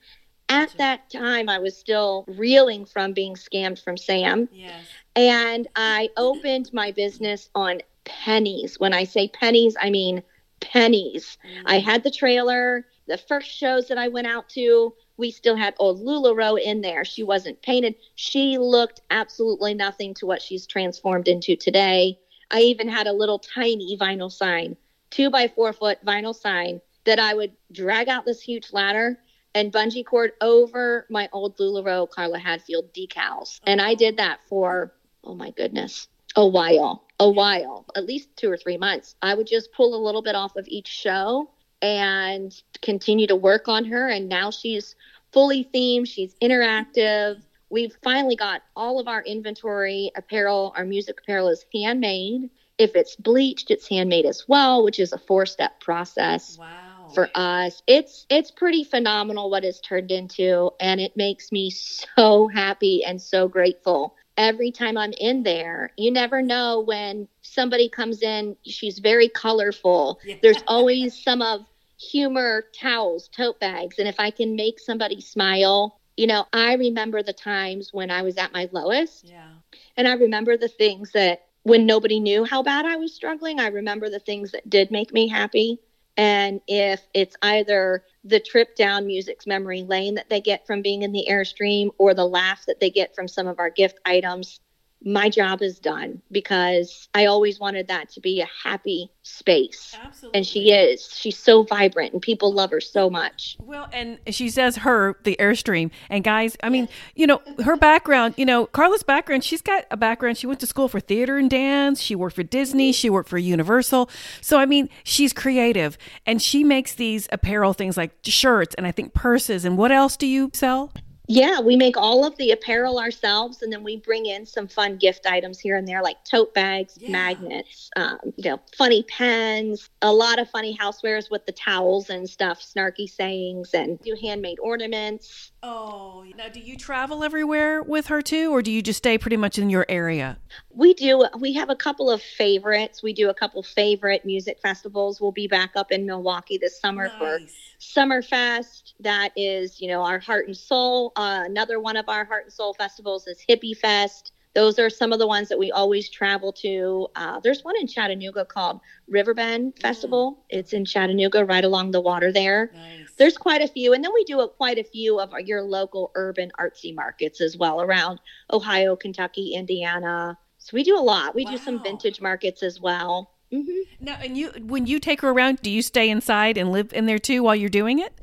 At 0.50 0.74
that 0.78 1.10
time, 1.10 1.50
I 1.50 1.60
was 1.60 1.78
still 1.78 2.26
reeling 2.28 2.86
from 2.86 3.14
being 3.14 3.36
scammed 3.36 3.84
from 3.84 3.98
Sam. 3.98 4.50
Yes. 4.52 4.86
And 5.16 5.68
I 5.76 6.10
opened 6.18 6.72
my 6.74 6.92
business 6.92 7.50
on 7.54 7.82
pennies. 8.06 8.80
When 8.80 8.94
I 8.94 9.04
say 9.04 9.28
pennies, 9.28 9.76
I 9.80 9.90
mean 9.90 10.24
pennies. 10.60 11.38
Mm-hmm. 11.46 11.68
I 11.68 11.80
had 11.80 12.04
the 12.04 12.12
trailer. 12.12 12.86
The 13.08 13.18
first 13.18 13.50
shows 13.50 13.88
that 13.90 13.98
I 13.98 14.08
went 14.08 14.28
out 14.28 14.50
to, 14.50 14.94
we 15.18 15.32
still 15.32 15.56
had 15.56 15.76
old 15.80 16.00
LuLaRoe 16.00 16.60
in 16.62 16.82
there. 16.82 17.06
She 17.06 17.24
wasn't 17.24 17.62
painted. 17.62 17.96
She 18.16 18.58
looked 18.58 19.02
absolutely 19.10 19.74
nothing 19.74 20.14
to 20.16 20.26
what 20.26 20.42
she's 20.42 20.66
transformed 20.66 21.28
into 21.28 21.56
today. 21.56 22.20
I 22.52 22.62
even 22.62 22.88
had 22.88 23.08
a 23.08 23.14
little 23.14 23.40
tiny 23.40 23.98
vinyl 23.98 24.32
sign, 24.32 24.78
two 25.10 25.30
by 25.30 25.48
four 25.48 25.74
foot 25.74 26.04
vinyl 26.06 26.36
sign 26.36 26.82
that 27.06 27.20
I 27.20 27.34
would 27.34 27.54
drag 27.72 28.10
out 28.10 28.26
this 28.26 28.42
huge 28.42 28.74
ladder 28.74 29.18
and 29.56 29.72
bungee 29.72 30.06
cord 30.06 30.34
over 30.42 31.06
my 31.10 31.30
old 31.32 31.58
LuLaRoe 31.58 32.10
Carla 32.10 32.38
Hadfield 32.38 32.94
decals. 32.94 33.60
And 33.66 33.82
I 33.82 33.96
did 33.96 34.18
that 34.18 34.40
for, 34.48 34.94
oh 35.24 35.34
my 35.34 35.52
goodness, 35.52 36.08
a 36.36 36.46
while, 36.46 37.04
a 37.20 37.30
while, 37.30 37.86
at 37.96 38.06
least 38.06 38.30
two 38.36 38.52
or 38.52 38.58
three 38.58 38.78
months. 38.78 39.16
I 39.22 39.34
would 39.34 39.48
just 39.48 39.72
pull 39.72 39.96
a 39.96 40.04
little 40.04 40.22
bit 40.22 40.36
off 40.36 40.56
of 40.56 40.68
each 40.68 40.88
show 40.88 41.50
and 41.82 42.54
continue 42.82 43.28
to 43.28 43.36
work 43.36 43.68
on 43.68 43.86
her. 43.86 44.08
And 44.10 44.30
now 44.30 44.52
she's 44.52 44.96
fully 45.32 45.68
themed, 45.74 46.08
she's 46.08 46.36
interactive. 46.42 47.42
We've 47.70 47.96
finally 48.04 48.36
got 48.36 48.62
all 48.76 49.00
of 49.00 49.08
our 49.08 49.22
inventory 49.22 50.12
apparel, 50.16 50.74
our 50.76 50.86
music 50.86 51.20
apparel 51.22 51.50
is 51.50 51.66
handmade. 51.74 52.50
If 52.78 52.96
it's 52.96 53.16
bleached, 53.16 53.72
it's 53.72 53.88
handmade 53.88 54.26
as 54.26 54.46
well, 54.48 54.84
which 54.84 55.00
is 55.00 55.12
a 55.12 55.18
four-step 55.18 55.80
process. 55.80 56.58
Wow. 56.58 57.10
For 57.14 57.30
us, 57.36 57.82
it's 57.88 58.26
it's 58.30 58.52
pretty 58.52 58.84
phenomenal 58.84 59.50
what 59.50 59.64
it's 59.64 59.80
turned 59.80 60.12
into 60.12 60.72
and 60.80 61.00
it 61.00 61.16
makes 61.16 61.54
me 61.54 61.70
so 61.70 62.50
happy 62.50 63.04
and 63.06 63.22
so 63.22 63.48
grateful 63.48 64.16
every 64.38 64.72
time 64.72 64.98
I'm 64.98 65.14
in 65.14 65.44
there. 65.44 65.92
You 65.98 66.12
never 66.12 66.42
know 66.42 66.82
when 66.82 67.28
somebody 67.42 67.90
comes 67.90 68.22
in, 68.22 68.56
she's 68.64 69.00
very 69.00 69.30
colorful. 69.30 70.20
Yeah. 70.24 70.36
There's 70.42 70.64
always 70.68 71.22
some 71.22 71.42
of 71.42 71.66
humor 72.00 72.66
towels, 72.80 73.28
tote 73.30 73.60
bags. 73.60 73.98
And 74.00 74.08
if 74.08 74.20
I 74.20 74.30
can 74.30 74.56
make 74.56 74.80
somebody 74.80 75.20
smile, 75.20 76.00
you 76.18 76.28
know, 76.28 76.46
I 76.52 76.74
remember 76.74 77.24
the 77.24 77.34
times 77.34 77.94
when 77.94 78.12
I 78.12 78.24
was 78.24 78.38
at 78.38 78.52
my 78.52 78.68
lowest. 78.72 79.26
Yeah. 79.26 79.54
And 79.96 80.08
I 80.08 80.14
remember 80.14 80.58
the 80.58 80.68
things 80.68 81.12
that 81.12 81.46
when 81.64 81.86
nobody 81.86 82.20
knew 82.20 82.44
how 82.44 82.64
bad 82.64 82.86
I 82.86 82.96
was 82.96 83.14
struggling, 83.14 83.60
I 83.60 83.68
remember 83.68 84.10
the 84.10 84.20
things 84.20 84.52
that 84.52 84.70
did 84.70 84.90
make 84.90 85.14
me 85.14 85.28
happy. 85.28 85.80
And 86.18 86.62
if 86.68 87.02
it's 87.14 87.36
either 87.44 88.04
the 88.24 88.40
trip 88.40 88.76
down 88.76 89.06
music's 89.06 89.46
memory 89.46 89.84
lane 89.84 90.16
that 90.16 90.30
they 90.30 90.42
get 90.42 90.66
from 90.66 90.82
being 90.82 91.04
in 91.04 91.12
the 91.12 91.28
Airstream 91.30 91.90
or 92.00 92.16
the 92.16 92.26
laugh 92.26 92.66
that 92.66 92.80
they 92.80 92.90
get 92.90 93.14
from 93.14 93.28
some 93.28 93.46
of 93.46 93.60
our 93.60 93.70
gift 93.70 94.00
items, 94.04 94.60
my 95.04 95.30
job 95.30 95.62
is 95.62 95.80
done 95.80 96.22
because 96.32 97.08
I 97.14 97.26
always 97.26 97.60
wanted 97.60 97.88
that 97.88 98.10
to 98.12 98.20
be 98.20 98.42
a 98.42 98.48
happy 98.64 99.12
space. 99.22 99.96
Absolutely. 100.02 100.38
And 100.38 100.46
she 100.46 100.72
is. 100.72 101.14
She's 101.14 101.38
so 101.38 101.64
vibrant 101.64 102.14
and 102.14 102.22
people 102.22 102.52
love 102.52 102.72
her 102.72 102.82
so 102.82 103.10
much. 103.10 103.58
Well, 103.60 103.88
and 103.94 104.20
she 104.28 104.50
says 104.50 104.78
her, 104.78 105.18
the 105.24 105.36
Airstream. 105.40 105.92
And 106.10 106.24
guys, 106.24 106.58
I 106.64 106.70
mean, 106.70 106.90
you 107.16 107.28
know, 107.28 107.42
her 107.64 107.78
background, 107.78 108.34
you 108.38 108.46
know, 108.46 108.66
Carla's 108.66 109.04
background, 109.04 109.44
she's 109.44 109.62
got 109.62 109.86
a 109.92 109.98
background. 109.98 110.38
She 110.38 110.48
went 110.48 110.60
to 110.62 110.68
school 110.68 110.88
for 110.88 111.00
theater 111.00 111.38
and 111.38 111.50
dance. 111.50 112.02
She 112.02 112.16
worked 112.16 112.36
for 112.36 112.44
Disney. 112.44 112.92
She 112.92 113.10
worked 113.10 113.30
for 113.30 113.38
Universal. 113.38 114.10
So, 114.42 114.58
I 114.58 114.66
mean, 114.66 114.90
she's 115.04 115.32
creative 115.32 115.98
and 116.26 116.42
she 116.42 116.64
makes 116.64 116.96
these 116.96 117.28
apparel 117.32 117.74
things 117.74 117.98
like 117.98 118.12
shirts 118.24 118.74
and 118.76 118.88
I 118.88 118.92
think 118.92 119.14
purses. 119.14 119.64
And 119.64 119.78
what 119.78 119.92
else 119.92 120.18
do 120.18 120.26
you 120.26 120.50
sell? 120.54 120.92
Yeah, 121.28 121.60
we 121.60 121.76
make 121.76 121.98
all 121.98 122.26
of 122.26 122.38
the 122.38 122.52
apparel 122.52 123.00
ourselves, 123.00 123.62
and 123.62 123.72
then 123.72 123.84
we 123.84 123.98
bring 123.98 124.26
in 124.26 124.46
some 124.46 124.68
fun 124.68 124.98
gift 124.98 125.26
items 125.26 125.60
here 125.60 125.76
and 125.76 125.88
there, 125.88 126.02
like 126.02 126.24
tote 126.24 126.54
bags, 126.54 126.98
Yeah. 127.02 127.12
magnets, 127.12 127.90
um, 127.98 128.20
you 128.38 128.50
know, 128.50 128.60
funny 128.78 129.04
pens, 129.04 129.90
a 130.02 130.14
lot 130.14 130.40
of 130.40 130.50
funny 130.50 130.78
housewares 130.78 131.30
with 131.30 131.46
the 131.46 131.52
towels 131.52 132.10
and 132.10 132.30
stuff, 132.30 132.62
snarky 132.62 133.10
sayings, 133.10 133.74
and 133.74 134.00
do 134.02 134.16
handmade 134.22 134.60
ornaments. 134.62 135.52
Oh, 135.70 136.24
now 136.38 136.48
do 136.48 136.62
you 136.62 136.78
travel 136.78 137.26
everywhere 137.26 137.84
with 137.84 138.08
her 138.08 138.22
too, 138.22 138.56
or 138.56 138.62
do 138.62 138.72
you 138.72 138.82
just 138.82 139.00
stay 139.00 139.18
pretty 139.18 139.36
much 139.36 139.60
in 139.60 139.70
your 139.70 139.86
area? 139.90 140.38
We 140.74 140.94
do. 140.94 141.28
We 141.38 141.52
have 141.54 141.70
a 141.70 141.76
couple 141.76 142.10
of 142.10 142.22
favorites. 142.22 143.04
We 143.04 143.12
do 143.12 143.30
a 143.30 143.34
couple 143.34 143.62
favorite 143.64 144.24
music 144.24 144.60
festivals. 144.62 145.20
We'll 145.20 145.34
be 145.34 145.48
back 145.48 145.72
up 145.76 145.92
in 145.92 146.06
Milwaukee 146.06 146.58
this 146.58 146.80
summer 146.80 147.10
for 147.18 147.42
Summerfest. 147.82 148.94
That 149.02 149.34
is, 149.36 149.82
you 149.82 149.90
know, 149.90 150.04
our 150.04 150.20
heart 150.20 150.48
and 150.48 150.56
soul. 150.56 151.12
Uh, 151.18 151.44
another 151.46 151.82
one 151.82 151.98
of 151.98 152.08
our 152.08 152.24
heart 152.24 152.46
and 152.46 152.54
soul 152.54 152.74
festivals 152.74 153.28
is 153.28 153.44
Hippie 153.48 153.76
Fest. 153.76 154.32
Those 154.56 154.80
are 154.80 154.90
some 154.90 155.12
of 155.12 155.20
the 155.20 155.28
ones 155.28 155.50
that 155.50 155.60
we 155.60 155.72
always 155.72 156.10
travel 156.10 156.54
to. 156.54 157.08
Uh, 157.16 157.40
there's 157.42 157.64
one 157.64 157.76
in 157.78 157.88
Chattanooga 157.88 158.46
called 158.46 158.80
Riverbend 159.08 159.74
Festival. 159.80 160.46
It's 160.50 160.72
in 160.72 160.86
Chattanooga, 160.86 161.46
right 161.46 161.64
along 161.64 161.92
the 161.92 162.02
water 162.02 162.32
there. 162.32 162.72
Nice. 162.74 163.07
There's 163.18 163.38
quite 163.38 163.62
a 163.62 163.68
few, 163.68 163.94
and 163.94 164.04
then 164.04 164.14
we 164.14 164.24
do 164.24 164.40
a, 164.42 164.50
quite 164.50 164.78
a 164.78 164.84
few 164.84 165.20
of 165.20 165.34
our, 165.34 165.40
your 165.40 165.62
local 165.62 166.12
urban 166.16 166.52
artsy 166.60 166.94
markets 166.94 167.42
as 167.42 167.58
well 167.58 167.82
around 167.82 168.20
Ohio, 168.52 168.96
Kentucky, 168.96 169.54
Indiana. 169.54 170.38
So 170.60 170.72
we 170.74 170.84
do 170.84 170.98
a 170.98 171.02
lot. 171.02 171.36
We 171.36 171.46
do 171.46 171.58
some 171.58 171.82
vintage 171.82 172.22
markets 172.22 172.64
as 172.64 172.80
well. 172.82 173.32
Mm-hmm. 173.52 174.06
Now, 174.06 174.18
and 174.22 174.38
you, 174.38 174.52
when 174.62 174.86
you 174.86 175.00
take 175.00 175.22
her 175.22 175.30
around, 175.30 175.62
do 175.62 175.70
you 175.70 175.82
stay 175.82 176.10
inside 176.10 176.58
and 176.58 176.72
live 176.72 176.94
in 176.94 177.06
there 177.06 177.20
too 177.20 177.44
while 177.44 177.56
you're 177.56 177.70
doing 177.70 178.00
it? 178.00 178.14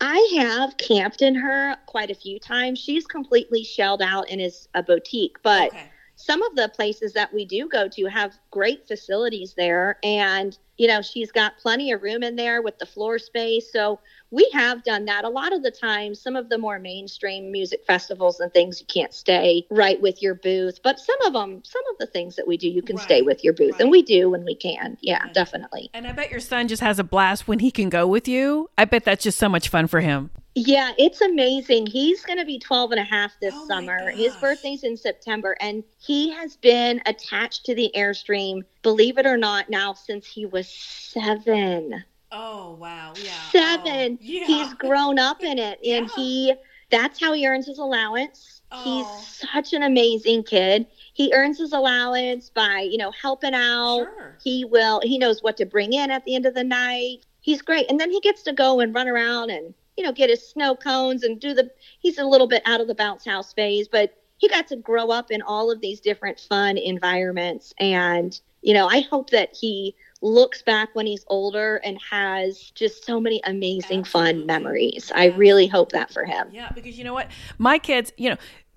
I 0.00 0.32
have 0.36 0.76
camped 0.76 1.22
in 1.22 1.34
her 1.34 1.76
quite 1.86 2.10
a 2.10 2.14
few 2.14 2.38
times. 2.38 2.78
She's 2.78 3.06
completely 3.06 3.64
shelled 3.64 4.02
out 4.02 4.26
and 4.30 4.40
is 4.40 4.68
a 4.74 4.82
boutique, 4.82 5.36
but 5.42 5.72
some 6.16 6.42
of 6.42 6.56
the 6.56 6.68
places 6.68 7.12
that 7.12 7.32
we 7.32 7.44
do 7.44 7.68
go 7.68 7.88
to 7.88 8.06
have 8.06 8.38
great 8.50 8.86
facilities 8.88 9.54
there 9.56 9.98
and 10.02 10.58
you 10.78 10.88
know 10.88 11.02
she's 11.02 11.30
got 11.30 11.58
plenty 11.58 11.92
of 11.92 12.02
room 12.02 12.22
in 12.22 12.36
there 12.36 12.62
with 12.62 12.78
the 12.78 12.86
floor 12.86 13.18
space 13.18 13.70
so 13.72 14.00
we 14.30 14.48
have 14.52 14.82
done 14.84 15.04
that 15.04 15.24
a 15.24 15.28
lot 15.28 15.52
of 15.52 15.62
the 15.62 15.70
time 15.70 16.14
some 16.14 16.36
of 16.36 16.48
the 16.48 16.58
more 16.58 16.78
mainstream 16.78 17.52
music 17.52 17.84
festivals 17.86 18.40
and 18.40 18.52
things 18.52 18.80
you 18.80 18.86
can't 18.86 19.12
stay 19.12 19.66
right 19.70 20.00
with 20.00 20.22
your 20.22 20.34
booth 20.34 20.80
but 20.82 20.98
some 20.98 21.20
of 21.26 21.32
them 21.32 21.62
some 21.64 21.82
of 21.90 21.98
the 21.98 22.06
things 22.06 22.36
that 22.36 22.46
we 22.46 22.56
do 22.56 22.68
you 22.68 22.82
can 22.82 22.96
stay 22.96 23.20
with 23.22 23.44
your 23.44 23.52
booth 23.52 23.72
right. 23.72 23.80
and 23.80 23.90
we 23.90 24.02
do 24.02 24.30
when 24.30 24.44
we 24.44 24.54
can 24.54 24.96
yeah 25.02 25.18
Right. 25.24 25.34
definitely 25.34 25.90
And 25.94 26.06
I 26.06 26.12
bet 26.12 26.30
your 26.30 26.40
son 26.40 26.68
just 26.68 26.80
has 26.82 26.98
a 26.98 27.04
blast 27.04 27.48
when 27.48 27.58
he 27.58 27.70
can 27.70 27.88
go 27.88 28.06
with 28.06 28.28
you. 28.28 28.70
I 28.78 28.84
bet 28.84 29.04
that's 29.04 29.24
just 29.24 29.38
so 29.38 29.48
much 29.48 29.68
fun 29.68 29.88
for 29.88 30.00
him. 30.00 30.30
Yeah, 30.54 30.92
it's 30.98 31.20
amazing. 31.20 31.86
He's 31.86 32.24
going 32.24 32.38
to 32.38 32.44
be 32.44 32.58
12 32.58 32.92
and 32.92 33.00
a 33.00 33.04
half 33.04 33.32
this 33.40 33.54
Oh 33.56 33.66
summer. 33.66 34.10
His 34.10 34.36
birthday's 34.36 34.82
in 34.82 34.96
September, 34.96 35.56
and 35.60 35.84
he 35.98 36.30
has 36.32 36.56
been 36.56 37.00
attached 37.06 37.64
to 37.66 37.74
the 37.74 37.90
Airstream, 37.96 38.62
believe 38.82 39.18
it 39.18 39.26
or 39.26 39.36
not, 39.36 39.70
now 39.70 39.92
since 39.92 40.26
he 40.26 40.46
was 40.46 40.68
seven. 40.68 42.04
Oh 42.30 42.74
wow, 42.74 43.14
yeah. 43.16 43.30
Oh, 43.32 43.50
seven. 43.50 44.18
He's 44.20 44.74
grown 44.74 45.18
up 45.18 45.42
in 45.42 45.58
it, 45.58 45.78
and 45.84 46.06
Yeah. 46.08 46.14
he 46.16 46.54
that's 46.90 47.20
how 47.20 47.32
he 47.32 47.46
earns 47.46 47.66
his 47.66 47.78
allowance. 47.78 48.62
Oh. 48.70 48.82
He's 48.84 49.48
such 49.52 49.72
an 49.72 49.82
amazing 49.82 50.44
kid. 50.44 50.86
He 51.12 51.32
earns 51.34 51.58
his 51.58 51.72
allowance 51.72 52.50
by, 52.50 52.80
you 52.90 52.98
know, 52.98 53.10
helping 53.10 53.54
out. 53.54 54.04
Sure. 54.04 54.38
He 54.42 54.64
will, 54.64 55.00
he 55.02 55.18
knows 55.18 55.42
what 55.42 55.56
to 55.58 55.66
bring 55.66 55.92
in 55.92 56.10
at 56.10 56.24
the 56.24 56.34
end 56.34 56.46
of 56.46 56.54
the 56.54 56.64
night. 56.64 57.26
He's 57.40 57.62
great. 57.62 57.90
And 57.90 57.98
then 58.00 58.10
he 58.10 58.20
gets 58.20 58.42
to 58.44 58.52
go 58.52 58.80
and 58.80 58.94
run 58.94 59.08
around 59.08 59.50
and, 59.50 59.74
you 59.96 60.04
know, 60.04 60.12
get 60.12 60.30
his 60.30 60.46
snow 60.46 60.74
cones 60.74 61.24
and 61.24 61.40
do 61.40 61.54
the, 61.54 61.70
he's 61.98 62.18
a 62.18 62.24
little 62.24 62.46
bit 62.46 62.62
out 62.66 62.80
of 62.80 62.86
the 62.88 62.94
bounce 62.94 63.24
house 63.24 63.52
phase, 63.52 63.88
but 63.88 64.14
he 64.38 64.48
got 64.48 64.66
to 64.68 64.76
grow 64.76 65.08
up 65.10 65.30
in 65.30 65.42
all 65.42 65.70
of 65.70 65.80
these 65.80 66.00
different 66.00 66.38
fun 66.40 66.78
environments. 66.78 67.74
And, 67.78 68.38
you 68.62 68.74
know, 68.74 68.86
I 68.86 69.00
hope 69.00 69.30
that 69.30 69.54
he 69.54 69.94
looks 70.20 70.62
back 70.62 70.88
when 70.94 71.06
he's 71.06 71.24
older 71.28 71.76
and 71.84 71.98
has 72.10 72.70
just 72.74 73.04
so 73.04 73.20
many 73.20 73.40
amazing 73.44 74.00
Absolutely. 74.00 74.40
fun 74.40 74.46
memories. 74.46 75.12
I 75.14 75.26
really 75.26 75.66
hope 75.66 75.92
that 75.92 76.12
for 76.12 76.24
him. 76.24 76.48
Yeah, 76.52 76.70
because 76.74 76.98
you 76.98 77.04
know 77.04 77.14
what? 77.14 77.28
My 77.56 77.78
kids, 77.78 78.12
you 78.16 78.30
know, 78.30 78.36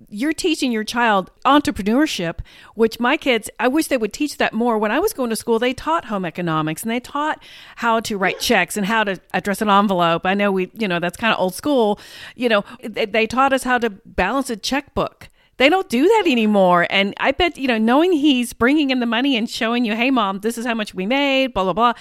you're 0.09 0.33
teaching 0.33 0.71
your 0.71 0.83
child 0.83 1.31
entrepreneurship, 1.45 2.39
which 2.75 2.99
my 2.99 3.17
kids, 3.17 3.49
I 3.59 3.67
wish 3.67 3.87
they 3.87 3.97
would 3.97 4.13
teach 4.13 4.37
that 4.37 4.53
more. 4.53 4.77
When 4.77 4.91
I 4.91 4.99
was 4.99 5.13
going 5.13 5.29
to 5.29 5.35
school, 5.35 5.59
they 5.59 5.73
taught 5.73 6.05
home 6.05 6.25
economics 6.25 6.81
and 6.83 6.91
they 6.91 6.99
taught 6.99 7.41
how 7.77 7.99
to 8.01 8.17
write 8.17 8.39
checks 8.39 8.77
and 8.77 8.85
how 8.85 9.03
to 9.03 9.19
address 9.33 9.61
an 9.61 9.69
envelope. 9.69 10.25
I 10.25 10.33
know 10.33 10.51
we, 10.51 10.71
you 10.73 10.87
know, 10.87 10.99
that's 10.99 11.17
kind 11.17 11.33
of 11.33 11.39
old 11.39 11.55
school. 11.55 11.99
You 12.35 12.49
know, 12.49 12.63
they, 12.83 13.05
they 13.05 13.27
taught 13.27 13.53
us 13.53 13.63
how 13.63 13.77
to 13.79 13.89
balance 13.89 14.49
a 14.49 14.55
checkbook. 14.55 15.29
They 15.61 15.69
don't 15.69 15.89
do 15.89 16.07
that 16.07 16.23
anymore. 16.25 16.87
And 16.89 17.13
I 17.17 17.33
bet, 17.33 17.55
you 17.55 17.67
know, 17.67 17.77
knowing 17.77 18.13
he's 18.13 18.51
bringing 18.51 18.89
in 18.89 18.99
the 18.99 19.05
money 19.05 19.37
and 19.37 19.47
showing 19.47 19.85
you, 19.85 19.93
hey, 19.93 20.09
mom, 20.09 20.39
this 20.39 20.57
is 20.57 20.65
how 20.65 20.73
much 20.73 20.95
we 20.95 21.05
made, 21.05 21.53
blah, 21.53 21.65
blah, 21.65 21.73
blah. 21.73 21.93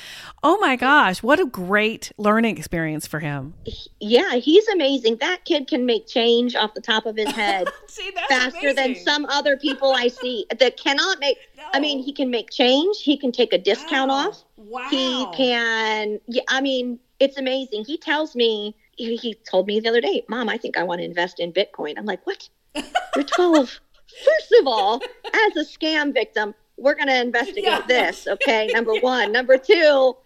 Oh 0.42 0.56
my 0.61 0.76
gosh, 0.76 1.22
what 1.22 1.38
a 1.38 1.44
great 1.44 2.11
learning 2.16 2.56
experience 2.56 3.06
for 3.06 3.20
him. 3.20 3.52
Yeah, 4.00 4.36
he's 4.36 4.66
amazing. 4.68 5.18
That 5.18 5.44
kid 5.44 5.68
can 5.68 5.84
make 5.84 6.06
change 6.06 6.56
off 6.56 6.72
the 6.72 6.80
top 6.80 7.04
of 7.04 7.16
his 7.16 7.30
head. 7.32 7.68
See, 7.86 8.11
faster 8.30 8.72
than 8.72 8.94
some 8.94 9.26
other 9.26 9.58
people 9.58 9.92
I 9.92 10.08
see 10.08 10.46
that 10.58 10.78
cannot 10.78 11.20
make. 11.20 11.36
I 11.74 11.80
mean, 11.80 12.02
he 12.02 12.14
can 12.14 12.30
make 12.30 12.48
change. 12.48 13.02
He 13.02 13.18
can 13.18 13.30
take 13.30 13.52
a 13.52 13.58
discount 13.58 14.11
oh, 14.11 14.14
Wow. 14.14 14.28
off. 14.28 14.44
Wow. 14.56 14.86
He 14.88 15.26
can. 15.36 16.18
Yeah, 16.28 16.44
I 16.48 16.62
mean, 16.62 16.98
it's 17.18 17.36
amazing. 17.36 17.84
He 17.84 17.98
tells 17.98 18.34
me. 18.34 18.74
He, 18.96 19.16
he 19.16 19.34
told 19.34 19.66
me 19.66 19.80
the 19.80 19.88
other 19.88 20.00
day, 20.00 20.24
"Mom, 20.28 20.48
I 20.48 20.56
think 20.58 20.76
I 20.78 20.82
want 20.82 21.00
to 21.00 21.04
invest 21.04 21.40
in 21.40 21.52
Bitcoin." 21.52 21.94
I'm 21.96 22.04
like, 22.04 22.26
"What? 22.26 22.48
You're 22.74 23.24
12." 23.24 23.80
First 24.24 24.52
of 24.60 24.66
all, 24.66 25.00
as 25.46 25.56
a 25.56 25.64
scam 25.64 26.12
victim, 26.12 26.54
we're 26.76 26.94
going 26.94 27.08
to 27.08 27.20
investigate 27.20 27.64
Yeah. 27.64 27.82
this. 27.86 28.26
Okay, 28.26 28.66
number 28.72 28.94
one. 29.00 29.32
Number 29.32 29.56
two, 29.56 30.16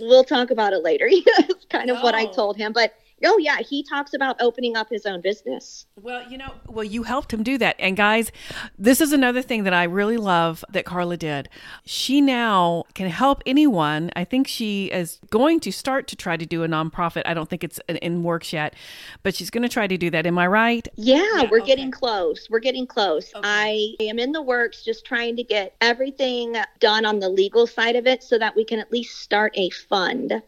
we'll 0.00 0.24
talk 0.24 0.50
about 0.50 0.72
it 0.72 0.82
later. 0.82 1.08
It's 1.10 1.64
kind 1.66 1.90
of 1.90 2.00
what 2.02 2.14
I 2.14 2.26
told 2.26 2.56
him, 2.56 2.72
but. 2.72 2.94
Oh 3.24 3.38
yeah, 3.38 3.58
he 3.58 3.82
talks 3.82 4.14
about 4.14 4.36
opening 4.40 4.76
up 4.76 4.88
his 4.90 5.06
own 5.06 5.20
business. 5.20 5.86
Well, 6.00 6.28
you 6.30 6.38
know, 6.38 6.52
well, 6.68 6.84
you 6.84 7.02
helped 7.04 7.32
him 7.32 7.42
do 7.42 7.58
that. 7.58 7.76
And 7.78 7.96
guys, 7.96 8.32
this 8.78 9.00
is 9.00 9.12
another 9.12 9.42
thing 9.42 9.64
that 9.64 9.72
I 9.74 9.84
really 9.84 10.16
love 10.16 10.64
that 10.70 10.84
Carla 10.84 11.16
did. 11.16 11.48
She 11.84 12.20
now 12.20 12.84
can 12.94 13.08
help 13.08 13.42
anyone. 13.46 14.10
I 14.16 14.24
think 14.24 14.48
she 14.48 14.86
is 14.86 15.20
going 15.30 15.60
to 15.60 15.72
start 15.72 16.06
to 16.08 16.16
try 16.16 16.36
to 16.36 16.46
do 16.46 16.62
a 16.64 16.68
nonprofit. 16.68 17.22
I 17.26 17.34
don't 17.34 17.48
think 17.48 17.62
it's 17.64 17.78
in- 17.88 18.22
works 18.22 18.52
yet, 18.52 18.74
but 19.22 19.34
she's 19.34 19.50
going 19.50 19.62
to 19.62 19.68
try 19.68 19.86
to 19.86 19.96
do 19.96 20.10
that. 20.10 20.26
Am 20.26 20.38
I 20.38 20.46
right? 20.46 20.86
Yeah, 20.96 21.16
Yeah, 21.34 21.48
we're 21.50 21.58
okay. 21.60 21.66
getting 21.66 21.90
close. 21.90 22.48
We're 22.50 22.60
getting 22.60 22.86
close. 22.86 23.32
Okay. 23.34 23.42
I 23.48 23.94
am 24.00 24.18
in 24.18 24.32
the 24.32 24.42
works 24.42 24.84
just 24.84 25.04
trying 25.04 25.36
to 25.36 25.42
get 25.44 25.74
everything 25.80 26.56
done 26.80 27.04
on 27.04 27.18
the 27.20 27.28
legal 27.28 27.66
side 27.66 27.96
of 27.96 28.06
it 28.06 28.22
so 28.22 28.38
that 28.38 28.54
we 28.56 28.64
can 28.64 28.78
at 28.80 28.90
least 28.92 29.20
start 29.20 29.52
a 29.56 29.70
fund. 29.70 30.42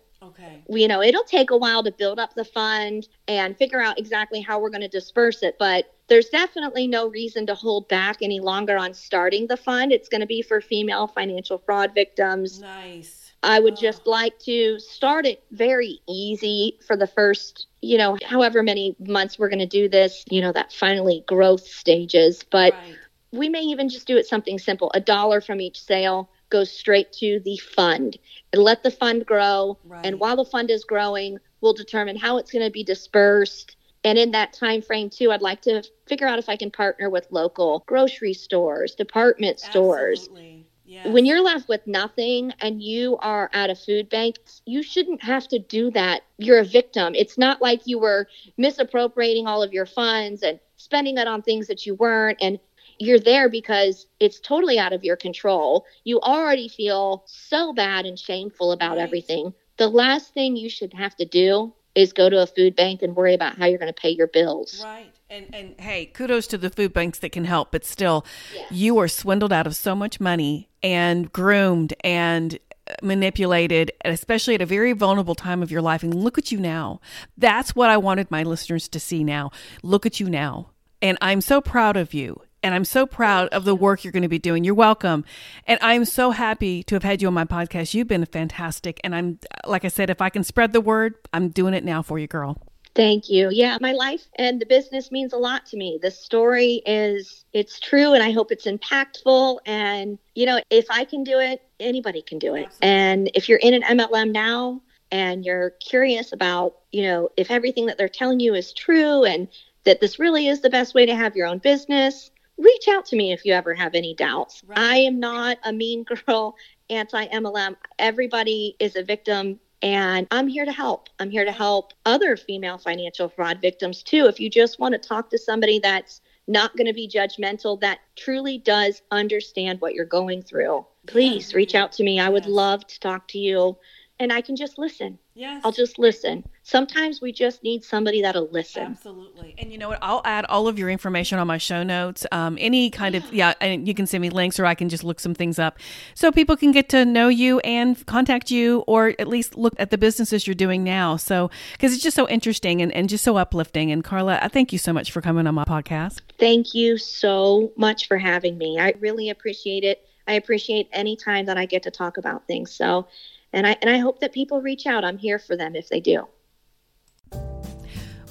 Okay. 0.45 0.65
You 0.69 0.89
know, 0.89 1.03
it'll 1.03 1.25
take 1.25 1.51
a 1.51 1.57
while 1.57 1.83
to 1.85 1.93
build 1.93 2.19
up 2.19 2.35
the 2.35 2.45
fund 2.45 3.09
and 3.29 3.57
figure 3.57 3.81
out 3.81 3.99
exactly 3.99 4.41
how 4.41 4.59
we're 4.61 4.71
going 4.71 4.81
to 4.83 4.89
disperse 4.89 5.43
it, 5.43 5.57
but 5.59 5.87
there's 6.09 6.29
definitely 6.29 6.87
no 6.87 7.09
reason 7.09 7.47
to 7.47 7.55
hold 7.55 7.89
back 7.89 8.19
any 8.23 8.41
longer 8.41 8.77
on 8.77 8.95
starting 8.95 9.47
the 9.47 9.57
fund. 9.57 9.93
It's 9.93 10.09
going 10.09 10.21
to 10.21 10.27
be 10.27 10.43
for 10.43 10.61
female 10.61 11.07
financial 11.07 11.59
fraud 11.59 11.93
victims. 11.95 12.61
Nice. 12.61 13.33
I 13.43 13.61
would 13.61 13.75
Oh. 13.75 13.77
just 13.77 14.07
like 14.07 14.39
to 14.41 14.79
start 14.79 15.27
it 15.27 15.45
very 15.51 16.01
easy 16.09 16.79
for 16.87 16.97
the 16.97 17.07
first, 17.07 17.67
you 17.83 17.99
know, 17.99 18.17
however 18.25 18.63
many 18.63 18.97
months 18.99 19.39
we're 19.39 19.49
going 19.49 19.59
to 19.59 19.67
do 19.67 19.89
this, 19.89 20.25
you 20.31 20.41
know, 20.41 20.53
that 20.53 20.73
finally 20.73 21.25
growth 21.27 21.67
stages. 21.67 22.43
But 22.51 22.75
right. 22.75 23.01
we 23.33 23.49
may 23.49 23.63
even 23.63 23.89
just 23.89 24.07
do 24.07 24.17
it 24.17 24.27
something 24.27 24.59
simple. 24.59 24.91
A 24.95 25.01
dollar 25.01 25.41
from 25.41 25.61
each 25.61 25.81
sale 25.83 26.31
goes 26.55 26.71
straight 26.71 27.11
to 27.11 27.41
the 27.45 27.57
fund 27.57 28.17
and 28.53 28.63
let 28.63 28.85
the 28.85 28.91
fund 28.91 29.27
grow. 29.27 29.77
Right. 29.85 30.07
And 30.07 30.21
while 30.21 30.37
the 30.37 30.45
fund 30.45 30.71
is 30.71 30.85
growing, 30.85 31.39
we'll 31.61 31.73
determine 31.73 32.17
how 32.17 32.39
it's 32.39 32.53
going 32.53 32.65
to 32.65 32.71
be 32.71 32.85
dispersed. 32.85 33.75
And 34.05 34.17
in 34.17 34.31
that 34.31 34.53
time 34.53 34.81
frame 34.81 35.11
too, 35.11 35.33
I'd 35.33 35.43
like 35.43 35.63
to 35.63 35.83
figure 36.07 36.29
out 36.29 36.39
if 36.39 36.49
I 36.49 36.55
can 36.55 36.71
partner 36.71 37.11
with 37.11 37.27
local 37.33 37.83
grocery 37.89 38.35
stores, 38.35 38.95
department 38.95 39.59
stores, 39.59 40.21
Absolutely. 40.21 40.67
Yes. 40.87 41.09
when 41.09 41.27
you're 41.27 41.43
left 41.43 41.69
with 41.69 41.85
nothing 41.89 42.53
and 42.61 42.81
you 42.81 43.17
are 43.17 43.51
at 43.53 43.69
a 43.69 43.75
food 43.75 44.09
bank, 44.09 44.37
you 44.65 44.85
shouldn't 44.85 45.25
have 45.25 45.49
to 45.49 45.59
do 45.59 45.91
that. 45.91 46.23
You're 46.39 46.61
a 46.61 46.65
victim. 46.65 47.17
It's 47.17 47.37
not 47.37 47.61
like 47.61 47.81
you 47.87 47.99
were 47.99 48.29
misappropriating 48.59 49.49
all 49.49 49.61
of 49.61 49.73
your 49.73 49.87
funds 49.87 50.45
and 50.45 50.61
spending 50.77 51.19
it 51.19 51.27
on 51.27 51.43
things 51.43 51.67
that 51.67 51.85
you 51.85 51.97
weren't. 51.97 52.39
And 52.41 52.61
you're 52.99 53.19
there 53.19 53.49
because 53.49 54.07
it's 54.21 54.41
totally 54.41 54.79
out 54.79 54.93
of 54.93 55.05
your 55.05 55.17
control. 55.17 55.85
You 56.05 56.21
already 56.21 56.69
feel 56.69 57.25
so 57.27 57.73
bad 57.73 58.07
and 58.07 58.19
shameful 58.19 58.73
about 58.73 58.99
everything. 58.99 59.55
The 59.77 59.89
last 59.89 60.33
thing 60.35 60.57
you 60.57 60.69
should 60.69 60.93
have 60.95 61.17
to 61.17 61.25
do 61.25 61.73
is 61.95 62.13
go 62.13 62.29
to 62.29 62.43
a 62.43 62.47
food 62.47 62.75
bank 62.75 63.03
and 63.03 63.15
worry 63.15 63.35
about 63.35 63.57
how 63.57 63.67
you're 63.67 63.79
going 63.79 63.93
to 63.93 64.01
pay 64.01 64.11
your 64.11 64.27
bills. 64.27 64.81
Right. 64.83 65.13
And 65.31 65.55
and 65.55 65.81
hey, 65.81 66.07
kudos 66.07 66.47
to 66.49 66.59
the 66.59 66.71
food 66.71 66.93
banks 66.93 67.19
that 67.21 67.33
can 67.33 67.45
help, 67.45 67.71
but 67.73 67.85
still 67.85 68.25
you 68.71 68.99
are 68.99 69.09
swindled 69.09 69.53
out 69.53 69.67
of 69.67 69.75
so 69.75 69.95
much 69.95 70.21
money 70.21 70.69
and 70.83 71.33
groomed 71.33 71.95
and 72.03 72.59
manipulated, 73.03 73.93
especially 74.05 74.55
at 74.55 74.63
a 74.63 74.67
very 74.67 74.93
vulnerable 74.93 75.35
time 75.35 75.63
of 75.63 75.71
your 75.71 75.83
life. 75.83 76.03
And 76.03 76.15
look 76.15 76.39
at 76.39 76.53
you 76.53 76.59
now. 76.59 77.01
That's 77.37 77.75
what 77.75 77.91
I 77.91 77.97
wanted 77.97 78.31
my 78.31 78.43
listeners 78.43 78.89
to 78.89 79.01
see 79.01 79.25
now. 79.25 79.51
Look 79.83 80.05
at 80.05 80.21
you 80.21 80.29
now. 80.29 80.71
And 81.01 81.19
I'm 81.21 81.41
so 81.41 81.61
proud 81.61 81.97
of 81.97 82.15
you. 82.15 82.41
And 82.65 82.75
I'm 82.75 82.87
so 82.87 83.05
proud 83.05 83.49
of 83.49 83.67
the 83.67 83.75
work 83.75 84.05
you're 84.05 84.13
going 84.13 84.23
to 84.23 84.29
be 84.29 84.39
doing. 84.39 84.65
You're 84.65 84.75
welcome. 84.75 85.27
And 85.67 85.79
I'm 85.83 86.07
so 86.07 86.31
happy 86.31 86.83
to 86.85 86.95
have 86.95 87.03
had 87.03 87.21
you 87.21 87.29
on 87.29 87.35
my 87.35 87.45
podcast. 87.45 87.93
You've 87.93 88.09
been 88.09 88.25
fantastic. 88.25 88.99
And 89.05 89.15
I'm, 89.15 89.39
like 89.67 89.85
I 89.85 89.89
said, 89.89 90.09
if 90.09 90.23
I 90.23 90.31
can 90.31 90.43
spread 90.43 90.73
the 90.73 90.81
word, 90.81 91.17
I'm 91.35 91.51
doing 91.51 91.75
it 91.75 91.85
now 91.85 92.01
for 92.01 92.19
you, 92.19 92.27
girl. 92.27 92.57
Thank 92.95 93.29
you. 93.29 93.51
Yeah, 93.51 93.77
my 93.83 93.93
life 93.93 94.23
and 94.37 94.59
the 94.63 94.65
business 94.65 95.13
means 95.13 95.35
a 95.35 95.37
lot 95.37 95.67
to 95.67 95.77
me. 95.77 95.99
The 96.01 96.11
story 96.11 96.81
is 96.87 97.45
it's 97.53 97.79
true 97.81 98.15
and 98.15 98.23
I 98.23 98.31
hope 98.31 98.51
it's 98.51 98.67
impactful 98.67 99.59
and 99.67 100.19
you 100.35 100.47
know, 100.47 100.61
if 100.71 100.87
I 100.91 101.05
can 101.05 101.23
do 101.23 101.41
it, 101.41 101.61
anybody 101.81 102.23
can 102.23 102.39
do 102.39 102.55
it. 102.55 102.69
And 102.81 103.31
if 103.35 103.49
you're 103.49 103.59
in 103.59 103.75
an 103.75 103.83
MLM 103.83 104.33
now 104.33 104.81
and 105.11 105.45
you're 105.45 105.71
curious 105.81 106.33
about, 106.33 106.77
you 106.93 107.03
know, 107.03 107.29
if 107.37 107.51
everything 107.51 107.87
that 107.87 107.99
they're 107.99 108.09
telling 108.09 108.41
you 108.41 108.55
is 108.55 108.73
true 108.73 109.25
and 109.25 109.49
that 109.83 110.01
this 110.01 110.19
really 110.19 110.47
is 110.47 110.61
the 110.61 110.71
best 110.71 110.95
way 110.95 111.05
to 111.05 111.15
have 111.15 111.37
your 111.37 111.47
own 111.47 111.59
business, 111.59 112.31
reach 112.59 112.89
out 112.89 113.07
to 113.07 113.17
me 113.17 113.33
if 113.33 113.45
you 113.45 113.53
ever 113.53 113.75
have 113.75 113.95
any 113.95 114.15
doubts. 114.15 114.63
Right. 114.65 114.79
I 114.79 114.97
am 114.99 115.21
not 115.21 115.59
a 115.65 115.73
mean 115.73 116.05
girl, 116.27 116.57
anti 116.91 117.27
MLM. 117.29 117.77
Everybody 117.99 118.77
is 118.79 118.97
a 118.97 119.03
victim 119.03 119.61
and 119.83 120.27
I'm 120.31 120.49
here 120.49 120.65
to 120.65 120.73
help. 120.73 121.11
I'm 121.19 121.31
here 121.31 121.45
to 121.45 121.53
help 121.53 121.93
other 122.07 122.39
female 122.39 122.79
financial 122.79 123.29
fraud 123.29 123.61
victims 123.61 124.03
too. 124.03 124.27
If 124.27 124.41
you 124.41 124.49
just 124.49 124.81
want 124.81 124.93
to 124.93 124.99
talk 124.99 125.29
to 125.31 125.39
somebody 125.39 125.79
that's 125.79 126.23
not 126.47 126.75
going 126.77 126.87
to 126.87 126.95
be 126.95 127.07
judgmental, 127.07 127.79
that 127.81 127.99
truly 128.17 128.59
does 128.59 129.03
understand 129.11 129.81
what 129.81 129.95
you're 129.95 130.07
going 130.07 130.43
through, 130.43 130.87
please 131.07 131.55
reach 131.55 131.75
out 131.75 131.93
to 131.93 132.03
me. 132.03 132.19
I 132.19 132.31
would 132.31 132.47
love 132.47 132.87
to 132.87 133.01
talk 133.01 133.29
to 133.29 133.39
you 133.39 133.77
and 134.21 134.33
I 134.33 134.41
can 134.41 134.55
just 134.55 134.79
listen. 134.79 135.19
Yes. 135.35 135.61
I'll 135.65 135.73
just 135.73 135.99
listen. 135.99 136.45
Sometimes 136.63 137.21
we 137.21 137.33
just 137.33 137.65
need 137.65 137.83
somebody 137.83 138.23
that'll 138.23 138.49
listen. 138.51 138.85
Absolutely. 138.85 139.57
And 139.59 139.73
you 139.73 139.79
know 139.79 139.89
what? 139.89 139.99
I'll 140.03 140.23
add 140.25 140.45
all 140.45 140.69
of 140.69 140.79
your 140.79 140.89
information 140.89 141.41
on 141.41 141.49
my 141.49 141.59
show 141.59 141.83
notes. 141.83 142.25
Um, 142.31 142.57
any 142.61 142.91
kind 142.91 143.17
of, 143.17 143.33
yeah, 143.33 143.55
and 143.61 143.89
you 143.89 143.95
can 143.95 144.07
send 144.07 144.23
me 144.23 144.31
links 144.31 144.61
or 144.61 144.67
I 144.67 144.77
can 144.77 144.89
just 144.89 145.03
look 145.03 145.19
some 145.19 145.35
things 145.35 145.59
up 145.59 145.79
so 146.15 146.31
people 146.31 146.57
can 146.57 146.71
get 146.71 146.89
to 146.91 147.05
know 147.05 147.27
you 147.27 147.59
and 147.61 148.07
contact 148.07 148.53
you 148.53 148.85
or 148.87 149.15
at 149.19 149.27
least 149.27 149.57
look 149.57 149.75
at 149.79 149.91
the 149.91 149.99
businesses 149.99 150.47
you're 150.47 150.55
doing 150.55 150.85
now. 150.85 151.17
So, 151.17 151.51
because 151.73 151.93
it's 151.93 152.03
just 152.03 152.15
so 152.15 152.29
interesting 152.29 152.81
and, 152.81 152.93
and 152.93 153.09
just 153.09 153.25
so 153.25 153.37
uplifting. 153.37 153.91
And 153.91 154.05
Carla, 154.05 154.39
I 154.41 154.47
thank 154.47 154.73
you 154.73 154.79
so 154.79 154.93
much 154.93 155.11
for 155.11 155.21
coming 155.21 155.49
on 155.49 155.57
my 155.57 155.65
podcast. 155.65 156.21
Thank 156.39 156.73
you 156.73 156.99
so 156.99 157.73
much 157.77 158.07
for 158.07 158.19
having 158.19 158.59
me. 158.59 158.79
I 158.79 158.95
really 159.01 159.29
appreciate 159.31 159.83
it. 159.83 160.07
I 160.29 160.35
appreciate 160.35 160.89
any 160.93 161.17
time 161.17 161.47
that 161.47 161.59
I 161.59 161.67
get 161.67 161.83
to 161.83 161.91
talk 161.91 162.17
about 162.17 162.47
things. 162.47 162.71
So, 162.71 163.09
and 163.55 163.67
I 163.67 163.79
and 163.83 163.91
I 163.91 163.99
hope 163.99 164.21
that 164.21 164.35
people 164.35 164.63
reach 164.63 164.87
out. 164.87 165.05
I'm 165.05 165.19
here 165.19 165.41
for 165.41 165.57
them 165.57 165.77
if 165.77 165.89
they 165.91 166.01
do. 166.01 166.29